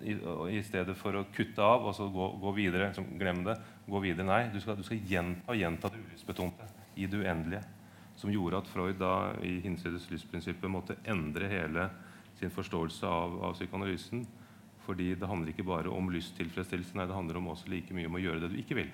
[0.02, 2.90] i, stedet for å kutte av og så gå, gå videre.
[2.90, 3.56] Liksom, glem det.
[3.86, 4.26] Gå videre.
[4.28, 7.62] Nei, du skal, du skal gjenta og gjenta det ulystbetonte i det uendelige.
[8.18, 11.88] Som gjorde at Freud da i hinsides lystprinsippet måtte endre hele
[12.38, 14.26] sin forståelse av, av psykoanalysen.
[14.86, 18.18] Fordi det handler ikke bare om lysttilfredsstillelse, nei, det handler om også like mye om
[18.18, 18.90] å gjøre det du ikke vil.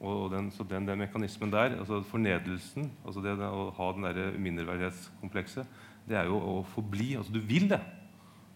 [0.00, 4.06] Og den, så den, den mekanismen der, altså fornedelsen, altså det, det å ha den
[4.08, 7.12] der mindreverdighetskomplekset, det er jo å forbli.
[7.20, 7.80] Altså du vil det.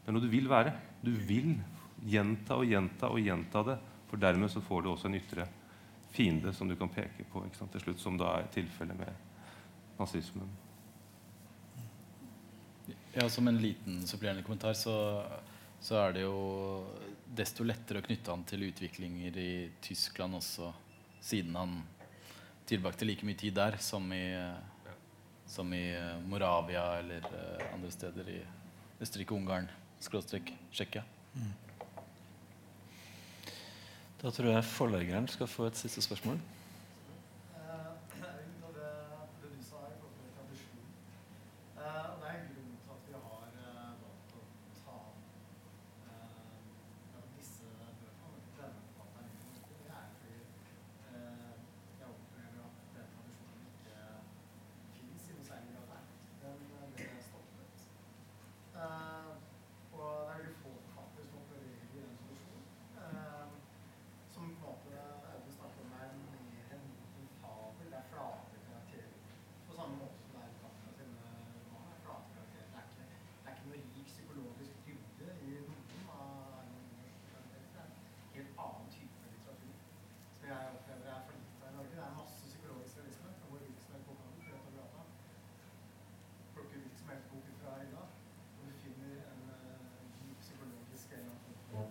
[0.04, 0.74] Det er noe du vil være.
[1.02, 1.54] Du vil
[2.04, 3.78] gjenta og gjenta og gjenta det.
[4.10, 5.48] For dermed så får du også en ytre
[6.14, 9.96] fiende som du kan peke på ikke sant, til slutt, som da er tilfellet med
[9.98, 10.52] nazismen.
[13.14, 14.94] Ja, Som en liten supplerende kommentar så
[15.84, 16.36] så er det jo
[17.36, 19.50] desto lettere å knytte han til utviklinger i
[19.84, 20.70] Tyskland også,
[21.20, 21.74] siden han
[22.64, 24.24] tilbrakte like mye tid der som i,
[25.44, 25.84] som i
[26.24, 28.38] Moravia eller eh, andre steder i
[29.04, 29.68] Østerrike-Ungarn,
[30.04, 31.02] skråstrek Tsjekkia.
[34.22, 36.38] Da tror jeg forleggeren skal få et siste spørsmål.
[37.56, 38.92] Eh, det er jo det,
[39.42, 40.86] det du sa i forhold til tradisjon.
[41.76, 44.42] Eh, og det er en grunn til at vi har eh, valgt å
[44.78, 44.96] ta
[46.08, 46.38] eh,
[47.12, 47.68] ja, disse
[48.00, 49.76] bøkene og denne forfatteren inn i boken.
[49.84, 50.40] Det er fordi
[51.10, 51.52] eh,
[52.00, 53.96] jeg opplever at den tradisjonen ikke
[54.96, 56.04] fins i noe særlig grad her.
[56.46, 57.76] Den eh, ble stoppet.
[58.80, 59.28] Eh,
[59.92, 62.64] og det er veldig få forfattere som opererer i den tradisjonen.
[63.04, 63.52] Eh,
[64.34, 64.90] som på en måte
[65.30, 67.86] Audun snakker om er mer en liten fabel.
[67.92, 69.12] Det er flate karakterer.
[69.68, 71.92] På samme måte som det er i Kafka sine romaner.
[71.94, 72.66] er flate karakterer.
[72.72, 77.28] Det er ikke, det er ikke noe rik psykologisk dybde i noen av Erlend Møllers
[77.30, 77.68] karakterer.
[77.70, 77.96] Det er en
[78.34, 79.76] helt annen type litteratur
[80.34, 81.94] som jeg opplever er for lite av i Norge.
[81.94, 83.30] Det er masse psykologisk realisme.
[83.30, 85.00] Det kan gå hvilken som helst bokhandel rett over gata.
[86.56, 88.04] Plukke hvilken som helst bok ut fra hylla.
[88.58, 89.54] Og du finner en uh,
[90.18, 91.86] dyp psykologisk eller annen form for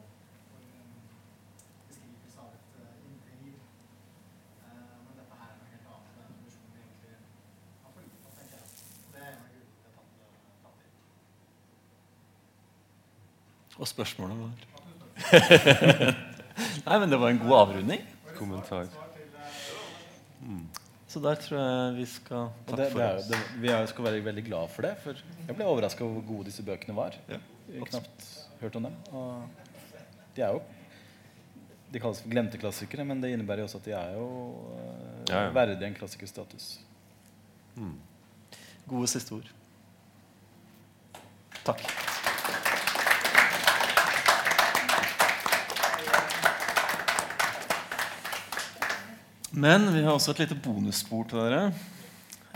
[0.49, 0.93] for, um,
[1.87, 3.57] beskrivelse av et uh, indre liv.
[4.63, 6.11] Eh, men dette her er noe helt annet.
[6.13, 7.15] Det er en tradisjon vi egentlig
[7.83, 8.67] har for lite av, tenker jeg.
[9.03, 10.89] Og det er en av grunnene til at jeg har tatt, uh, tatt det.
[13.79, 14.51] Og spørsmålet var
[16.85, 18.03] Nei, men det var en god avrunding.
[18.37, 18.87] Kommentar.
[21.07, 23.27] Så der tror jeg vi skal takke det, for det er, oss.
[23.29, 26.25] det, vi er, skal være veldig glad for det, for jeg ble overraska over hvor
[26.31, 27.17] gode disse bøkene var.
[27.29, 27.37] Ja,
[27.69, 28.25] Jeg har knapt
[28.61, 28.95] hørt om dem.
[29.13, 29.43] Og
[30.35, 30.61] de er jo
[31.93, 34.25] De kalles for glemte klassikere, men det innebærer jo også at de er jo
[34.73, 35.49] eh, Ja, ja.
[35.53, 36.71] verdig en klassikerstatus.
[38.89, 39.51] Gode siste ord.
[41.63, 41.85] Takk.
[49.53, 51.67] Men vi har også et lite bonusspor til dere.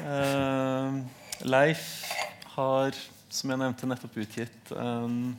[0.02, 0.96] Eh,
[1.46, 1.84] Leif
[2.56, 2.98] har,
[3.30, 5.36] som jeg nevnte, nettopp utgitt en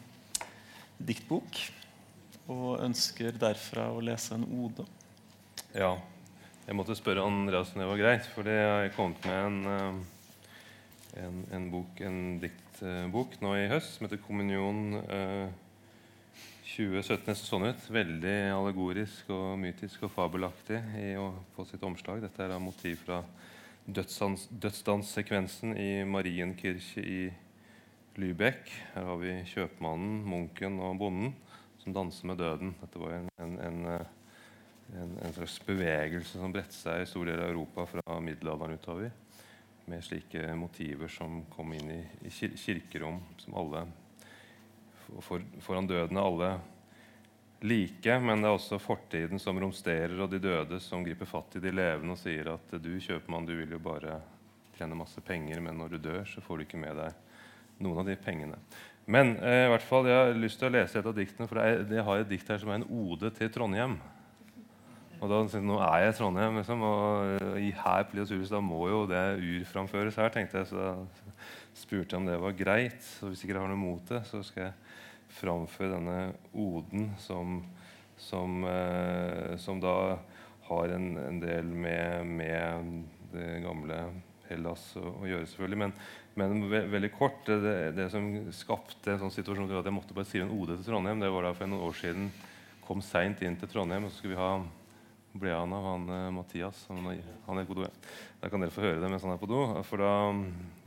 [1.02, 1.58] diktbok.
[2.48, 4.86] Og ønsker derfra å lese en ode.
[5.74, 5.96] Ja.
[6.68, 9.60] Jeg måtte spørre Andreas om det var greit, for det har jeg kommet med en,
[9.74, 15.48] eh, en, en bok, en diktbok nå i høst som heter 'Kommunion eh,
[16.68, 17.34] 2017'.
[17.34, 17.86] så sånn ut.
[17.90, 22.20] Veldig allegorisk og mytisk og fabelaktig i, å- på sitt omslag.
[22.22, 23.22] Dette er da motiv fra
[23.88, 27.32] dødsdans, dødsdanssekvensen i Marienkirche i
[28.18, 28.68] Lübeck.
[28.94, 31.32] Her har vi kjøpmannen, munken og bonden
[31.82, 32.74] som danser med døden.
[32.82, 34.06] Dette var en, en, en eh,
[34.96, 39.10] en, en slags bevegelse som bredte seg i stor del av Europa fra middelalderen utover.
[39.88, 43.82] Med slike motiver som kom inn i, i kir kirkerom, som alle
[45.08, 46.50] for, for, foran døden er alle
[47.60, 48.18] like.
[48.20, 51.72] Men det er også fortiden som romsterer, og de døde som griper fatt i de
[51.74, 54.20] levende og sier at du kjøpmann, du vil jo bare
[54.78, 58.06] tjene masse penger, men når du dør, så får du ikke med deg noen av
[58.06, 58.58] de pengene.
[59.08, 61.62] Men eh, i hvert fall, jeg har lyst til å lese et av diktene, for
[61.64, 63.96] jeg har et dikt her som er en ode til Trondheim.
[65.18, 68.18] Og da tenkte jeg, Nå er jeg i Trondheim, liksom, og øh, i her på
[68.18, 70.30] Liasurus, da må jo det urframføres her.
[70.34, 70.92] tenkte jeg, Så
[71.74, 73.00] spurte jeg om det var greit.
[73.02, 74.76] Så hvis ikke dere har noe mot det, så skal jeg
[75.32, 76.18] framføre denne
[76.56, 77.60] oden som,
[78.20, 80.18] som, eh, som da
[80.68, 82.90] har en, en del med, med
[83.32, 84.00] det gamle
[84.48, 85.80] Hellas å, å gjøre, selvfølgelig.
[85.84, 85.94] Men,
[86.38, 87.44] men ve veldig kort.
[87.48, 90.88] Det, det, som skapte en sånn situasjon at jeg måtte bare skrive en ode til
[90.88, 92.30] Trondheim, det var da for noen år siden
[92.88, 94.52] kom seint inn til Trondheim, og så skulle vi ha
[95.38, 96.84] ble han av han eh, Mathias.
[96.88, 97.08] Han,
[97.46, 97.86] han er på do.
[98.40, 99.60] Da kan dere få høre det mens han er på do.
[99.86, 100.12] For da,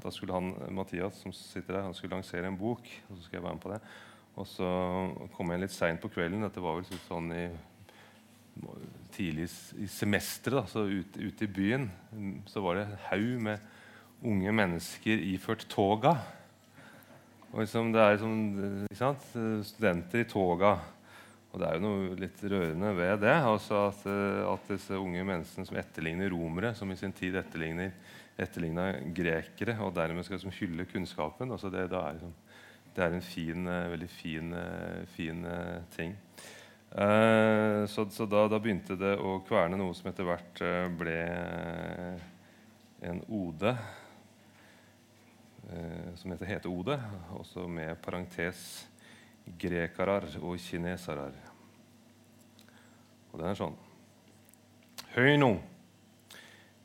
[0.02, 2.90] da skulle han Mathias som sitter der, han skulle lansere en bok.
[3.08, 3.82] Og så skulle jeg være med på det.
[4.40, 4.68] Og så
[5.36, 6.46] kom jeg litt seint på kvelden.
[6.46, 7.46] Dette var vel sånn i
[9.16, 9.48] tidlig
[9.80, 11.88] i semesteret, da, så ute, ute i byen,
[12.52, 13.66] så var det en haug med
[14.28, 16.16] unge mennesker iført toga.
[17.52, 18.22] Og liksom, det er
[18.96, 19.24] sant?
[19.68, 20.76] Studenter i toga.
[21.52, 23.34] Og det er jo noe litt rørende ved det.
[23.44, 24.06] Altså at,
[24.54, 30.24] at disse unge menneskene som etterligner romere, som i sin tid etterligner grekere, og dermed
[30.24, 32.32] skal liksom hylle kunnskapen altså det, det, er liksom,
[32.96, 36.16] det er en fin, eh, veldig fin, eh, fin eh, ting.
[37.88, 40.60] Så så da, da begynte det å kverne noe som etter hvert
[41.00, 41.14] ble
[43.08, 43.72] en ode.
[46.20, 46.98] som heter heteode,
[47.32, 48.90] også med parentes
[49.46, 51.32] grekarar og kinesarar.
[53.32, 53.80] Og den er sånn.
[55.16, 55.54] Høy nå.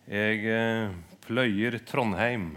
[0.06, 0.94] Jeg
[1.26, 2.52] pløyer Trondheim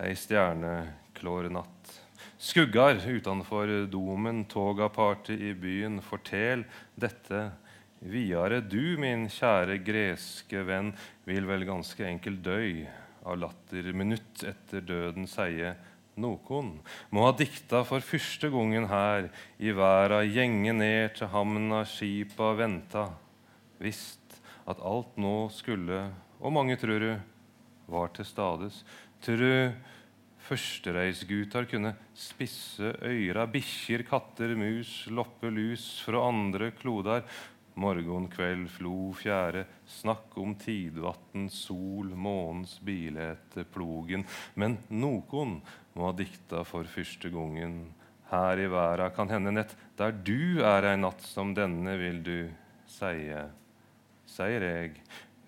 [0.00, 2.03] ei stjerneklår natt.
[2.38, 6.00] Skuggar utenfor domen, togaparty i byen.
[6.02, 6.64] Fortel
[6.98, 7.50] dette
[8.02, 8.60] vidare.
[8.60, 10.92] Du, min kjære greske venn,
[11.28, 12.84] vil vel ganske enkelt døy
[13.24, 15.78] av latter minutt etter døden, sier
[16.20, 16.74] nokon.
[17.14, 19.30] Må ha dikta for første gongen her
[19.62, 23.08] i verda, gjenge ned til hamna, skipa venta.
[23.78, 26.08] Visst at alt nå skulle,
[26.42, 27.12] og mange tror du,
[27.86, 28.82] var til stades.
[29.24, 29.72] Tror du
[30.44, 37.24] førstereisgutar kunne spisse øyra, bikkjer, katter, mus, loppe lus fra andre klodar,
[37.74, 44.22] Morgen, kveld, flo, fjære, snakk om tidvatn, sol, månens bilete, plogen.
[44.54, 45.56] Men nokon
[45.98, 47.80] må ha dikta for første gongen
[48.30, 52.38] her i verda, kan hende nett der du er ei natt som denne, vil du
[52.86, 53.42] seie.
[54.30, 55.02] Seier eg,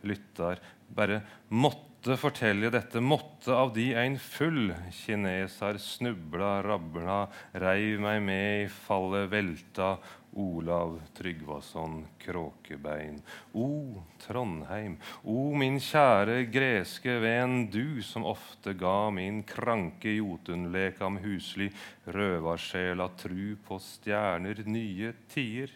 [0.06, 0.58] lyttar,
[0.90, 1.22] bare
[1.54, 7.24] måtte fortelle dette, måtte av de ein full kineser snubla, rabla,
[7.58, 9.96] reiv meg med i fallet, velta,
[10.36, 13.18] Olav Tryggvason Kråkebein.
[13.56, 21.72] O Trondheim, o min kjære greske venn, du som ofte ga min kranke jotunlekam huslig
[22.06, 25.72] røvarsjela tru på stjerner, nye tider.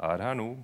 [0.00, 0.54] Er her nå,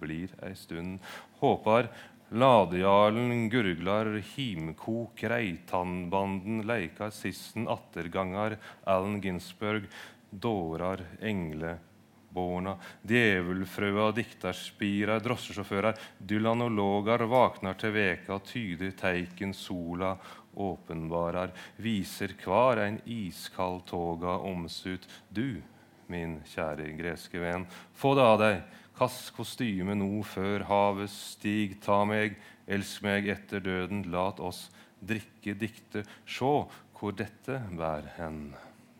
[0.00, 1.02] blir ei stund.
[1.42, 1.90] Håpar
[2.34, 9.86] Ladejarlen gurglar, himkok, reitannbanden leikar sissen attergangar, Allen Ginsberg
[10.30, 12.74] dårar engleborna,
[13.06, 20.16] djevelfrøa, diktarspira, drosjesjåførar, dylanologar vaknar til veka, tyder teiken sola
[20.58, 25.06] åpenbarar, viser kvar en iskald toga omsut.
[25.30, 25.62] Du,
[26.10, 28.64] min kjære greske venn, få det av deg,
[28.98, 34.68] kast kostyme nå før havet stig, ta meg, elsk meg etter døden, lat oss
[35.04, 36.64] drikke, dikte, sjå
[36.94, 38.54] hvor dette bær hen.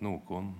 [0.05, 0.51] Nokon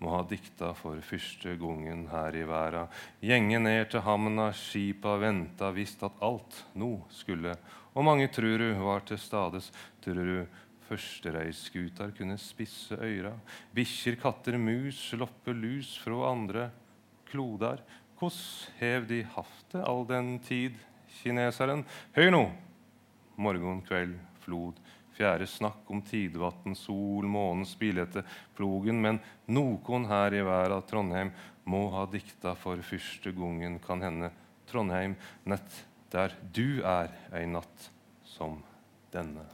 [0.00, 2.86] må ha dikta for første gongen her i verda.
[3.22, 7.54] Gjenge ned til hamna, skipa venta, visst at alt nå skulle.
[7.92, 9.68] Og mange trur du var til stades,
[10.02, 13.34] trur du førstereisskutar kunne spisse øyra.
[13.76, 16.70] Bikkjer, katter, mus, loppe lus fra andre
[17.30, 17.84] klodar.
[18.20, 20.76] Koss hev de haft det all den tid,
[21.22, 21.86] kineseren?
[22.12, 22.42] Høy nå!
[23.40, 24.76] Morgen, kveld, flod
[25.20, 28.22] Fjerde snakk om tidvatn, sol, månens bilete,
[28.56, 29.02] plogen.
[29.04, 29.18] Men
[29.52, 31.32] nokon her i verda, Trondheim,
[31.68, 34.30] må ha dikta for første gongen, kan hende.
[34.70, 35.82] Trondheim, nett
[36.12, 37.90] der du er ei natt
[38.24, 38.62] som
[39.12, 39.44] denne.